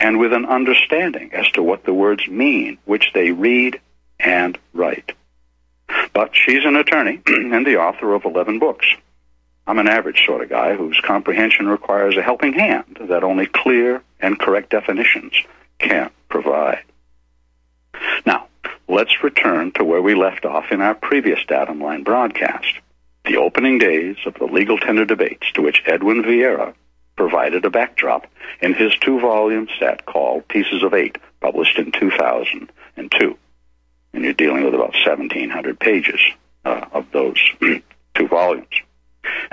and 0.00 0.18
with 0.18 0.32
an 0.32 0.46
understanding 0.46 1.32
as 1.32 1.48
to 1.52 1.62
what 1.62 1.84
the 1.84 1.94
words 1.94 2.26
mean, 2.26 2.76
which 2.86 3.12
they 3.14 3.30
read 3.30 3.80
and 4.18 4.58
write. 4.72 5.12
But 6.12 6.34
she's 6.34 6.64
an 6.64 6.74
attorney 6.74 7.22
and 7.26 7.64
the 7.64 7.76
author 7.76 8.14
of 8.14 8.24
11 8.24 8.58
books. 8.58 8.88
I'm 9.64 9.78
an 9.78 9.86
average 9.86 10.24
sort 10.26 10.42
of 10.42 10.50
guy 10.50 10.74
whose 10.74 11.00
comprehension 11.04 11.68
requires 11.68 12.16
a 12.16 12.22
helping 12.22 12.52
hand 12.52 12.98
that 13.00 13.22
only 13.22 13.46
clear 13.46 14.02
and 14.18 14.40
correct 14.40 14.70
definitions 14.70 15.34
can 15.78 16.10
provide. 16.28 16.82
Now, 18.26 18.48
let's 18.92 19.22
return 19.24 19.72
to 19.72 19.84
where 19.84 20.02
we 20.02 20.14
left 20.14 20.44
off 20.44 20.66
in 20.70 20.82
our 20.82 20.94
previous 20.94 21.38
Datum 21.48 21.80
Line 21.80 22.02
broadcast, 22.02 22.74
the 23.24 23.38
opening 23.38 23.78
days 23.78 24.16
of 24.26 24.34
the 24.34 24.44
legal 24.44 24.76
tender 24.76 25.06
debates 25.06 25.50
to 25.52 25.62
which 25.62 25.82
Edwin 25.86 26.22
Vieira 26.22 26.74
provided 27.16 27.64
a 27.64 27.70
backdrop 27.70 28.26
in 28.60 28.74
his 28.74 28.94
two-volume 29.00 29.66
set 29.78 30.04
called 30.04 30.46
Pieces 30.46 30.82
of 30.82 30.92
Eight, 30.92 31.16
published 31.40 31.78
in 31.78 31.90
2002. 31.90 33.38
And 34.12 34.24
you're 34.24 34.34
dealing 34.34 34.64
with 34.64 34.74
about 34.74 34.92
1,700 34.92 35.80
pages 35.80 36.20
uh, 36.66 36.84
of 36.92 37.06
those 37.12 37.38
two 38.14 38.28
volumes. 38.28 38.66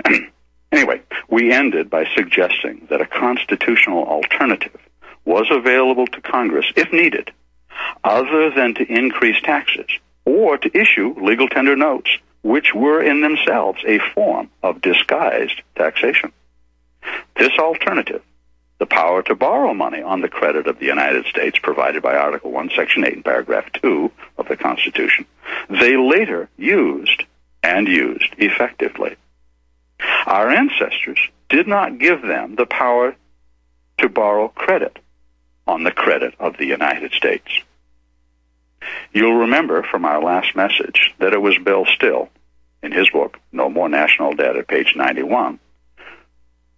anyway, 0.70 1.00
we 1.30 1.50
ended 1.50 1.88
by 1.88 2.04
suggesting 2.14 2.86
that 2.90 3.00
a 3.00 3.06
constitutional 3.06 4.04
alternative 4.04 4.76
was 5.24 5.46
available 5.50 6.06
to 6.08 6.20
Congress 6.20 6.66
if 6.76 6.92
needed 6.92 7.32
other 8.04 8.50
than 8.50 8.74
to 8.74 8.84
increase 8.84 9.40
taxes 9.42 9.88
or 10.24 10.58
to 10.58 10.76
issue 10.76 11.14
legal 11.20 11.48
tender 11.48 11.76
notes, 11.76 12.10
which 12.42 12.74
were 12.74 13.02
in 13.02 13.20
themselves 13.20 13.82
a 13.86 13.98
form 14.14 14.50
of 14.62 14.80
disguised 14.80 15.60
taxation. 15.76 16.32
This 17.36 17.52
alternative, 17.58 18.22
the 18.78 18.86
power 18.86 19.22
to 19.22 19.34
borrow 19.34 19.74
money 19.74 20.02
on 20.02 20.20
the 20.20 20.28
credit 20.28 20.66
of 20.66 20.78
the 20.78 20.86
United 20.86 21.26
States 21.26 21.58
provided 21.58 22.02
by 22.02 22.16
Article 22.16 22.50
1, 22.50 22.70
Section 22.74 23.04
8, 23.04 23.14
and 23.14 23.24
Paragraph 23.24 23.70
2 23.82 24.10
of 24.38 24.48
the 24.48 24.56
Constitution, 24.56 25.26
they 25.68 25.96
later 25.96 26.48
used 26.56 27.24
and 27.62 27.86
used 27.86 28.34
effectively. 28.38 29.16
Our 30.26 30.48
ancestors 30.48 31.18
did 31.48 31.66
not 31.66 31.98
give 31.98 32.22
them 32.22 32.56
the 32.56 32.66
power 32.66 33.14
to 33.98 34.08
borrow 34.08 34.48
credit 34.48 34.98
on 35.70 35.84
the 35.84 35.90
credit 35.90 36.34
of 36.38 36.56
the 36.58 36.66
United 36.66 37.12
States. 37.12 37.50
You'll 39.12 39.40
remember 39.40 39.82
from 39.82 40.04
our 40.04 40.22
last 40.22 40.56
message 40.56 41.14
that 41.18 41.32
it 41.32 41.40
was 41.40 41.56
Bill 41.58 41.86
Still, 41.94 42.28
in 42.82 42.92
his 42.92 43.08
book, 43.10 43.38
No 43.52 43.68
More 43.68 43.88
National 43.88 44.34
Debt, 44.34 44.56
at 44.56 44.68
page 44.68 44.94
91, 44.96 45.58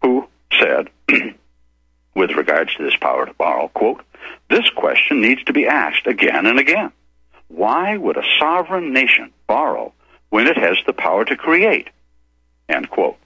who 0.02 0.28
said, 0.59 0.90
with 2.14 2.31
regards 2.33 2.74
to 2.74 2.85
this 2.85 2.96
power 3.00 3.26
to 3.26 3.35
borrow, 3.35 3.68
quote, 3.68 4.02
this 4.50 4.68
question 4.76 5.20
needs 5.20 5.42
to 5.44 5.52
be 5.52 5.66
asked 5.66 6.07
again 6.07 6.46
and 6.46 6.59
again. 6.59 6.92
Why 7.48 7.96
would 7.96 8.16
a 8.16 8.24
sovereign 8.38 8.92
nation 8.92 9.33
borrow 9.46 9.92
when 10.33 10.46
it 10.46 10.57
has 10.57 10.78
the 10.87 10.94
power 10.94 11.26
to 11.26 11.37
create. 11.37 11.90
End 12.66 12.88
quote. 12.88 13.18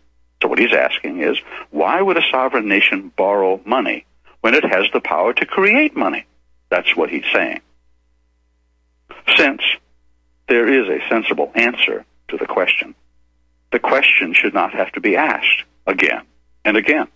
So 0.42 0.48
what 0.48 0.58
he's 0.58 0.74
asking 0.74 1.20
is, 1.22 1.38
why 1.70 2.02
would 2.02 2.16
a 2.16 2.30
sovereign 2.32 2.68
nation 2.68 3.12
borrow 3.16 3.60
money 3.64 4.04
when 4.46 4.54
it 4.54 4.64
has 4.64 4.86
the 4.92 5.00
power 5.00 5.32
to 5.32 5.44
create 5.44 5.96
money? 5.96 6.24
That's 6.70 6.96
what 6.96 7.10
he's 7.10 7.24
saying. 7.34 7.62
Since 9.36 9.60
there 10.46 10.72
is 10.72 10.86
a 10.88 11.04
sensible 11.08 11.50
answer 11.56 12.04
to 12.28 12.36
the 12.36 12.46
question, 12.46 12.94
the 13.72 13.80
question 13.80 14.34
should 14.34 14.54
not 14.54 14.72
have 14.72 14.92
to 14.92 15.00
be 15.00 15.16
asked 15.16 15.64
again 15.84 16.22
and 16.64 16.76
again. 16.76 17.08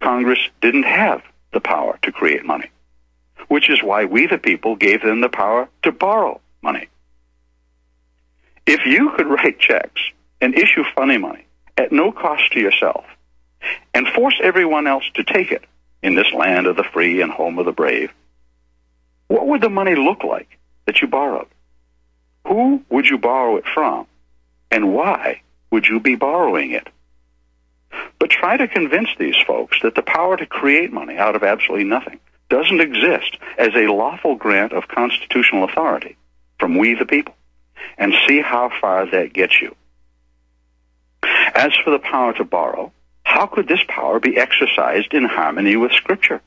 Congress 0.00 0.38
didn't 0.62 0.84
have 0.84 1.20
the 1.52 1.60
power 1.60 1.98
to 2.00 2.10
create 2.10 2.46
money, 2.46 2.70
which 3.48 3.68
is 3.68 3.82
why 3.82 4.06
we, 4.06 4.26
the 4.26 4.38
people, 4.38 4.74
gave 4.74 5.02
them 5.02 5.20
the 5.20 5.28
power 5.28 5.68
to 5.82 5.92
borrow 5.92 6.40
money. 6.62 6.88
If 8.64 8.86
you 8.86 9.12
could 9.18 9.26
write 9.26 9.58
checks 9.58 10.00
and 10.40 10.54
issue 10.54 10.84
funny 10.96 11.18
money 11.18 11.44
at 11.76 11.92
no 11.92 12.10
cost 12.10 12.52
to 12.52 12.58
yourself 12.58 13.04
and 13.92 14.08
force 14.08 14.40
everyone 14.42 14.86
else 14.86 15.04
to 15.16 15.24
take 15.24 15.52
it 15.52 15.62
in 16.02 16.14
this 16.14 16.32
land 16.32 16.66
of 16.66 16.76
the 16.76 16.84
free 16.84 17.20
and 17.20 17.30
home 17.30 17.58
of 17.58 17.64
the 17.64 17.72
brave, 17.72 18.10
what 19.28 19.46
would 19.46 19.60
the 19.60 19.70
money 19.70 19.94
look 19.94 20.24
like 20.24 20.58
that 20.86 21.00
you 21.00 21.08
borrowed? 21.08 21.48
Who 22.46 22.82
would 22.90 23.06
you 23.06 23.18
borrow 23.18 23.56
it 23.56 23.64
from? 23.72 24.06
And 24.70 24.94
why 24.94 25.42
would 25.70 25.86
you 25.86 26.00
be 26.00 26.16
borrowing 26.16 26.72
it? 26.72 26.88
But 28.18 28.30
try 28.30 28.56
to 28.56 28.68
convince 28.68 29.08
these 29.18 29.36
folks 29.46 29.78
that 29.82 29.94
the 29.94 30.02
power 30.02 30.36
to 30.36 30.46
create 30.46 30.92
money 30.92 31.16
out 31.16 31.36
of 31.36 31.42
absolutely 31.42 31.84
nothing 31.84 32.20
doesn't 32.48 32.80
exist 32.80 33.38
as 33.56 33.70
a 33.74 33.92
lawful 33.92 34.34
grant 34.34 34.72
of 34.72 34.88
constitutional 34.88 35.64
authority 35.64 36.16
from 36.58 36.76
we 36.76 36.94
the 36.94 37.06
people, 37.06 37.34
and 37.98 38.12
see 38.26 38.40
how 38.40 38.70
far 38.80 39.10
that 39.10 39.32
gets 39.32 39.60
you. 39.60 39.74
As 41.22 41.72
for 41.84 41.90
the 41.90 41.98
power 41.98 42.32
to 42.34 42.44
borrow, 42.44 42.92
how 43.24 43.46
could 43.46 43.68
this 43.68 43.82
power 43.88 44.20
be 44.20 44.36
exercised 44.36 45.14
in 45.14 45.24
harmony 45.24 45.76
with 45.76 45.92
Scripture? 45.92 46.40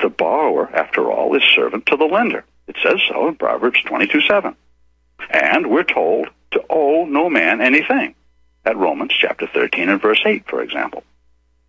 The 0.00 0.08
borrower, 0.08 0.68
after 0.74 1.10
all, 1.10 1.34
is 1.34 1.42
servant 1.54 1.86
to 1.86 1.96
the 1.96 2.04
lender. 2.04 2.44
It 2.66 2.76
says 2.82 3.00
so 3.08 3.28
in 3.28 3.36
Proverbs 3.36 3.82
22 3.82 4.20
7. 4.22 4.54
And 5.30 5.70
we're 5.70 5.84
told 5.84 6.28
to 6.52 6.64
owe 6.68 7.04
no 7.04 7.28
man 7.30 7.60
anything 7.60 8.14
at 8.64 8.76
Romans 8.76 9.12
chapter 9.18 9.46
13 9.46 9.88
and 9.88 10.00
verse 10.00 10.20
8, 10.24 10.46
for 10.46 10.62
example. 10.62 11.04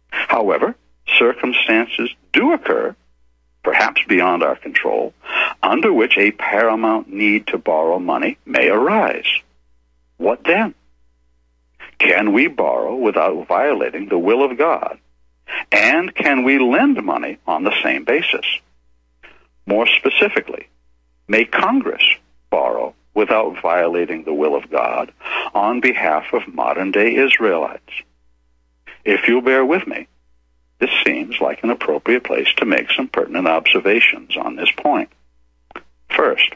However, 0.10 0.76
circumstances 1.18 2.14
do 2.32 2.54
occur, 2.54 2.96
perhaps 3.64 4.02
beyond 4.08 4.44
our 4.44 4.56
control, 4.56 5.14
under 5.62 5.94
which 5.94 6.18
a 6.18 6.32
paramount 6.32 7.12
need 7.12 7.48
to 7.48 7.58
borrow 7.58 8.00
money 8.00 8.38
may 8.46 8.70
arise. 8.70 9.28
What 10.18 10.44
then? 10.44 10.76
Can 12.04 12.34
we 12.34 12.48
borrow 12.48 12.96
without 12.96 13.48
violating 13.48 14.10
the 14.10 14.18
will 14.18 14.44
of 14.44 14.58
God? 14.58 15.00
And 15.72 16.14
can 16.14 16.44
we 16.44 16.60
lend 16.60 17.02
money 17.02 17.38
on 17.48 17.64
the 17.64 17.74
same 17.82 18.04
basis? 18.04 18.46
More 19.66 19.88
specifically, 19.88 20.68
may 21.30 21.46
Congress 21.46 22.04
borrow 22.50 22.94
without 23.14 23.62
violating 23.62 24.26
the 24.26 24.34
will 24.34 24.54
of 24.54 24.70
God 24.70 25.14
on 25.54 25.80
behalf 25.80 26.26
of 26.34 26.54
modern 26.54 26.92
day 26.92 27.16
Israelites. 27.16 27.94
If 29.06 29.30
you'll 29.30 29.42
bear 29.42 29.66
with 29.66 29.88
me, 29.88 30.08
this 30.80 30.92
seems 31.06 31.40
like 31.40 31.64
an 31.64 31.70
appropriate 31.70 32.26
place 32.26 32.52
to 32.58 32.66
make 32.66 32.92
some 32.92 33.08
pertinent 33.08 33.48
observations 33.48 34.36
on 34.36 34.58
this 34.58 34.72
point. 34.76 35.10
First, 36.10 36.54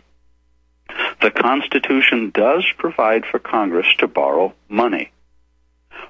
the 1.22 1.32
Constitution 1.32 2.32
does 2.34 2.66
provide 2.78 3.26
for 3.26 3.40
Congress 3.40 3.88
to 4.00 4.08
borrow 4.08 4.54
money, 4.68 5.12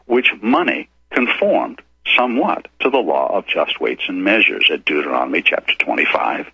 which 0.06 0.32
money 0.42 0.90
conformed 1.12 1.82
somewhat 2.16 2.68
to 2.80 2.90
the 2.90 2.98
law 2.98 3.38
of 3.38 3.48
just 3.48 3.80
weights 3.80 4.04
and 4.08 4.24
measures 4.24 4.70
at 4.72 4.86
Deuteronomy 4.86 5.42
chapter 5.42 5.74
25, 5.80 6.48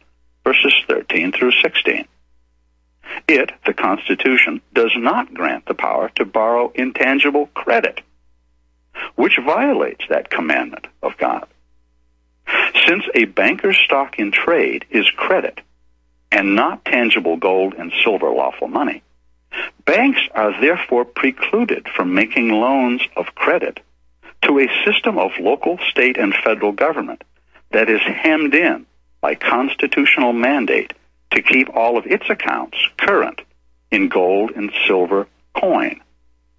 verses 0.43 0.73
13 0.87 1.31
through 1.31 1.51
16. 1.51 2.07
It, 3.27 3.51
the 3.65 3.73
Constitution, 3.73 4.61
does 4.73 4.91
not 4.95 5.33
grant 5.33 5.65
the 5.65 5.73
power 5.73 6.09
to 6.15 6.25
borrow 6.25 6.71
intangible 6.73 7.47
credit, 7.47 8.01
which 9.15 9.39
violates 9.43 10.05
that 10.09 10.29
commandment 10.29 10.87
of 11.01 11.17
God. 11.17 11.45
Since 12.87 13.03
a 13.15 13.25
banker's 13.25 13.77
stock 13.77 14.19
in 14.19 14.31
trade 14.31 14.85
is 14.89 15.09
credit 15.11 15.61
and 16.31 16.55
not 16.55 16.83
tangible 16.83 17.37
gold 17.37 17.75
and 17.77 17.93
silver 18.03 18.29
lawful 18.29 18.67
money, 18.67 19.03
banks 19.85 20.21
are 20.33 20.59
therefore 20.59 21.05
precluded 21.05 21.87
from 21.89 22.13
making 22.13 22.49
loans 22.49 23.01
of 23.15 23.35
credit 23.35 23.79
to 24.43 24.59
a 24.59 24.83
system 24.85 25.17
of 25.17 25.31
local, 25.39 25.77
state, 25.89 26.17
and 26.17 26.33
federal 26.43 26.71
government 26.71 27.23
that 27.71 27.89
is 27.89 28.01
hemmed 28.01 28.53
in 28.53 28.85
by 29.21 29.35
constitutional 29.35 30.33
mandate 30.33 30.93
to 31.31 31.41
keep 31.41 31.69
all 31.75 31.97
of 31.97 32.05
its 32.05 32.29
accounts 32.29 32.77
current 32.97 33.41
in 33.91 34.09
gold 34.09 34.51
and 34.55 34.71
silver 34.87 35.27
coin, 35.55 36.01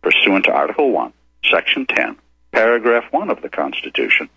pursuant 0.02 0.44
to 0.44 0.52
Article 0.52 0.90
1, 0.90 1.12
Section 1.50 1.86
10, 1.86 2.16
Paragraph 2.52 3.04
1 3.12 3.30
of 3.30 3.42
the 3.42 3.48
Constitution, 3.48 4.28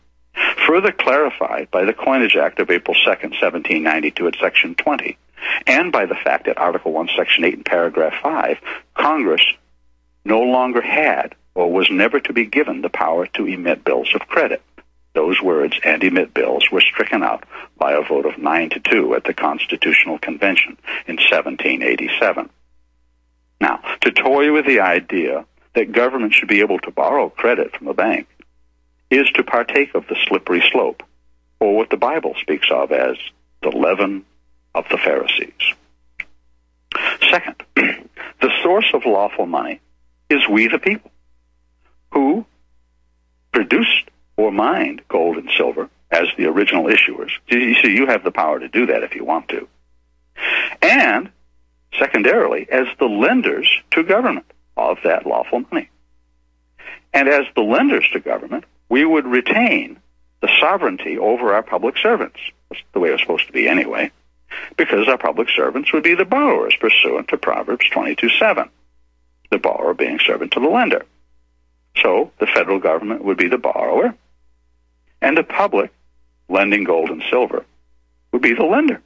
further 0.68 0.92
clarified 0.92 1.70
by 1.72 1.86
the 1.86 1.94
Coinage 1.94 2.36
Act 2.36 2.60
of 2.60 2.70
April 2.70 2.96
2, 2.96 3.10
1792 3.10 4.28
at 4.28 4.36
Section 4.42 4.76
20, 4.76 5.18
and 5.66 5.92
by 5.92 6.06
the 6.06 6.16
fact 6.16 6.46
that 6.46 6.58
Article 6.58 6.92
1, 6.94 7.10
Section 7.16 7.44
8 7.46 7.54
and 7.56 7.66
Paragraph 7.66 8.14
5, 8.22 8.58
Congress 8.96 9.42
no 10.26 10.42
longer 10.42 10.82
had 10.82 11.36
or 11.56 11.72
was 11.72 11.90
never 11.90 12.20
to 12.20 12.34
be 12.34 12.46
given 12.46 12.82
the 12.82 12.90
power 12.90 13.26
to 13.26 13.46
emit 13.46 13.84
bills 13.84 14.10
of 14.14 14.28
credit. 14.28 14.62
Those 15.14 15.42
words 15.42 15.76
and 15.84 16.04
emit 16.04 16.34
bills 16.34 16.70
were 16.72 16.82
stricken 16.82 17.24
out 17.24 17.44
by 17.78 17.94
a 17.94 18.04
vote 18.04 18.28
of 18.28 18.38
9 18.38 18.70
to 18.72 18.80
2 18.80 19.16
at 19.16 19.24
the 19.24 19.34
Constitutional 19.34 20.20
Convention 20.20 20.78
in 21.08 21.16
1787. 21.16 22.50
Now, 23.60 23.82
to 24.02 24.12
toy 24.12 24.54
with 24.54 24.68
the 24.68 24.82
idea 24.82 25.46
that 25.74 25.92
government 25.92 26.34
should 26.34 26.48
be 26.48 26.60
able 26.60 26.78
to 26.80 26.92
borrow 26.92 27.30
credit 27.30 27.76
from 27.76 27.88
a 27.88 27.94
bank 27.96 28.28
is 29.10 29.30
to 29.32 29.44
partake 29.44 29.96
of 29.96 30.06
the 30.08 30.18
slippery 30.28 30.64
slope, 30.72 31.04
or 31.60 31.76
what 31.76 31.90
the 31.90 31.98
Bible 31.98 32.36
speaks 32.40 32.68
of 32.72 32.92
as 32.92 33.18
the 33.64 33.70
leaven 33.70 34.26
of 34.76 34.86
the 34.90 34.98
Pharisees. 34.98 35.74
Second, 37.30 37.56
the 37.76 38.52
source 38.64 38.90
of 38.94 39.06
lawful 39.06 39.46
money 39.46 39.80
is 40.30 40.48
we 40.48 40.68
the 40.68 40.80
people, 40.80 41.12
who 42.12 42.46
produced 43.52 44.10
or 44.36 44.52
mined 44.52 45.02
gold 45.08 45.38
and 45.38 45.50
silver 45.58 45.90
as 46.12 46.28
the 46.38 46.46
original 46.46 46.86
issuers. 46.86 47.32
You 47.48 47.76
see, 47.76 47.96
you 47.96 48.06
have 48.08 48.24
the 48.24 48.32
power 48.32 48.60
to 48.60 48.68
do 48.68 48.86
that 48.88 49.04
if 49.04 49.16
you 49.16 49.26
want 49.26 49.50
to. 49.50 49.68
And, 50.82 51.32
secondarily, 51.98 52.68
as 52.72 52.88
the 53.00 53.06
lenders 53.06 53.70
to 53.92 54.04
government 54.04 54.46
of 54.76 54.98
that 55.04 55.26
lawful 55.26 55.64
money. 55.72 55.90
And 57.14 57.28
as 57.28 57.46
the 57.56 57.62
lenders 57.62 58.08
to 58.14 58.20
government, 58.20 58.66
we 58.90 59.06
would 59.06 59.26
retain 59.26 60.00
the 60.42 60.50
sovereignty 60.60 61.18
over 61.18 61.54
our 61.54 61.64
public 61.64 61.98
servants. 61.98 62.40
That's 62.70 62.82
the 62.94 63.00
way 63.00 63.10
it 63.10 63.14
was 63.14 63.22
supposed 63.22 63.48
to 63.48 63.54
be 63.54 63.68
anyway. 63.68 64.12
Because 64.78 65.08
our 65.08 65.18
public 65.18 65.50
servants 65.56 65.92
would 65.92 66.04
be 66.04 66.16
the 66.16 66.26
borrowers 66.26 66.76
pursuant 66.80 67.28
to 67.30 67.38
Proverbs 67.38 67.90
22 67.90 68.30
7. 68.30 68.70
The 69.52 69.58
borrower 69.58 69.94
being 69.94 70.20
servant 70.20 70.52
to 70.54 70.60
the 70.60 70.68
lender. 70.68 71.06
So 72.02 72.32
the 72.40 72.48
federal 72.48 72.80
government 72.80 73.24
would 73.24 73.38
be 73.38 73.48
the 73.48 73.58
borrower, 73.58 74.14
and 75.22 75.38
the 75.38 75.44
public, 75.44 75.92
lending 76.48 76.84
gold 76.84 77.10
and 77.10 77.24
silver, 77.30 77.66
would 78.32 78.42
be 78.42 78.54
the 78.54 78.66
lender. 78.66 79.02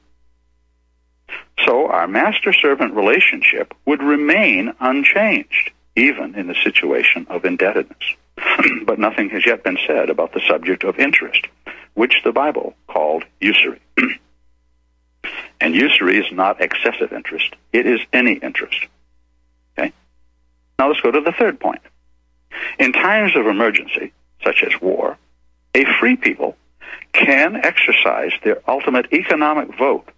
So 1.64 1.88
our 1.88 2.06
master 2.06 2.52
servant 2.52 2.94
relationship 2.94 3.74
would 3.86 4.02
remain 4.02 4.74
unchanged, 4.80 5.70
even 5.96 6.34
in 6.34 6.48
the 6.48 6.56
situation 6.62 7.26
of 7.30 7.44
indebtedness. 7.44 8.02
but 8.86 8.98
nothing 8.98 9.30
has 9.30 9.44
yet 9.46 9.64
been 9.64 9.78
said 9.86 10.10
about 10.10 10.32
the 10.32 10.40
subject 10.48 10.84
of 10.84 10.98
interest, 10.98 11.46
which 11.94 12.20
the 12.24 12.32
Bible 12.32 12.74
called 12.86 13.24
usury. 13.40 13.80
and 15.60 15.74
usury 15.74 16.18
is 16.18 16.32
not 16.32 16.60
excessive 16.60 17.12
interest, 17.12 17.54
it 17.72 17.86
is 17.86 18.00
any 18.12 18.34
interest. 18.34 18.86
Okay? 19.78 19.92
Now 20.78 20.88
let's 20.88 21.00
go 21.00 21.10
to 21.10 21.20
the 21.20 21.32
third 21.32 21.60
point. 21.60 21.82
In 22.78 22.92
times 22.92 23.36
of 23.36 23.46
emergency, 23.46 24.12
such 24.44 24.62
as 24.62 24.80
war, 24.80 25.18
a 25.74 25.84
free 26.00 26.16
people 26.16 26.56
can 27.12 27.56
exercise 27.56 28.32
their 28.42 28.58
ultimate 28.68 29.12
economic 29.12 29.76
vote 29.76 30.08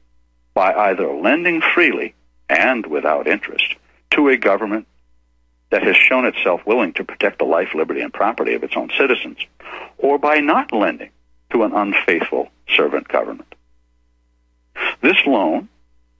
by 0.54 0.72
either 0.72 1.12
lending 1.12 1.60
freely 1.60 2.14
and 2.48 2.86
without 2.86 3.26
interest 3.26 3.74
to 4.10 4.28
a 4.28 4.36
government 4.36 4.86
that 5.75 5.83
has 5.83 5.97
shown 5.97 6.25
itself 6.25 6.61
willing 6.64 6.93
to 6.93 7.03
protect 7.03 7.41
the 7.41 7.45
life, 7.45 7.75
liberty, 7.75 8.01
and 8.01 8.14
property 8.14 8.55
of 8.55 8.62
its 8.62 8.77
own 8.77 8.89
citizens, 8.97 9.39
or 9.99 10.20
by 10.20 10.37
not 10.37 10.72
lending 10.72 11.11
to 11.51 11.64
an 11.64 11.72
unfaithful 11.72 12.49
servant 12.77 13.09
government. 13.09 13.53
This 15.03 15.16
loan, 15.27 15.68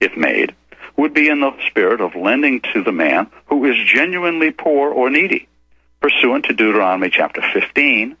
if 0.01 0.17
made, 0.17 0.53
would 0.97 1.13
be 1.13 1.29
in 1.29 1.39
the 1.39 1.53
spirit 1.67 2.01
of 2.01 2.15
lending 2.15 2.63
to 2.73 2.83
the 2.83 2.91
man 2.91 3.27
who 3.45 3.63
is 3.63 3.77
genuinely 3.87 4.51
poor 4.51 4.91
or 4.91 5.09
needy, 5.09 5.47
pursuant 6.01 6.43
to 6.43 6.53
Deuteronomy 6.53 7.09
chapter 7.09 7.41
15, 7.53 8.17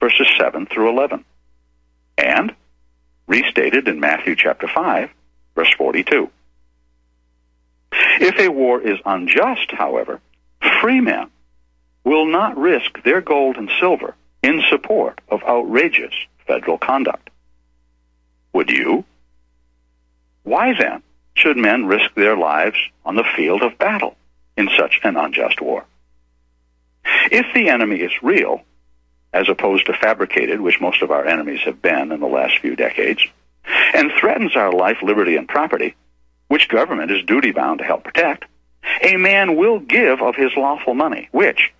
verses 0.00 0.26
7 0.36 0.66
through 0.66 0.90
11, 0.90 1.24
and 2.18 2.56
restated 3.28 3.86
in 3.86 4.00
Matthew 4.00 4.34
chapter 4.34 4.66
5, 4.66 5.10
verse 5.54 5.72
42. 5.78 6.28
If 7.92 8.40
a 8.40 8.48
war 8.48 8.80
is 8.80 8.98
unjust, 9.06 9.70
however, 9.70 10.20
free 10.80 11.00
men 11.00 11.30
will 12.04 12.26
not 12.26 12.56
risk 12.56 13.02
their 13.04 13.20
gold 13.20 13.56
and 13.56 13.70
silver 13.80 14.14
in 14.42 14.62
support 14.68 15.20
of 15.28 15.42
outrageous 15.44 16.14
federal 16.46 16.78
conduct. 16.78 17.30
Would 18.52 18.70
you? 18.70 19.04
Why 20.42 20.74
then 20.78 21.02
should 21.34 21.56
men 21.56 21.86
risk 21.86 22.14
their 22.14 22.36
lives 22.36 22.76
on 23.04 23.16
the 23.16 23.24
field 23.36 23.62
of 23.62 23.78
battle 23.78 24.16
in 24.56 24.68
such 24.76 25.00
an 25.04 25.16
unjust 25.16 25.60
war? 25.60 25.84
If 27.30 27.46
the 27.54 27.68
enemy 27.68 28.00
is 28.00 28.12
real, 28.22 28.62
as 29.32 29.48
opposed 29.48 29.86
to 29.86 29.94
fabricated, 29.94 30.60
which 30.60 30.80
most 30.80 31.02
of 31.02 31.10
our 31.10 31.24
enemies 31.24 31.60
have 31.64 31.80
been 31.80 32.12
in 32.12 32.20
the 32.20 32.26
last 32.26 32.58
few 32.58 32.76
decades, 32.76 33.24
and 33.94 34.12
threatens 34.18 34.56
our 34.56 34.72
life, 34.72 34.98
liberty, 35.02 35.36
and 35.36 35.48
property, 35.48 35.94
which 36.48 36.68
government 36.68 37.10
is 37.10 37.24
duty 37.24 37.52
bound 37.52 37.78
to 37.78 37.84
help 37.84 38.04
protect, 38.04 38.44
a 39.02 39.16
man 39.16 39.56
will 39.56 39.78
give 39.78 40.22
of 40.22 40.36
his 40.36 40.52
lawful 40.56 40.94
money, 40.94 41.28
which, 41.32 41.72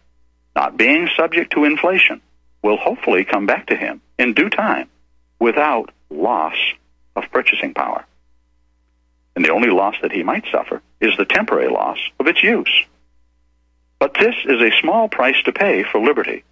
not 0.55 0.77
being 0.77 1.09
subject 1.17 1.53
to 1.53 1.65
inflation, 1.65 2.21
will 2.63 2.77
hopefully 2.77 3.25
come 3.25 3.47
back 3.47 3.67
to 3.67 3.77
him 3.77 4.01
in 4.19 4.35
due 4.35 4.51
time 4.51 4.89
without 5.39 5.91
loss 6.11 6.55
of 7.17 7.25
purchasing 7.33 7.75
power. 7.75 8.05
And 9.35 9.45
the 9.45 9.53
only 9.53 9.71
loss 9.71 9.97
that 10.03 10.13
he 10.13 10.23
might 10.23 10.45
suffer 10.53 10.83
is 11.01 11.17
the 11.17 11.25
temporary 11.25 11.69
loss 11.69 11.99
of 12.21 12.27
its 12.27 12.43
use. 12.43 12.85
But 13.99 14.15
this 14.15 14.35
is 14.45 14.61
a 14.61 14.77
small 14.81 15.09
price 15.09 15.41
to 15.45 15.53
pay 15.53 15.85
for 15.85 16.01
liberty, 16.01 16.45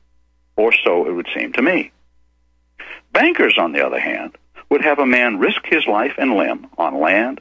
or 0.57 0.73
so 0.85 1.07
it 1.07 1.13
would 1.13 1.29
seem 1.35 1.53
to 1.55 1.63
me. 1.63 1.93
Bankers, 3.13 3.57
on 3.59 3.73
the 3.73 3.85
other 3.85 4.01
hand, 4.01 4.37
would 4.71 4.83
have 4.83 4.99
a 4.99 5.07
man 5.07 5.39
risk 5.39 5.61
his 5.65 5.87
life 5.87 6.15
and 6.17 6.37
limb 6.37 6.69
on 6.79 7.01
land, 7.01 7.41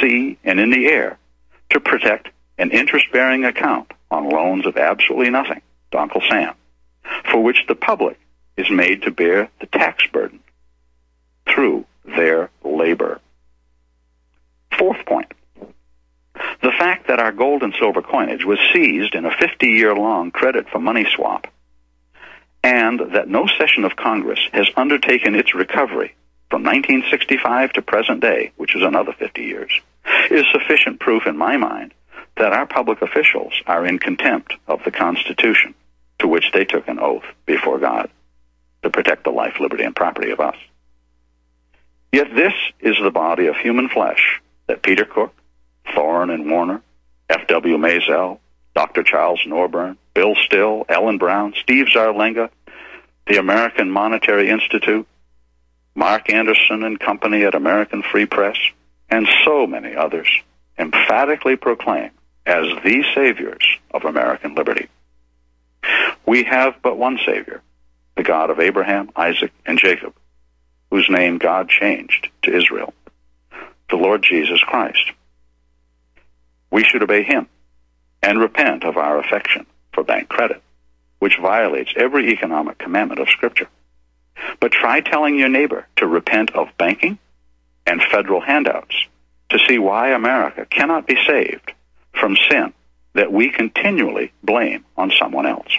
sea, 0.00 0.38
and 0.42 0.58
in 0.58 0.70
the 0.70 0.86
air 0.86 1.18
to 1.70 1.80
protect 1.80 2.28
an 2.58 2.70
interest-bearing 2.70 3.44
account 3.44 3.90
on 4.10 4.28
loans 4.28 4.66
of 4.66 4.76
absolutely 4.76 5.30
nothing 5.30 5.62
to 5.90 5.98
Uncle 5.98 6.22
Sam, 6.28 6.54
for 7.30 7.42
which 7.42 7.64
the 7.66 7.74
public 7.74 8.18
is 8.56 8.70
made 8.70 9.02
to 9.02 9.10
bear 9.10 9.48
the 9.60 9.66
tax 9.66 10.04
burden 10.12 10.40
through 11.46 11.84
their 12.04 12.50
labor. 12.64 13.20
Fourth 14.78 15.04
point. 15.06 15.32
The 16.62 16.72
fact 16.78 17.08
that 17.08 17.20
our 17.20 17.32
gold 17.32 17.62
and 17.62 17.74
silver 17.78 18.02
coinage 18.02 18.44
was 18.44 18.58
seized 18.72 19.14
in 19.14 19.24
a 19.24 19.30
50-year-long 19.30 20.30
credit 20.30 20.68
for 20.70 20.78
money 20.78 21.06
swap 21.14 21.46
and 22.62 23.00
that 23.14 23.28
no 23.28 23.46
session 23.58 23.84
of 23.84 23.96
Congress 23.96 24.38
has 24.52 24.68
undertaken 24.76 25.34
its 25.34 25.54
recovery 25.54 26.14
from 26.50 26.62
1965 26.62 27.72
to 27.72 27.82
present 27.82 28.20
day, 28.20 28.52
which 28.56 28.76
is 28.76 28.82
another 28.82 29.12
50 29.12 29.42
years, 29.42 29.72
is 30.30 30.44
sufficient 30.52 31.00
proof 31.00 31.26
in 31.26 31.36
my 31.36 31.56
mind 31.56 31.92
that 32.42 32.52
our 32.52 32.66
public 32.66 33.02
officials 33.02 33.52
are 33.68 33.86
in 33.86 34.00
contempt 34.00 34.54
of 34.66 34.82
the 34.84 34.90
Constitution 34.90 35.76
to 36.18 36.26
which 36.26 36.50
they 36.52 36.64
took 36.64 36.88
an 36.88 36.98
oath 36.98 37.22
before 37.46 37.78
God 37.78 38.10
to 38.82 38.90
protect 38.90 39.22
the 39.22 39.30
life, 39.30 39.60
liberty, 39.60 39.84
and 39.84 39.94
property 39.94 40.32
of 40.32 40.40
us. 40.40 40.56
Yet 42.10 42.34
this 42.34 42.52
is 42.80 42.96
the 43.00 43.12
body 43.12 43.46
of 43.46 43.54
human 43.54 43.88
flesh 43.88 44.42
that 44.66 44.82
Peter 44.82 45.04
Cook, 45.04 45.32
Thoren 45.86 46.34
and 46.34 46.50
Warner, 46.50 46.82
F.W. 47.28 47.78
Mazel, 47.78 48.40
Dr. 48.74 49.04
Charles 49.04 49.40
Norburn, 49.46 49.96
Bill 50.12 50.34
Still, 50.44 50.84
Ellen 50.88 51.18
Brown, 51.18 51.54
Steve 51.62 51.86
Zarlenga, 51.94 52.50
the 53.28 53.38
American 53.38 53.88
Monetary 53.88 54.50
Institute, 54.50 55.06
Mark 55.94 56.28
Anderson 56.28 56.82
and 56.82 56.98
Company 56.98 57.44
at 57.44 57.54
American 57.54 58.02
Free 58.02 58.26
Press, 58.26 58.56
and 59.08 59.28
so 59.44 59.64
many 59.64 59.94
others 59.94 60.28
emphatically 60.76 61.54
proclaim 61.54 62.10
as 62.46 62.64
the 62.84 63.04
saviors 63.14 63.64
of 63.92 64.04
American 64.04 64.54
liberty. 64.54 64.88
We 66.26 66.44
have 66.44 66.74
but 66.82 66.96
one 66.96 67.18
Savior, 67.24 67.62
the 68.16 68.22
God 68.22 68.50
of 68.50 68.60
Abraham, 68.60 69.10
Isaac, 69.16 69.52
and 69.66 69.78
Jacob, 69.78 70.14
whose 70.90 71.08
name 71.08 71.38
God 71.38 71.68
changed 71.68 72.28
to 72.42 72.56
Israel, 72.56 72.92
the 73.90 73.96
Lord 73.96 74.22
Jesus 74.22 74.60
Christ. 74.60 75.12
We 76.70 76.84
should 76.84 77.02
obey 77.02 77.22
him 77.22 77.48
and 78.22 78.40
repent 78.40 78.84
of 78.84 78.96
our 78.96 79.18
affection 79.18 79.66
for 79.92 80.04
bank 80.04 80.28
credit, 80.28 80.62
which 81.18 81.38
violates 81.40 81.92
every 81.96 82.30
economic 82.30 82.78
commandment 82.78 83.20
of 83.20 83.28
Scripture. 83.28 83.68
But 84.60 84.72
try 84.72 85.00
telling 85.00 85.38
your 85.38 85.48
neighbor 85.48 85.86
to 85.96 86.06
repent 86.06 86.54
of 86.54 86.68
banking 86.78 87.18
and 87.86 88.02
federal 88.02 88.40
handouts 88.40 88.94
to 89.50 89.58
see 89.68 89.78
why 89.78 90.10
America 90.10 90.66
cannot 90.66 91.06
be 91.06 91.16
saved 91.26 91.72
from 92.22 92.36
sin 92.48 92.72
that 93.14 93.32
we 93.32 93.50
continually 93.50 94.32
blame 94.44 94.84
on 94.96 95.10
someone 95.18 95.44
else. 95.44 95.72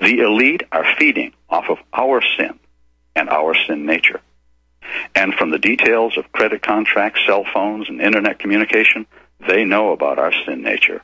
The 0.00 0.20
elite 0.20 0.62
are 0.70 0.94
feeding 0.96 1.32
off 1.50 1.64
of 1.68 1.78
our 1.92 2.22
sin 2.36 2.60
and 3.16 3.28
our 3.28 3.56
sin 3.66 3.84
nature. 3.84 4.20
And 5.16 5.34
from 5.34 5.50
the 5.50 5.58
details 5.58 6.16
of 6.16 6.30
credit 6.30 6.62
contracts, 6.62 7.20
cell 7.26 7.44
phones, 7.52 7.88
and 7.88 8.00
internet 8.00 8.38
communication, 8.38 9.06
they 9.46 9.64
know 9.64 9.90
about 9.90 10.20
our 10.20 10.32
sin 10.46 10.62
nature 10.62 11.02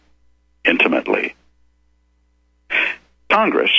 intimately. 0.64 1.34
Congress, 3.28 3.72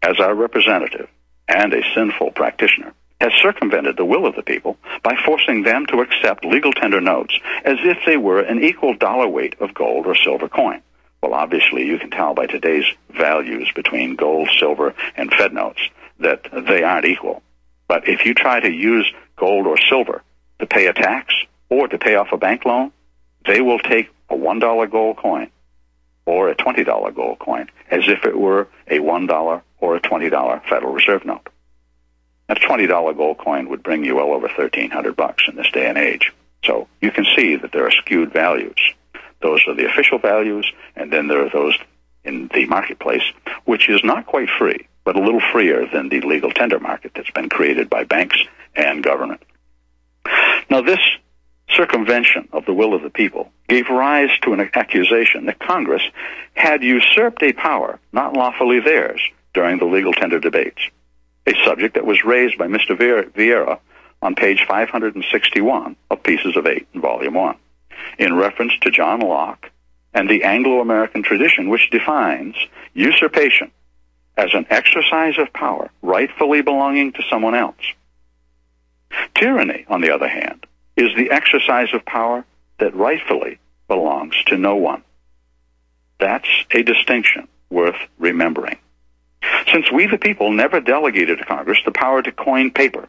as 0.00 0.20
our 0.20 0.36
representative, 0.36 1.08
and 1.48 1.74
a 1.74 1.82
sinful 1.94 2.30
practitioner 2.30 2.94
has 3.20 3.32
circumvented 3.42 3.96
the 3.96 4.04
will 4.04 4.26
of 4.26 4.36
the 4.36 4.42
people 4.42 4.76
by 5.02 5.14
forcing 5.24 5.62
them 5.62 5.86
to 5.86 6.00
accept 6.00 6.44
legal 6.44 6.72
tender 6.72 7.00
notes 7.00 7.38
as 7.64 7.78
if 7.82 7.98
they 8.06 8.16
were 8.16 8.40
an 8.40 8.62
equal 8.62 8.94
dollar 8.94 9.28
weight 9.28 9.54
of 9.60 9.74
gold 9.74 10.06
or 10.06 10.14
silver 10.14 10.48
coin. 10.48 10.80
Well, 11.22 11.34
obviously, 11.34 11.84
you 11.84 11.98
can 11.98 12.10
tell 12.10 12.34
by 12.34 12.46
today's 12.46 12.84
values 13.10 13.70
between 13.74 14.14
gold, 14.14 14.50
silver, 14.58 14.94
and 15.16 15.32
Fed 15.32 15.52
notes 15.52 15.80
that 16.20 16.48
they 16.52 16.84
aren't 16.84 17.06
equal. 17.06 17.42
But 17.88 18.08
if 18.08 18.24
you 18.24 18.34
try 18.34 18.60
to 18.60 18.70
use 18.70 19.10
gold 19.36 19.66
or 19.66 19.76
silver 19.88 20.22
to 20.60 20.66
pay 20.66 20.86
a 20.86 20.92
tax 20.92 21.34
or 21.68 21.88
to 21.88 21.98
pay 21.98 22.14
off 22.14 22.28
a 22.32 22.36
bank 22.36 22.64
loan, 22.64 22.92
they 23.46 23.60
will 23.60 23.78
take 23.80 24.10
a 24.30 24.34
$1 24.34 24.90
gold 24.90 25.16
coin 25.16 25.50
or 26.24 26.50
a 26.50 26.54
$20 26.54 27.14
gold 27.14 27.38
coin 27.38 27.68
as 27.90 28.02
if 28.06 28.24
it 28.24 28.38
were 28.38 28.68
a 28.86 28.98
$1 28.98 29.62
or 29.80 29.96
a 29.96 30.00
$20 30.00 30.68
Federal 30.68 30.92
Reserve 30.92 31.24
note. 31.24 31.48
A 32.48 32.54
$20 32.54 33.16
gold 33.16 33.38
coin 33.38 33.68
would 33.68 33.82
bring 33.82 34.04
you 34.04 34.16
well 34.16 34.32
over 34.32 34.46
1300 34.46 35.14
bucks 35.16 35.44
in 35.48 35.56
this 35.56 35.70
day 35.70 35.86
and 35.86 35.98
age. 35.98 36.32
So 36.64 36.88
you 37.00 37.10
can 37.10 37.26
see 37.36 37.56
that 37.56 37.72
there 37.72 37.86
are 37.86 37.90
skewed 37.90 38.32
values. 38.32 38.78
Those 39.40 39.62
are 39.68 39.74
the 39.74 39.86
official 39.86 40.18
values, 40.18 40.70
and 40.96 41.12
then 41.12 41.28
there 41.28 41.44
are 41.44 41.50
those 41.50 41.78
in 42.24 42.48
the 42.52 42.66
marketplace, 42.66 43.22
which 43.64 43.88
is 43.88 44.00
not 44.02 44.26
quite 44.26 44.48
free, 44.58 44.88
but 45.04 45.16
a 45.16 45.20
little 45.20 45.42
freer 45.52 45.86
than 45.92 46.08
the 46.08 46.20
legal 46.20 46.50
tender 46.50 46.80
market 46.80 47.12
that's 47.14 47.30
been 47.30 47.48
created 47.48 47.88
by 47.88 48.04
banks 48.04 48.38
and 48.74 49.02
government. 49.02 49.42
Now, 50.70 50.82
this 50.82 51.00
circumvention 51.70 52.48
of 52.52 52.64
the 52.64 52.72
will 52.72 52.94
of 52.94 53.02
the 53.02 53.10
people 53.10 53.52
gave 53.68 53.88
rise 53.88 54.30
to 54.42 54.52
an 54.52 54.70
accusation 54.74 55.46
that 55.46 55.58
Congress 55.58 56.02
had 56.54 56.82
usurped 56.82 57.42
a 57.42 57.52
power 57.52 58.00
not 58.12 58.34
lawfully 58.34 58.80
theirs 58.80 59.20
during 59.54 59.78
the 59.78 59.84
legal 59.84 60.12
tender 60.12 60.38
debates, 60.38 60.80
a 61.48 61.64
subject 61.64 61.94
that 61.94 62.04
was 62.04 62.24
raised 62.24 62.58
by 62.58 62.66
Mr. 62.66 62.96
Vieira 62.96 63.78
on 64.20 64.34
page 64.34 64.64
561 64.68 65.96
of 66.10 66.22
Pieces 66.22 66.56
of 66.56 66.66
Eight 66.66 66.86
in 66.92 67.00
Volume 67.00 67.34
1, 67.34 67.56
in 68.18 68.36
reference 68.36 68.72
to 68.82 68.90
John 68.90 69.20
Locke 69.20 69.70
and 70.12 70.28
the 70.28 70.44
Anglo-American 70.44 71.22
tradition 71.22 71.68
which 71.68 71.90
defines 71.90 72.54
usurpation 72.92 73.70
as 74.36 74.50
an 74.52 74.66
exercise 74.68 75.38
of 75.38 75.52
power 75.52 75.90
rightfully 76.02 76.60
belonging 76.60 77.12
to 77.12 77.22
someone 77.30 77.54
else. 77.54 77.74
Tyranny, 79.34 79.86
on 79.88 80.00
the 80.00 80.14
other 80.14 80.28
hand, 80.28 80.66
is 80.96 81.14
the 81.16 81.30
exercise 81.30 81.88
of 81.94 82.04
power 82.04 82.44
that 82.78 82.94
rightfully 82.94 83.58
belongs 83.88 84.34
to 84.46 84.58
no 84.58 84.76
one. 84.76 85.02
That's 86.20 86.48
a 86.72 86.82
distinction 86.82 87.48
worth 87.70 87.96
remembering. 88.18 88.78
Since 89.72 89.90
we 89.90 90.06
the 90.06 90.18
people 90.18 90.52
never 90.52 90.80
delegated 90.80 91.38
to 91.38 91.44
Congress 91.44 91.78
the 91.84 91.92
power 91.92 92.22
to 92.22 92.32
coin 92.32 92.70
paper, 92.70 93.08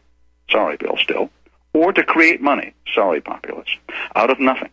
sorry 0.50 0.78
Bill 0.78 0.98
Still, 0.98 1.30
or 1.74 1.94
to 1.94 2.04
create 2.04 2.42
money, 2.42 2.74
sorry 2.94 3.22
populace, 3.22 3.70
out 4.16 4.30
of 4.30 4.40
nothing, 4.40 4.70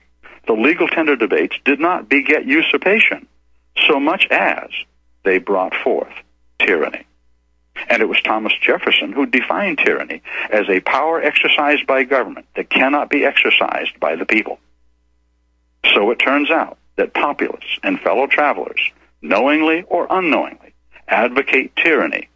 the 0.46 0.54
legal 0.54 0.88
tender 0.88 1.16
debates 1.16 1.56
did 1.64 1.80
not 1.80 2.08
beget 2.08 2.46
usurpation 2.46 3.26
so 3.86 4.00
much 4.00 4.26
as 4.30 4.70
they 5.24 5.38
brought 5.38 5.74
forth 5.74 6.12
tyranny. 6.58 7.04
And 7.88 8.00
it 8.00 8.08
was 8.08 8.20
Thomas 8.22 8.54
Jefferson 8.60 9.12
who 9.12 9.26
defined 9.26 9.78
tyranny 9.78 10.22
as 10.50 10.68
a 10.68 10.80
power 10.80 11.20
exercised 11.20 11.86
by 11.86 12.04
government 12.04 12.46
that 12.56 12.70
cannot 12.70 13.10
be 13.10 13.24
exercised 13.24 14.00
by 14.00 14.16
the 14.16 14.24
people. 14.24 14.58
So 15.94 16.10
it 16.10 16.18
turns 16.18 16.50
out 16.50 16.78
that 16.96 17.12
populists 17.12 17.78
and 17.82 18.00
fellow 18.00 18.26
travelers, 18.26 18.80
knowingly 19.20 19.82
or 19.82 20.06
unknowingly, 20.08 20.72
advocate 21.08 21.74
tyranny 21.76 22.28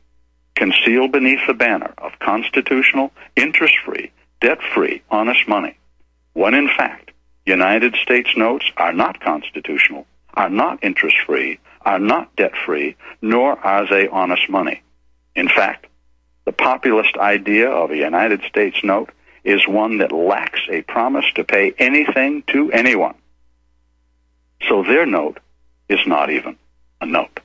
concealed 0.55 1.13
beneath 1.13 1.41
the 1.47 1.55
banner 1.55 1.93
of 1.99 2.19
constitutional, 2.19 3.11
interest 3.35 3.75
free, 3.85 4.11
debt 4.41 4.59
free, 4.75 5.03
honest 5.11 5.49
money, 5.49 5.77
when 6.35 6.55
in 6.55 6.69
fact, 6.69 7.11
United 7.47 7.97
States 7.97 8.37
notes 8.37 8.71
are 8.77 8.93
not 8.93 9.21
constitutional, 9.21 10.07
are 10.35 10.51
not 10.51 10.85
interest 10.85 11.17
free, 11.27 11.59
are 11.83 11.99
not 11.99 12.35
debt 12.37 12.53
free, 12.67 12.95
nor 13.23 13.59
are 13.59 13.89
they 13.89 14.07
honest 14.09 14.49
money. 14.51 14.83
In 15.35 15.49
fact, 15.49 15.87
the 16.45 16.53
populist 16.53 17.17
idea 17.17 17.71
of 17.71 17.91
a 17.91 17.97
United 17.97 18.43
States 18.43 18.77
note 18.85 19.11
is 19.45 19.67
one 19.67 19.99
that 19.99 20.13
lacks 20.13 20.61
a 20.71 20.83
promise 20.83 21.25
to 21.35 21.45
pay 21.45 21.73
anything 21.79 22.43
to 22.49 22.71
anyone. 22.71 23.15
So 24.69 24.83
their 24.83 25.07
note 25.07 25.39
is 25.89 26.01
not 26.07 26.31
even 26.31 26.57
a 27.01 27.07
note. 27.07 27.41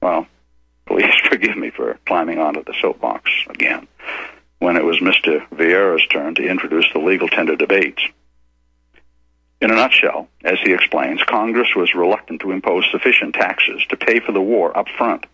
Well, 0.00 0.26
please 0.86 1.14
forgive 1.28 1.56
me 1.56 1.70
for 1.70 1.98
climbing 2.06 2.38
onto 2.38 2.64
the 2.64 2.74
soapbox 2.80 3.30
again 3.48 3.88
when 4.58 4.76
it 4.76 4.84
was 4.84 5.00
Mr. 5.00 5.46
Vieira's 5.50 6.06
turn 6.08 6.34
to 6.34 6.46
introduce 6.46 6.86
the 6.92 7.00
legal 7.00 7.28
tender 7.28 7.56
debates. 7.56 8.02
In 9.60 9.70
a 9.70 9.74
nutshell, 9.74 10.28
as 10.44 10.58
he 10.62 10.72
explains, 10.72 11.22
Congress 11.24 11.68
was 11.76 11.94
reluctant 11.94 12.40
to 12.42 12.50
impose 12.50 12.86
sufficient 12.90 13.34
taxes 13.34 13.82
to 13.88 13.96
pay 13.96 14.20
for 14.20 14.32
the 14.32 14.40
war 14.40 14.76
up 14.76 14.86
front. 14.96 15.26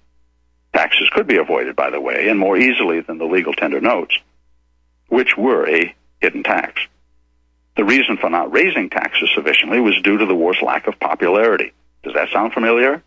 Taxes 0.72 1.08
could 1.12 1.26
be 1.26 1.36
avoided, 1.36 1.76
by 1.76 1.90
the 1.90 2.00
way, 2.00 2.28
and 2.28 2.38
more 2.38 2.56
easily 2.56 3.00
than 3.00 3.18
the 3.18 3.24
legal 3.24 3.52
tender 3.52 3.80
notes, 3.80 4.16
which 5.08 5.36
were 5.36 5.68
a 5.68 5.94
hidden 6.20 6.42
tax. 6.42 6.82
The 7.76 7.84
reason 7.84 8.16
for 8.16 8.30
not 8.30 8.52
raising 8.52 8.90
taxes 8.90 9.30
sufficiently 9.34 9.80
was 9.80 10.00
due 10.02 10.18
to 10.18 10.26
the 10.26 10.34
war's 10.34 10.60
lack 10.62 10.86
of 10.86 10.98
popularity. 10.98 11.72
Does 12.02 12.14
that 12.14 12.30
sound 12.32 12.52
familiar? 12.52 13.02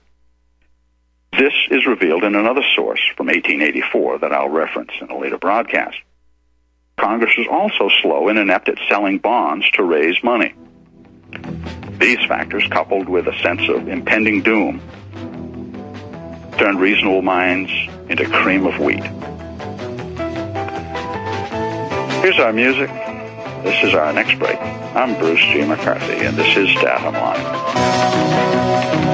This 1.31 1.53
is 1.69 1.85
revealed 1.85 2.23
in 2.23 2.35
another 2.35 2.63
source 2.75 3.01
from 3.15 3.27
1884 3.27 4.19
that 4.19 4.33
I'll 4.33 4.49
reference 4.49 4.91
in 4.99 5.09
a 5.09 5.17
later 5.17 5.37
broadcast. 5.37 5.97
Congress 6.97 7.31
was 7.37 7.47
also 7.49 7.89
slow 8.01 8.27
and 8.27 8.37
inept 8.37 8.67
at 8.67 8.77
selling 8.89 9.19
bonds 9.19 9.69
to 9.71 9.83
raise 9.83 10.21
money. 10.23 10.53
These 11.99 12.25
factors, 12.27 12.63
coupled 12.71 13.07
with 13.07 13.27
a 13.27 13.37
sense 13.39 13.61
of 13.69 13.87
impending 13.87 14.41
doom, 14.41 14.81
turned 16.57 16.79
reasonable 16.79 17.21
minds 17.21 17.71
into 18.09 18.25
cream 18.25 18.65
of 18.65 18.79
wheat. 18.79 19.03
Here's 22.21 22.39
our 22.39 22.51
music. 22.51 22.89
This 23.63 23.83
is 23.83 23.93
our 23.93 24.11
next 24.11 24.37
break. 24.39 24.59
I'm 24.59 25.17
Bruce 25.19 25.39
G. 25.39 25.63
McCarthy, 25.63 26.25
and 26.25 26.37
this 26.37 26.57
is 26.57 26.73
Datum 26.75 27.13
Line. 27.13 29.08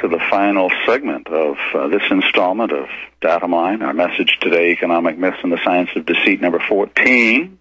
To 0.00 0.08
the 0.08 0.20
final 0.30 0.70
segment 0.86 1.28
of 1.28 1.56
uh, 1.74 1.88
this 1.88 2.02
installment 2.10 2.72
of 2.72 2.88
Datum 3.20 3.52
Line. 3.52 3.82
Our 3.82 3.92
message 3.92 4.38
today, 4.40 4.70
Economic 4.70 5.18
Myths 5.18 5.38
and 5.42 5.52
the 5.52 5.60
Science 5.62 5.90
of 5.94 6.06
Deceit, 6.06 6.40
number 6.40 6.58
14. 6.58 7.58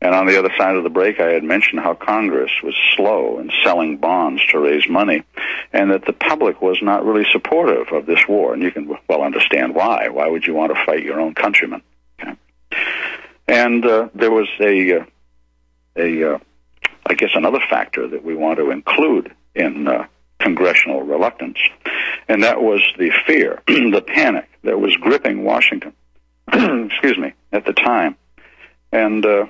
And 0.00 0.14
on 0.14 0.26
the 0.26 0.38
other 0.38 0.52
side 0.56 0.76
of 0.76 0.84
the 0.84 0.90
break, 0.90 1.18
I 1.18 1.32
had 1.32 1.42
mentioned 1.42 1.80
how 1.80 1.94
Congress 1.94 2.52
was 2.62 2.74
slow 2.94 3.40
in 3.40 3.50
selling 3.64 3.96
bonds 3.96 4.44
to 4.50 4.58
raise 4.58 4.88
money, 4.88 5.24
and 5.72 5.90
that 5.90 6.04
the 6.04 6.12
public 6.12 6.62
was 6.62 6.78
not 6.82 7.04
really 7.04 7.26
supportive 7.32 7.88
of 7.92 8.06
this 8.06 8.20
war. 8.28 8.54
And 8.54 8.62
you 8.62 8.70
can 8.70 8.94
well 9.08 9.22
understand 9.22 9.74
why. 9.74 10.08
Why 10.08 10.28
would 10.28 10.46
you 10.46 10.54
want 10.54 10.72
to 10.72 10.84
fight 10.84 11.02
your 11.02 11.18
own 11.18 11.34
countrymen? 11.34 11.82
Okay. 12.20 12.36
And 13.48 13.84
uh, 13.84 14.08
there 14.14 14.30
was 14.30 14.48
a, 14.60 15.00
uh, 15.00 15.04
a 15.96 16.34
uh, 16.34 16.38
I 17.06 17.14
guess, 17.14 17.30
another 17.34 17.60
factor 17.68 18.06
that 18.06 18.22
we 18.22 18.36
want 18.36 18.58
to 18.58 18.70
include 18.70 19.34
in 19.54 19.88
uh, 19.88 20.06
congressional 20.38 21.02
reluctance. 21.02 21.58
And 22.28 22.42
that 22.42 22.60
was 22.60 22.82
the 22.98 23.10
fear, 23.26 23.62
the 23.66 24.04
panic 24.06 24.48
that 24.62 24.78
was 24.78 24.94
gripping 24.96 25.44
Washington, 25.44 25.92
excuse 26.52 27.18
me, 27.18 27.34
at 27.52 27.64
the 27.64 27.72
time. 27.72 28.16
And 28.92 29.24
uh, 29.24 29.46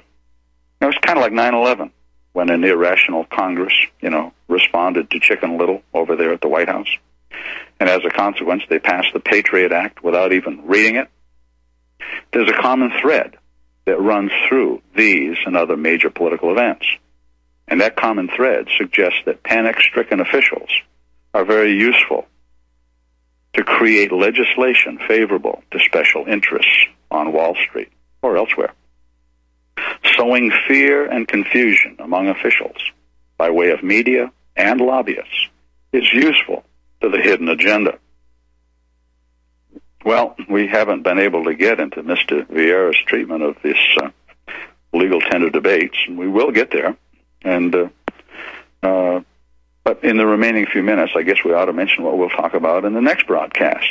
it 0.81 0.85
was 0.85 0.97
kind 1.03 1.19
of 1.19 1.23
like 1.23 1.33
9 1.33 1.55
11 1.55 1.93
when 2.33 2.51
an 2.51 2.65
irrational 2.65 3.25
Congress, 3.25 3.73
you 4.01 4.11
know, 4.11 4.33
responded 4.49 5.11
to 5.11 5.21
Chicken 5.21 5.57
Little 5.57 5.83
over 5.95 6.17
there 6.17 6.33
at 6.33 6.41
the 6.41 6.49
White 6.49 6.69
House. 6.69 6.89
And 7.81 7.89
as 7.89 8.01
a 8.05 8.11
consequence, 8.11 8.63
they 8.69 8.79
passed 8.79 9.09
the 9.13 9.21
Patriot 9.21 9.73
Act 9.73 10.03
without 10.03 10.33
even 10.33 10.67
reading 10.67 10.97
it. 10.97 11.09
There's 12.33 12.49
a 12.49 12.61
common 12.61 12.93
thread 13.01 13.37
that 13.87 14.01
runs 14.01 14.33
through 14.49 14.83
these 14.95 15.37
and 15.47 15.57
other 15.57 15.77
major 15.77 16.11
political 16.11 16.51
events. 16.51 16.87
And 17.69 17.81
that 17.81 17.97
common 17.97 18.29
thread 18.29 18.69
suggests 18.77 19.19
that 19.27 19.43
panic 19.43 19.81
stricken 19.81 20.21
officials 20.21 20.71
are 21.35 21.45
very 21.45 21.73
useful 21.73 22.27
to 23.55 23.65
create 23.65 24.13
legislation 24.13 24.99
favorable 25.09 25.63
to 25.71 25.79
special 25.81 26.27
interests 26.27 26.87
on 27.11 27.33
Wall 27.33 27.57
Street 27.69 27.91
or 28.23 28.37
elsewhere. 28.37 28.73
Sowing 30.17 30.53
fear 30.69 31.11
and 31.11 31.27
confusion 31.27 31.97
among 31.99 32.29
officials 32.29 32.77
by 33.37 33.51
way 33.51 33.71
of 33.71 33.83
media 33.83 34.31
and 34.57 34.81
lobbyists 34.81 35.49
is 35.93 36.11
useful 36.13 36.65
to 37.01 37.09
the 37.09 37.19
hidden 37.19 37.49
agenda. 37.49 37.99
Well, 40.05 40.37
we 40.49 40.69
haven't 40.69 41.03
been 41.03 41.19
able 41.19 41.45
to 41.45 41.55
get 41.55 41.81
into 41.81 42.03
Mr. 42.03 42.47
Vieira's 42.47 42.99
treatment 43.07 43.43
of 43.43 43.57
this 43.63 43.79
uh, 44.01 44.11
legal 44.93 45.21
tender 45.21 45.51
debates, 45.51 45.97
and 46.07 46.17
we 46.17 46.29
will 46.29 46.53
get 46.53 46.71
there. 46.71 46.97
And 47.47 47.75
uh, 47.75 47.89
uh, 48.83 49.21
but 49.85 50.03
in 50.03 50.17
the 50.17 50.27
remaining 50.27 50.67
few 50.67 50.83
minutes, 50.83 51.13
I 51.17 51.23
guess 51.23 51.39
we 51.45 51.53
ought 51.53 51.67
to 51.67 51.73
mention 51.73 52.03
what 52.03 52.19
we'll 52.19 52.29
talk 52.29 52.55
about 52.55 52.85
in 52.85 52.93
the 52.93 53.01
next 53.01 53.29
broadcast. 53.29 53.87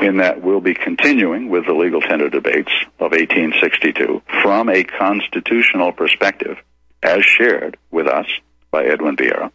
In 0.00 0.16
that 0.16 0.40
we'll 0.40 0.62
be 0.62 0.72
continuing 0.72 1.50
with 1.50 1.66
the 1.66 1.74
legal 1.74 2.00
tender 2.00 2.30
debates 2.30 2.72
of 2.98 3.10
1862 3.10 4.22
from 4.42 4.70
a 4.70 4.84
constitutional 4.84 5.92
perspective, 5.92 6.56
as 7.02 7.22
shared 7.26 7.76
with 7.90 8.06
us 8.06 8.26
by 8.70 8.84
Edwin 8.84 9.16
Vieira. 9.16 9.52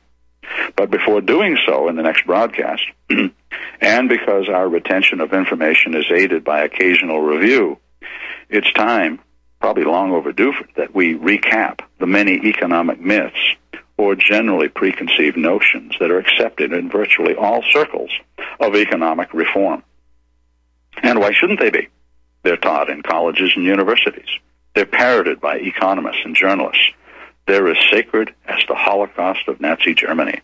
But 0.75 0.91
before 0.91 1.21
doing 1.21 1.57
so 1.65 1.89
in 1.89 1.95
the 1.95 2.03
next 2.03 2.27
broadcast, 2.27 2.83
and 3.81 4.09
because 4.09 4.47
our 4.47 4.69
retention 4.69 5.21
of 5.21 5.33
information 5.33 5.95
is 5.95 6.05
aided 6.13 6.43
by 6.43 6.63
occasional 6.63 7.19
review, 7.19 7.79
it's 8.47 8.71
time 8.73 9.19
probably 9.67 9.83
long 9.83 10.13
overdue 10.13 10.53
that 10.77 10.95
we 10.95 11.13
recap 11.15 11.81
the 11.99 12.07
many 12.07 12.35
economic 12.47 13.01
myths 13.01 13.35
or 13.97 14.15
generally 14.15 14.69
preconceived 14.69 15.35
notions 15.35 15.93
that 15.99 16.09
are 16.09 16.19
accepted 16.19 16.71
in 16.71 16.89
virtually 16.89 17.35
all 17.35 17.61
circles 17.73 18.09
of 18.61 18.77
economic 18.77 19.33
reform. 19.33 19.83
And 21.03 21.19
why 21.19 21.33
shouldn't 21.33 21.59
they 21.59 21.69
be? 21.69 21.89
They're 22.43 22.55
taught 22.55 22.89
in 22.89 23.01
colleges 23.01 23.51
and 23.57 23.65
universities. 23.65 24.29
They're 24.73 24.85
parroted 24.85 25.41
by 25.41 25.57
economists 25.57 26.21
and 26.23 26.33
journalists. 26.33 26.87
They're 27.45 27.67
as 27.67 27.77
sacred 27.91 28.33
as 28.45 28.61
the 28.69 28.75
Holocaust 28.75 29.49
of 29.49 29.59
Nazi 29.59 29.93
Germany. 29.93 30.39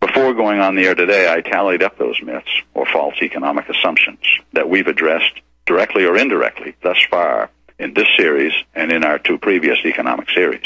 Before 0.00 0.32
going 0.32 0.60
on 0.60 0.76
the 0.76 0.86
air 0.86 0.94
today, 0.94 1.30
I 1.30 1.42
tallied 1.42 1.82
up 1.82 1.98
those 1.98 2.18
myths 2.22 2.62
or 2.72 2.86
false 2.86 3.16
economic 3.20 3.68
assumptions 3.68 4.24
that 4.54 4.70
we've 4.70 4.86
addressed 4.86 5.42
directly 5.66 6.06
or 6.06 6.16
indirectly 6.16 6.74
thus 6.82 6.96
far 7.10 7.50
in 7.78 7.94
this 7.94 8.08
series 8.16 8.52
and 8.74 8.92
in 8.92 9.04
our 9.04 9.18
two 9.18 9.38
previous 9.38 9.78
economic 9.84 10.28
series. 10.30 10.64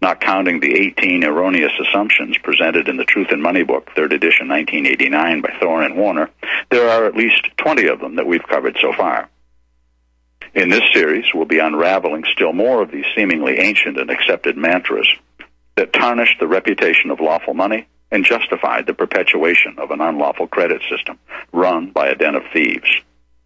Not 0.00 0.20
counting 0.20 0.58
the 0.58 0.74
18 0.74 1.22
erroneous 1.22 1.72
assumptions 1.80 2.36
presented 2.38 2.88
in 2.88 2.96
the 2.96 3.04
Truth 3.04 3.28
in 3.30 3.40
Money 3.40 3.62
book, 3.62 3.90
third 3.94 4.12
edition 4.12 4.48
1989 4.48 5.42
by 5.42 5.50
Thoren 5.60 5.86
and 5.86 5.96
Warner, 5.96 6.30
there 6.70 6.88
are 6.88 7.06
at 7.06 7.14
least 7.14 7.48
20 7.58 7.86
of 7.86 8.00
them 8.00 8.16
that 8.16 8.26
we've 8.26 8.46
covered 8.48 8.76
so 8.80 8.92
far. 8.92 9.28
In 10.54 10.70
this 10.70 10.82
series, 10.92 11.26
we'll 11.32 11.46
be 11.46 11.60
unraveling 11.60 12.24
still 12.32 12.52
more 12.52 12.82
of 12.82 12.90
these 12.90 13.06
seemingly 13.16 13.58
ancient 13.58 13.96
and 13.96 14.10
accepted 14.10 14.56
mantras 14.56 15.08
that 15.76 15.92
tarnish 15.92 16.36
the 16.38 16.48
reputation 16.48 17.10
of 17.10 17.20
lawful 17.20 17.54
money 17.54 17.86
and 18.10 18.24
justified 18.24 18.86
the 18.86 18.92
perpetuation 18.92 19.76
of 19.78 19.90
an 19.90 20.00
unlawful 20.00 20.46
credit 20.46 20.82
system 20.90 21.18
run 21.52 21.90
by 21.90 22.08
a 22.08 22.14
den 22.14 22.34
of 22.34 22.42
thieves. 22.52 22.90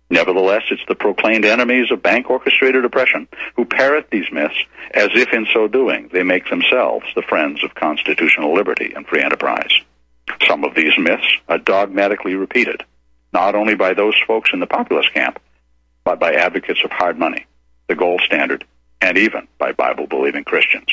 Nevertheless, 0.09 0.63
it's 0.71 0.83
the 0.87 0.95
proclaimed 0.95 1.45
enemies 1.45 1.91
of 1.91 2.03
bank 2.03 2.31
orchestrated 2.31 2.85
oppression 2.85 3.27
who 3.57 3.65
parrot 3.65 4.09
these 4.11 4.31
myths 4.31 4.55
as 4.93 5.09
if 5.15 5.33
in 5.33 5.47
so 5.53 5.67
doing 5.67 6.09
they 6.13 6.23
make 6.23 6.49
themselves 6.49 7.07
the 7.15 7.23
friends 7.23 7.65
of 7.65 7.75
constitutional 7.75 8.55
liberty 8.55 8.93
and 8.95 9.07
free 9.07 9.23
enterprise. 9.23 9.73
Some 10.47 10.65
of 10.65 10.75
these 10.75 10.97
myths 10.97 11.27
are 11.49 11.59
dogmatically 11.59 12.35
repeated, 12.35 12.85
not 13.33 13.55
only 13.57 13.75
by 13.75 13.95
those 13.95 14.15
folks 14.27 14.51
in 14.53 14.61
the 14.61 14.67
populist 14.67 15.13
camp, 15.13 15.41
but 16.05 16.21
by 16.21 16.35
advocates 16.35 16.81
of 16.85 16.93
hard 16.93 17.19
money, 17.19 17.47
the 17.89 17.97
gold 17.97 18.21
standard, 18.25 18.65
and 19.01 19.19
even 19.19 19.49
by 19.59 19.73
Bible 19.73 20.07
believing 20.07 20.45
Christians. 20.45 20.89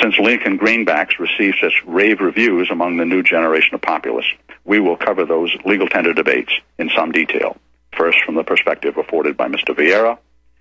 Since 0.00 0.18
Lincoln 0.18 0.58
greenbacks 0.58 1.18
received 1.18 1.58
such 1.60 1.82
rave 1.86 2.20
reviews 2.20 2.70
among 2.70 2.96
the 2.96 3.04
new 3.04 3.22
generation 3.22 3.74
of 3.74 3.82
populists, 3.82 4.32
we 4.64 4.80
will 4.80 4.96
cover 4.96 5.26
those 5.26 5.54
legal 5.66 5.88
tender 5.88 6.14
debates 6.14 6.52
in 6.78 6.90
some 6.96 7.12
detail. 7.12 7.56
First, 7.96 8.18
from 8.24 8.34
the 8.34 8.44
perspective 8.44 8.96
afforded 8.96 9.36
by 9.36 9.48
Mr. 9.48 9.74
Vieira 9.76 10.18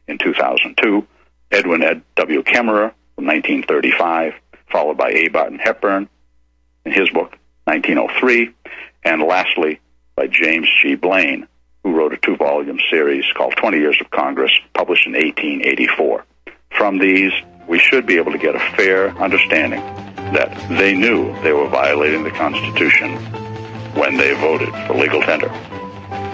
in 0.07 0.17
2002, 0.17 1.07
Edwin 1.51 1.83
Ed 1.83 2.01
W. 2.15 2.43
Kemmerer 2.43 2.93
from 3.15 3.25
1935, 3.25 4.33
followed 4.71 4.97
by 4.97 5.11
A. 5.11 5.27
Barton 5.29 5.59
Hepburn 5.59 6.09
in 6.85 6.91
his 6.91 7.09
book 7.09 7.37
1903, 7.65 8.53
and 9.03 9.21
lastly 9.23 9.79
by 10.15 10.27
James 10.27 10.67
G. 10.81 10.95
Blaine, 10.95 11.47
who 11.83 11.95
wrote 11.95 12.13
a 12.13 12.17
two 12.17 12.35
volume 12.35 12.79
series 12.89 13.25
called 13.35 13.55
20 13.57 13.77
Years 13.77 13.97
of 14.01 14.09
Congress, 14.11 14.51
published 14.73 15.07
in 15.07 15.13
1884. 15.13 16.25
From 16.77 16.97
these, 16.97 17.31
we 17.67 17.79
should 17.79 18.05
be 18.05 18.17
able 18.17 18.31
to 18.31 18.37
get 18.37 18.55
a 18.55 18.59
fair 18.75 19.09
understanding 19.17 19.79
that 20.33 20.53
they 20.69 20.93
knew 20.93 21.33
they 21.41 21.53
were 21.53 21.67
violating 21.67 22.23
the 22.23 22.31
Constitution 22.31 23.15
when 23.95 24.17
they 24.17 24.33
voted 24.35 24.69
for 24.87 24.93
legal 24.93 25.21
tender. 25.21 25.49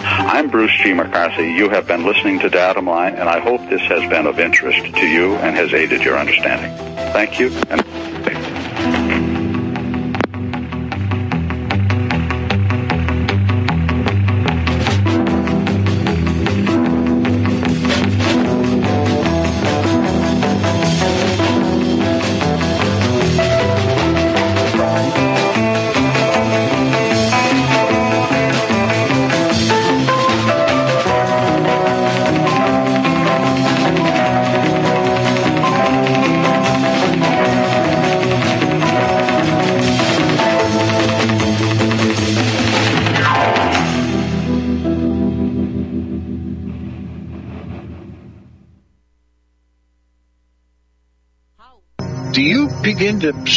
I'm 0.10 0.50
Bruce 0.50 0.72
G. 0.84 0.94
McCarthy. 0.94 1.52
You 1.52 1.70
have 1.70 1.86
been 1.86 2.06
listening 2.06 2.40
to 2.40 2.50
Datum 2.50 2.88
Line, 2.88 3.16
and 3.16 3.28
I 3.28 3.40
hope 3.40 3.60
this 3.70 3.82
has 3.82 4.10
been 4.10 4.26
of 4.26 4.40
interest 4.40 4.96
to 4.96 5.06
you 5.06 5.36
and 5.36 5.56
has 5.56 5.74
aided 5.74 6.02
your 6.02 6.18
understanding. 6.18 6.74
Thank 7.12 7.40
you. 7.40 7.52
And- 7.70 8.57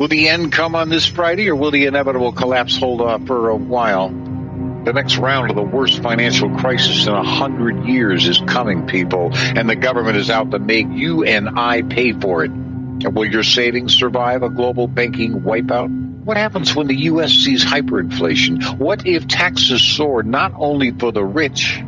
Will 0.00 0.08
the 0.08 0.30
end 0.30 0.50
come 0.50 0.74
on 0.74 0.88
this 0.88 1.04
Friday 1.04 1.50
or 1.50 1.54
will 1.54 1.70
the 1.70 1.84
inevitable 1.84 2.32
collapse 2.32 2.74
hold 2.74 3.02
off 3.02 3.26
for 3.26 3.50
a 3.50 3.54
while? 3.54 4.08
The 4.08 4.94
next 4.94 5.18
round 5.18 5.50
of 5.50 5.56
the 5.56 5.62
worst 5.62 6.02
financial 6.02 6.48
crisis 6.56 7.06
in 7.06 7.12
a 7.12 7.22
hundred 7.22 7.84
years 7.84 8.26
is 8.26 8.40
coming, 8.46 8.86
people, 8.86 9.28
and 9.34 9.68
the 9.68 9.76
government 9.76 10.16
is 10.16 10.30
out 10.30 10.52
to 10.52 10.58
make 10.58 10.86
you 10.88 11.24
and 11.24 11.50
I 11.50 11.82
pay 11.82 12.14
for 12.14 12.42
it. 12.42 12.50
And 12.50 13.14
will 13.14 13.26
your 13.26 13.42
savings 13.42 13.94
survive 13.94 14.42
a 14.42 14.48
global 14.48 14.88
banking 14.88 15.42
wipeout? 15.42 16.24
What 16.24 16.38
happens 16.38 16.74
when 16.74 16.86
the 16.86 16.96
U.S. 17.02 17.32
sees 17.32 17.62
hyperinflation? 17.62 18.78
What 18.78 19.06
if 19.06 19.28
taxes 19.28 19.82
soar 19.82 20.22
not 20.22 20.54
only 20.56 20.92
for 20.92 21.12
the 21.12 21.22
rich? 21.22 21.78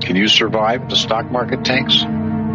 Can 0.00 0.16
you 0.16 0.28
survive 0.28 0.88
the 0.88 0.96
stock 0.96 1.30
market 1.30 1.62
tanks? 1.62 2.04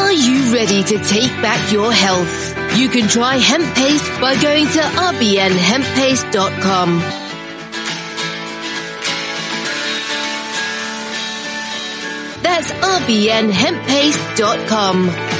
Are 0.00 0.12
you 0.12 0.52
ready 0.52 0.82
to 0.82 0.98
take 1.04 1.30
back 1.42 1.70
your 1.70 1.92
health? 1.92 2.56
You 2.78 2.88
can 2.88 3.06
try 3.08 3.36
hemp 3.36 3.76
paste 3.76 4.10
by 4.20 4.34
going 4.40 4.66
to 4.66 4.80
rbnhemppaste.com. 4.80 7.00
That's 12.42 12.72
rbnhemppaste.com. 12.72 15.39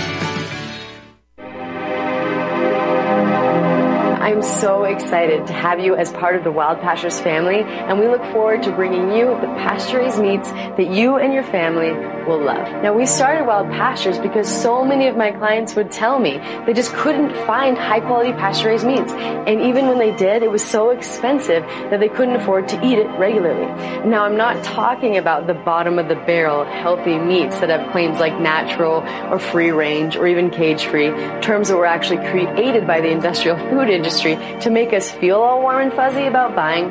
I'm 4.40 4.58
so 4.58 4.84
excited 4.84 5.46
to 5.48 5.52
have 5.52 5.80
you 5.80 5.96
as 5.96 6.10
part 6.12 6.34
of 6.34 6.44
the 6.44 6.50
Wild 6.50 6.80
Pastures 6.80 7.20
family, 7.20 7.58
and 7.58 8.00
we 8.00 8.08
look 8.08 8.22
forward 8.32 8.62
to 8.62 8.72
bringing 8.72 9.12
you 9.14 9.26
the 9.38 9.48
pasture-raised 9.60 10.18
meats 10.18 10.50
that 10.50 10.86
you 10.86 11.16
and 11.16 11.34
your 11.34 11.42
family 11.42 11.92
will 12.26 12.42
love. 12.42 12.66
Now, 12.82 12.94
we 12.94 13.04
started 13.04 13.44
Wild 13.44 13.68
Pastures 13.68 14.18
because 14.18 14.48
so 14.48 14.82
many 14.82 15.08
of 15.08 15.16
my 15.16 15.30
clients 15.30 15.76
would 15.76 15.92
tell 15.92 16.18
me 16.18 16.38
they 16.64 16.72
just 16.72 16.94
couldn't 16.94 17.34
find 17.46 17.76
high-quality 17.76 18.32
pasture-raised 18.32 18.86
meats, 18.86 19.12
and 19.12 19.60
even 19.60 19.88
when 19.88 19.98
they 19.98 20.16
did, 20.16 20.42
it 20.42 20.50
was 20.50 20.64
so 20.64 20.88
expensive 20.88 21.62
that 21.90 22.00
they 22.00 22.08
couldn't 22.08 22.36
afford 22.36 22.66
to 22.68 22.82
eat 22.82 22.98
it 22.98 23.08
regularly. 23.18 23.66
Now, 24.08 24.24
I'm 24.24 24.38
not 24.38 24.64
talking 24.64 25.18
about 25.18 25.48
the 25.48 25.54
bottom 25.54 25.98
of 25.98 26.08
the 26.08 26.14
barrel 26.14 26.64
healthy 26.64 27.18
meats 27.18 27.60
that 27.60 27.68
have 27.68 27.92
claims 27.92 28.18
like 28.18 28.40
natural 28.40 29.02
or 29.30 29.38
free 29.38 29.70
range 29.70 30.16
or 30.16 30.26
even 30.26 30.48
cage 30.48 30.86
free, 30.86 31.10
terms 31.42 31.68
that 31.68 31.76
were 31.76 31.84
actually 31.84 32.26
created 32.30 32.86
by 32.86 33.02
the 33.02 33.10
industrial 33.10 33.58
food 33.68 33.90
industry 33.90 34.30
to 34.60 34.70
make 34.70 34.92
us 34.92 35.10
feel 35.10 35.40
all 35.40 35.60
warm 35.62 35.82
and 35.82 35.92
fuzzy 35.92 36.26
about 36.26 36.54
buying 36.54 36.90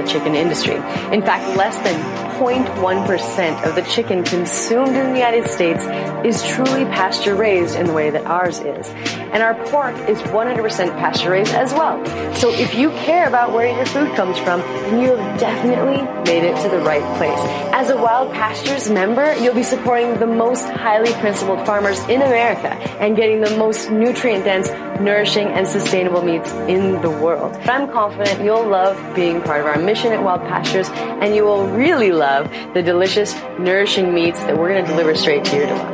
the 0.01 0.07
chicken 0.07 0.35
industry. 0.35 0.75
In 1.11 1.21
fact, 1.21 1.55
less 1.57 1.77
than 1.79 2.31
0.1% 2.41 3.63
of 3.67 3.75
the 3.75 3.83
chicken 3.83 4.23
consumed 4.23 4.95
in 4.95 5.13
the 5.13 5.19
United 5.19 5.47
States 5.47 5.83
is 6.25 6.45
truly 6.47 6.85
pasture 6.85 7.35
raised 7.35 7.75
in 7.75 7.85
the 7.85 7.93
way 7.93 8.09
that 8.09 8.25
ours 8.25 8.59
is. 8.59 8.87
And 9.31 9.43
our 9.43 9.53
pork 9.65 9.95
is 10.09 10.17
100% 10.19 10.97
pasture 10.97 11.31
raised 11.31 11.53
as 11.53 11.71
well. 11.73 12.03
So 12.35 12.51
if 12.51 12.73
you 12.73 12.89
care 12.91 13.27
about 13.27 13.53
where 13.53 13.67
your 13.67 13.85
food 13.85 14.15
comes 14.15 14.37
from, 14.39 14.59
then 14.61 15.01
you 15.01 15.15
have 15.15 15.39
definitely 15.39 16.01
made 16.25 16.43
it 16.43 16.59
to 16.63 16.69
the 16.69 16.79
right 16.79 17.03
place. 17.17 17.39
As 17.73 17.89
a 17.89 17.97
Wild 17.97 18.33
Pastures 18.33 18.89
member, 18.89 19.35
you'll 19.35 19.55
be 19.55 19.63
supporting 19.63 20.17
the 20.19 20.27
most 20.27 20.67
highly 20.69 21.13
principled 21.13 21.65
farmers 21.65 21.99
in 22.09 22.21
America 22.21 22.73
and 22.99 23.15
getting 23.15 23.41
the 23.41 23.55
most 23.57 23.91
nutrient 23.91 24.45
dense, 24.45 24.69
nourishing, 24.99 25.47
and 25.47 25.67
sustainable 25.67 26.21
meats 26.21 26.51
in 26.67 27.01
the 27.01 27.09
world. 27.09 27.55
I'm 27.63 27.91
confident 27.91 28.43
you'll 28.43 28.67
love 28.67 28.97
being 29.15 29.41
part 29.41 29.61
of 29.61 29.67
our 29.67 29.77
mission 29.81 30.13
at 30.13 30.23
Wild 30.23 30.41
Pastures 30.41 30.89
and 30.89 31.35
you 31.35 31.43
will 31.43 31.67
really 31.67 32.11
love 32.11 32.49
the 32.73 32.81
delicious, 32.81 33.33
nourishing 33.59 34.13
meats 34.13 34.39
that 34.43 34.57
we're 34.57 34.69
going 34.69 34.83
to 34.85 34.89
deliver 34.89 35.15
straight 35.15 35.43
to 35.45 35.55
your 35.55 35.67
door. 35.67 35.85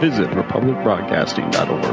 Visit 0.00 0.28
republicbroadcasting.org 0.30 1.84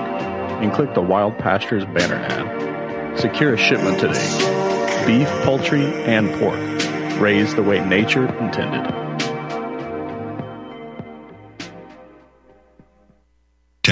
and 0.61 0.73
click 0.73 0.93
the 0.93 1.01
Wild 1.01 1.37
Pastures 1.37 1.85
banner 1.85 2.15
ad. 2.15 3.19
Secure 3.19 3.53
a 3.53 3.57
shipment 3.57 3.99
today. 3.99 5.05
Beef, 5.07 5.27
poultry, 5.43 5.85
and 6.03 6.31
pork. 6.39 6.59
Raised 7.19 7.55
the 7.55 7.63
way 7.63 7.83
nature 7.85 8.27
intended. 8.39 9.04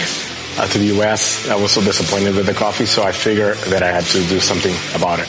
uh, 0.56 0.68
to 0.68 0.78
the 0.78 0.86
U.S., 0.94 1.48
I 1.48 1.56
was 1.56 1.72
so 1.72 1.80
disappointed 1.80 2.36
with 2.36 2.46
the 2.46 2.54
coffee, 2.54 2.86
so 2.86 3.02
I 3.02 3.10
figured 3.10 3.56
that 3.70 3.82
I 3.82 3.90
had 3.90 4.04
to 4.04 4.24
do 4.28 4.38
something 4.38 4.76
about 4.94 5.18
it. 5.18 5.28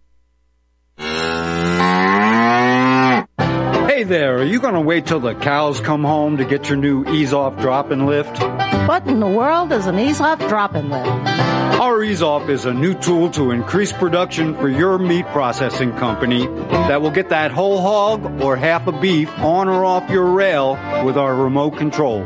Mm-hmm. 1.01 1.30
Hey, 3.93 4.03
there, 4.03 4.37
are 4.37 4.45
you 4.45 4.61
going 4.61 4.73
to 4.73 4.79
wait 4.79 5.05
till 5.05 5.19
the 5.19 5.35
cows 5.35 5.81
come 5.81 6.05
home 6.05 6.37
to 6.37 6.45
get 6.45 6.69
your 6.69 6.77
new 6.77 7.03
ease 7.09 7.33
off 7.33 7.59
drop 7.59 7.91
and 7.91 8.05
lift? 8.05 8.39
What 8.87 9.05
in 9.05 9.19
the 9.19 9.27
world 9.27 9.73
is 9.73 9.85
an 9.85 9.99
ease 9.99 10.21
off 10.21 10.39
drop 10.47 10.75
and 10.75 10.89
lift? 10.89 11.09
Our 11.81 12.01
ease 12.01 12.21
off 12.21 12.47
is 12.47 12.65
a 12.65 12.73
new 12.73 12.93
tool 12.93 13.29
to 13.31 13.51
increase 13.51 13.91
production 13.91 14.55
for 14.55 14.69
your 14.69 14.97
meat 14.97 15.25
processing 15.27 15.91
company 15.97 16.47
that 16.69 17.01
will 17.01 17.11
get 17.11 17.29
that 17.29 17.51
whole 17.51 17.81
hog 17.81 18.41
or 18.41 18.55
half 18.55 18.87
a 18.87 18.93
beef 18.93 19.29
on 19.39 19.67
or 19.67 19.83
off 19.83 20.09
your 20.09 20.31
rail 20.31 20.79
with 21.03 21.17
our 21.17 21.35
remote 21.35 21.71
control. 21.71 22.23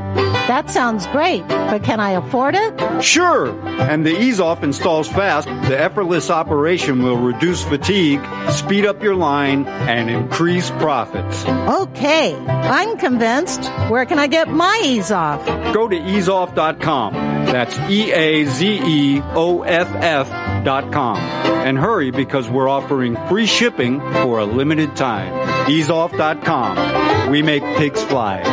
That 0.47 0.69
sounds 0.69 1.07
great, 1.07 1.47
but 1.47 1.83
can 1.83 1.99
I 1.99 2.11
afford 2.11 2.53
it? 2.53 3.01
Sure! 3.01 3.49
And 3.65 4.05
the 4.05 4.15
ease 4.15 4.39
off 4.39 4.61
installs 4.61 5.07
fast. 5.07 5.47
The 5.47 5.79
effortless 5.79 6.29
operation 6.29 7.01
will 7.01 7.17
reduce 7.17 7.63
fatigue, 7.63 8.21
speed 8.51 8.85
up 8.85 9.01
your 9.01 9.15
line, 9.15 9.65
and 9.65 10.09
increase 10.09 10.69
profits. 10.71 11.45
Okay, 11.67 12.35
I'm 12.35 12.97
convinced. 12.97 13.65
Where 13.89 14.05
can 14.05 14.19
I 14.19 14.27
get 14.27 14.49
my 14.49 14.81
ease 14.83 15.11
off? 15.11 15.43
Go 15.73 15.87
to 15.87 15.95
eazeoff.com. 15.95 17.13
That's 17.45 17.77
E 17.89 18.11
A 18.11 18.45
Z 18.45 18.81
E 18.85 19.21
O 19.33 19.63
F 19.63 19.87
F.com. 19.95 21.17
And 21.17 21.77
hurry 21.77 22.11
because 22.11 22.47
we're 22.49 22.69
offering 22.69 23.15
free 23.27 23.47
shipping 23.47 23.99
for 23.99 24.39
a 24.39 24.45
limited 24.45 24.95
time. 24.95 25.33
Eazeoff.com. 25.67 27.31
We 27.31 27.41
make 27.41 27.63
pigs 27.77 28.03
fly. 28.03 28.43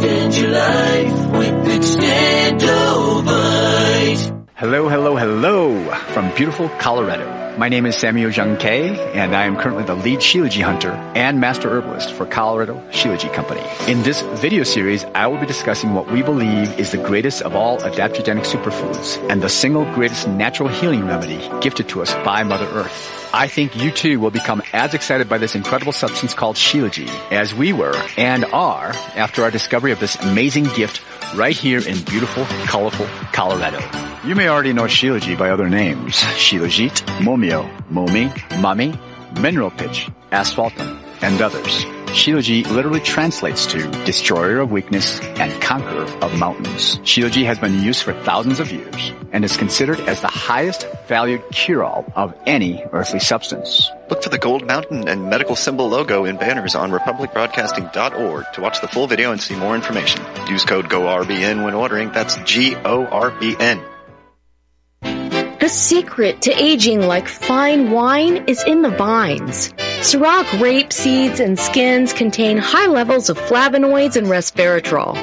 Extend 0.00 0.34
your 0.34 0.50
life 0.52 1.12
with 1.32 1.68
Extendovite. 1.68 4.46
Hello, 4.54 4.88
hello, 4.88 5.16
hello 5.16 5.90
from 6.14 6.34
beautiful 6.34 6.70
Colorado. 6.78 7.54
My 7.58 7.68
name 7.68 7.84
is 7.84 7.96
Samuel 7.96 8.30
Jung 8.30 8.56
Kei, 8.56 8.98
and 9.12 9.36
I 9.36 9.44
am 9.44 9.58
currently 9.58 9.84
the 9.84 9.94
lead 9.94 10.20
Shilajit 10.20 10.62
hunter 10.62 10.92
and 11.14 11.38
master 11.38 11.68
herbalist 11.68 12.14
for 12.14 12.24
Colorado 12.24 12.76
Shilajit 12.92 13.34
Company. 13.34 13.60
In 13.92 14.02
this 14.02 14.22
video 14.40 14.64
series, 14.64 15.04
I 15.14 15.26
will 15.26 15.38
be 15.38 15.44
discussing 15.44 15.92
what 15.92 16.10
we 16.10 16.22
believe 16.22 16.80
is 16.80 16.92
the 16.92 16.96
greatest 16.96 17.42
of 17.42 17.54
all 17.54 17.76
adaptogenic 17.80 18.46
superfoods 18.46 19.18
and 19.28 19.42
the 19.42 19.50
single 19.50 19.84
greatest 19.92 20.26
natural 20.28 20.70
healing 20.70 21.06
remedy 21.06 21.46
gifted 21.60 21.90
to 21.90 22.00
us 22.00 22.14
by 22.24 22.42
Mother 22.42 22.68
Earth. 22.68 23.19
I 23.32 23.46
think 23.46 23.76
you 23.76 23.92
too 23.92 24.18
will 24.18 24.30
become 24.30 24.62
as 24.72 24.94
excited 24.94 25.28
by 25.28 25.38
this 25.38 25.54
incredible 25.54 25.92
substance 25.92 26.34
called 26.34 26.56
Shilajit 26.56 27.08
as 27.30 27.54
we 27.54 27.72
were 27.72 27.94
and 28.16 28.44
are 28.46 28.88
after 29.14 29.44
our 29.44 29.50
discovery 29.50 29.92
of 29.92 30.00
this 30.00 30.16
amazing 30.16 30.64
gift 30.64 31.02
right 31.36 31.56
here 31.56 31.78
in 31.78 32.02
beautiful, 32.02 32.44
colorful 32.66 33.06
Colorado. 33.32 33.78
You 34.26 34.34
may 34.34 34.48
already 34.48 34.72
know 34.72 34.84
Shilajit 34.84 35.38
by 35.38 35.50
other 35.50 35.68
names. 35.68 36.14
Shilajit, 36.16 37.02
Momio, 37.18 37.70
Momi, 37.88 38.30
Mami, 38.60 39.40
Mineral 39.40 39.70
Pitch, 39.70 40.08
Asphaltum, 40.32 41.00
and 41.22 41.40
others. 41.40 41.99
Shilajit 42.10 42.68
literally 42.70 43.00
translates 43.00 43.66
to 43.66 43.88
destroyer 44.04 44.58
of 44.58 44.72
weakness 44.72 45.20
and 45.20 45.62
conqueror 45.62 46.04
of 46.22 46.38
mountains. 46.38 46.98
Shilajit 46.98 47.46
has 47.46 47.58
been 47.58 47.82
used 47.82 48.02
for 48.02 48.12
thousands 48.12 48.58
of 48.58 48.72
years 48.72 49.12
and 49.32 49.44
is 49.44 49.56
considered 49.56 50.00
as 50.00 50.20
the 50.20 50.26
highest 50.26 50.88
valued 51.06 51.42
cure-all 51.52 52.04
of 52.16 52.34
any 52.46 52.84
earthly 52.92 53.20
substance. 53.20 53.88
Look 54.10 54.24
for 54.24 54.28
the 54.28 54.38
gold 54.38 54.66
mountain 54.66 55.08
and 55.08 55.30
medical 55.30 55.54
symbol 55.54 55.88
logo 55.88 56.24
in 56.24 56.36
banners 56.36 56.74
on 56.74 56.90
republicbroadcasting.org 56.90 58.44
to 58.54 58.60
watch 58.60 58.80
the 58.80 58.88
full 58.88 59.06
video 59.06 59.30
and 59.30 59.40
see 59.40 59.54
more 59.54 59.76
information. 59.76 60.20
Use 60.48 60.64
code 60.64 60.88
GORBN 60.88 61.64
when 61.64 61.74
ordering. 61.74 62.10
That's 62.10 62.36
G-O-R-B-N. 62.44 63.80
The 65.60 65.68
secret 65.68 66.40
to 66.42 66.52
aging 66.52 67.02
like 67.06 67.28
fine 67.28 67.90
wine 67.90 68.44
is 68.46 68.64
in 68.64 68.80
the 68.80 68.88
vines. 68.88 69.74
Syrah 70.00 70.58
grape 70.58 70.90
seeds 70.90 71.38
and 71.38 71.58
skins 71.58 72.14
contain 72.14 72.56
high 72.56 72.86
levels 72.86 73.28
of 73.28 73.38
flavonoids 73.38 74.16
and 74.16 74.26
resveratrol. 74.26 75.18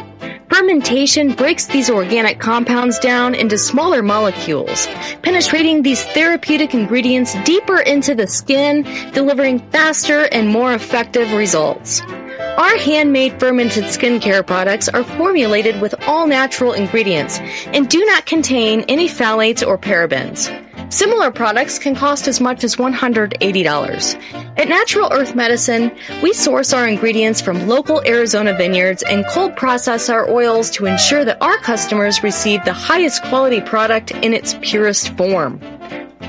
Fermentation 0.47 1.33
breaks 1.33 1.65
these 1.65 1.89
organic 1.89 2.39
compounds 2.39 2.99
down 2.99 3.33
into 3.33 3.57
smaller 3.57 4.03
molecules, 4.03 4.87
penetrating 5.23 5.81
these 5.81 6.03
therapeutic 6.03 6.75
ingredients 6.75 7.35
deeper 7.43 7.79
into 7.79 8.13
the 8.13 8.27
skin, 8.27 8.83
delivering 9.13 9.57
faster 9.71 10.21
and 10.21 10.49
more 10.49 10.71
effective 10.71 11.33
results. 11.33 12.03
Our 12.39 12.77
handmade 12.77 13.39
fermented 13.39 13.85
skincare 13.85 14.45
products 14.45 14.89
are 14.89 15.03
formulated 15.03 15.81
with 15.81 15.95
all 16.07 16.27
natural 16.27 16.73
ingredients 16.73 17.39
and 17.39 17.89
do 17.89 18.05
not 18.05 18.25
contain 18.25 18.81
any 18.87 19.07
phthalates 19.07 19.65
or 19.65 19.77
parabens. 19.77 20.51
Similar 20.93 21.31
products 21.31 21.79
can 21.79 21.95
cost 21.95 22.27
as 22.27 22.39
much 22.39 22.63
as 22.63 22.75
$180. 22.75 24.21
At 24.57 24.69
Natural 24.69 25.11
Earth 25.11 25.35
Medicine, 25.35 25.91
we 26.21 26.33
source 26.33 26.73
our 26.73 26.87
ingredients 26.87 27.41
from 27.41 27.67
local 27.67 28.01
Arizona 28.05 28.55
vineyards 28.55 29.03
and 29.03 29.25
cold 29.27 29.55
process 29.55 30.09
our 30.09 30.29
oils 30.29 30.69
to 30.71 30.85
ensure 30.85 31.25
that 31.25 31.41
our 31.41 31.57
customers 31.57 32.23
receive 32.23 32.63
the 32.63 32.73
highest 32.73 33.23
quality 33.23 33.61
product 33.61 34.11
in 34.11 34.33
its 34.33 34.55
purest 34.61 35.15
form. 35.17 35.59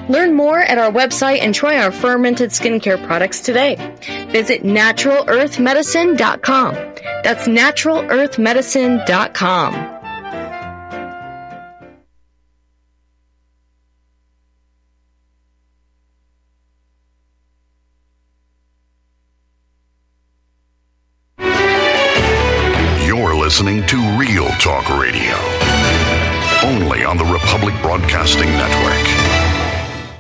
Learn 0.09 0.35
more 0.35 0.59
at 0.59 0.79
our 0.79 0.91
website 0.91 1.41
and 1.41 1.55
try 1.55 1.83
our 1.83 1.93
fermented 1.93 2.51
skincare 2.51 3.05
products 3.07 3.41
today. 3.41 3.77
Visit 4.31 4.63
naturalearthmedicine.com. 4.63 6.75
That's 7.23 7.47
naturalearthmedicine.com. 7.49 9.98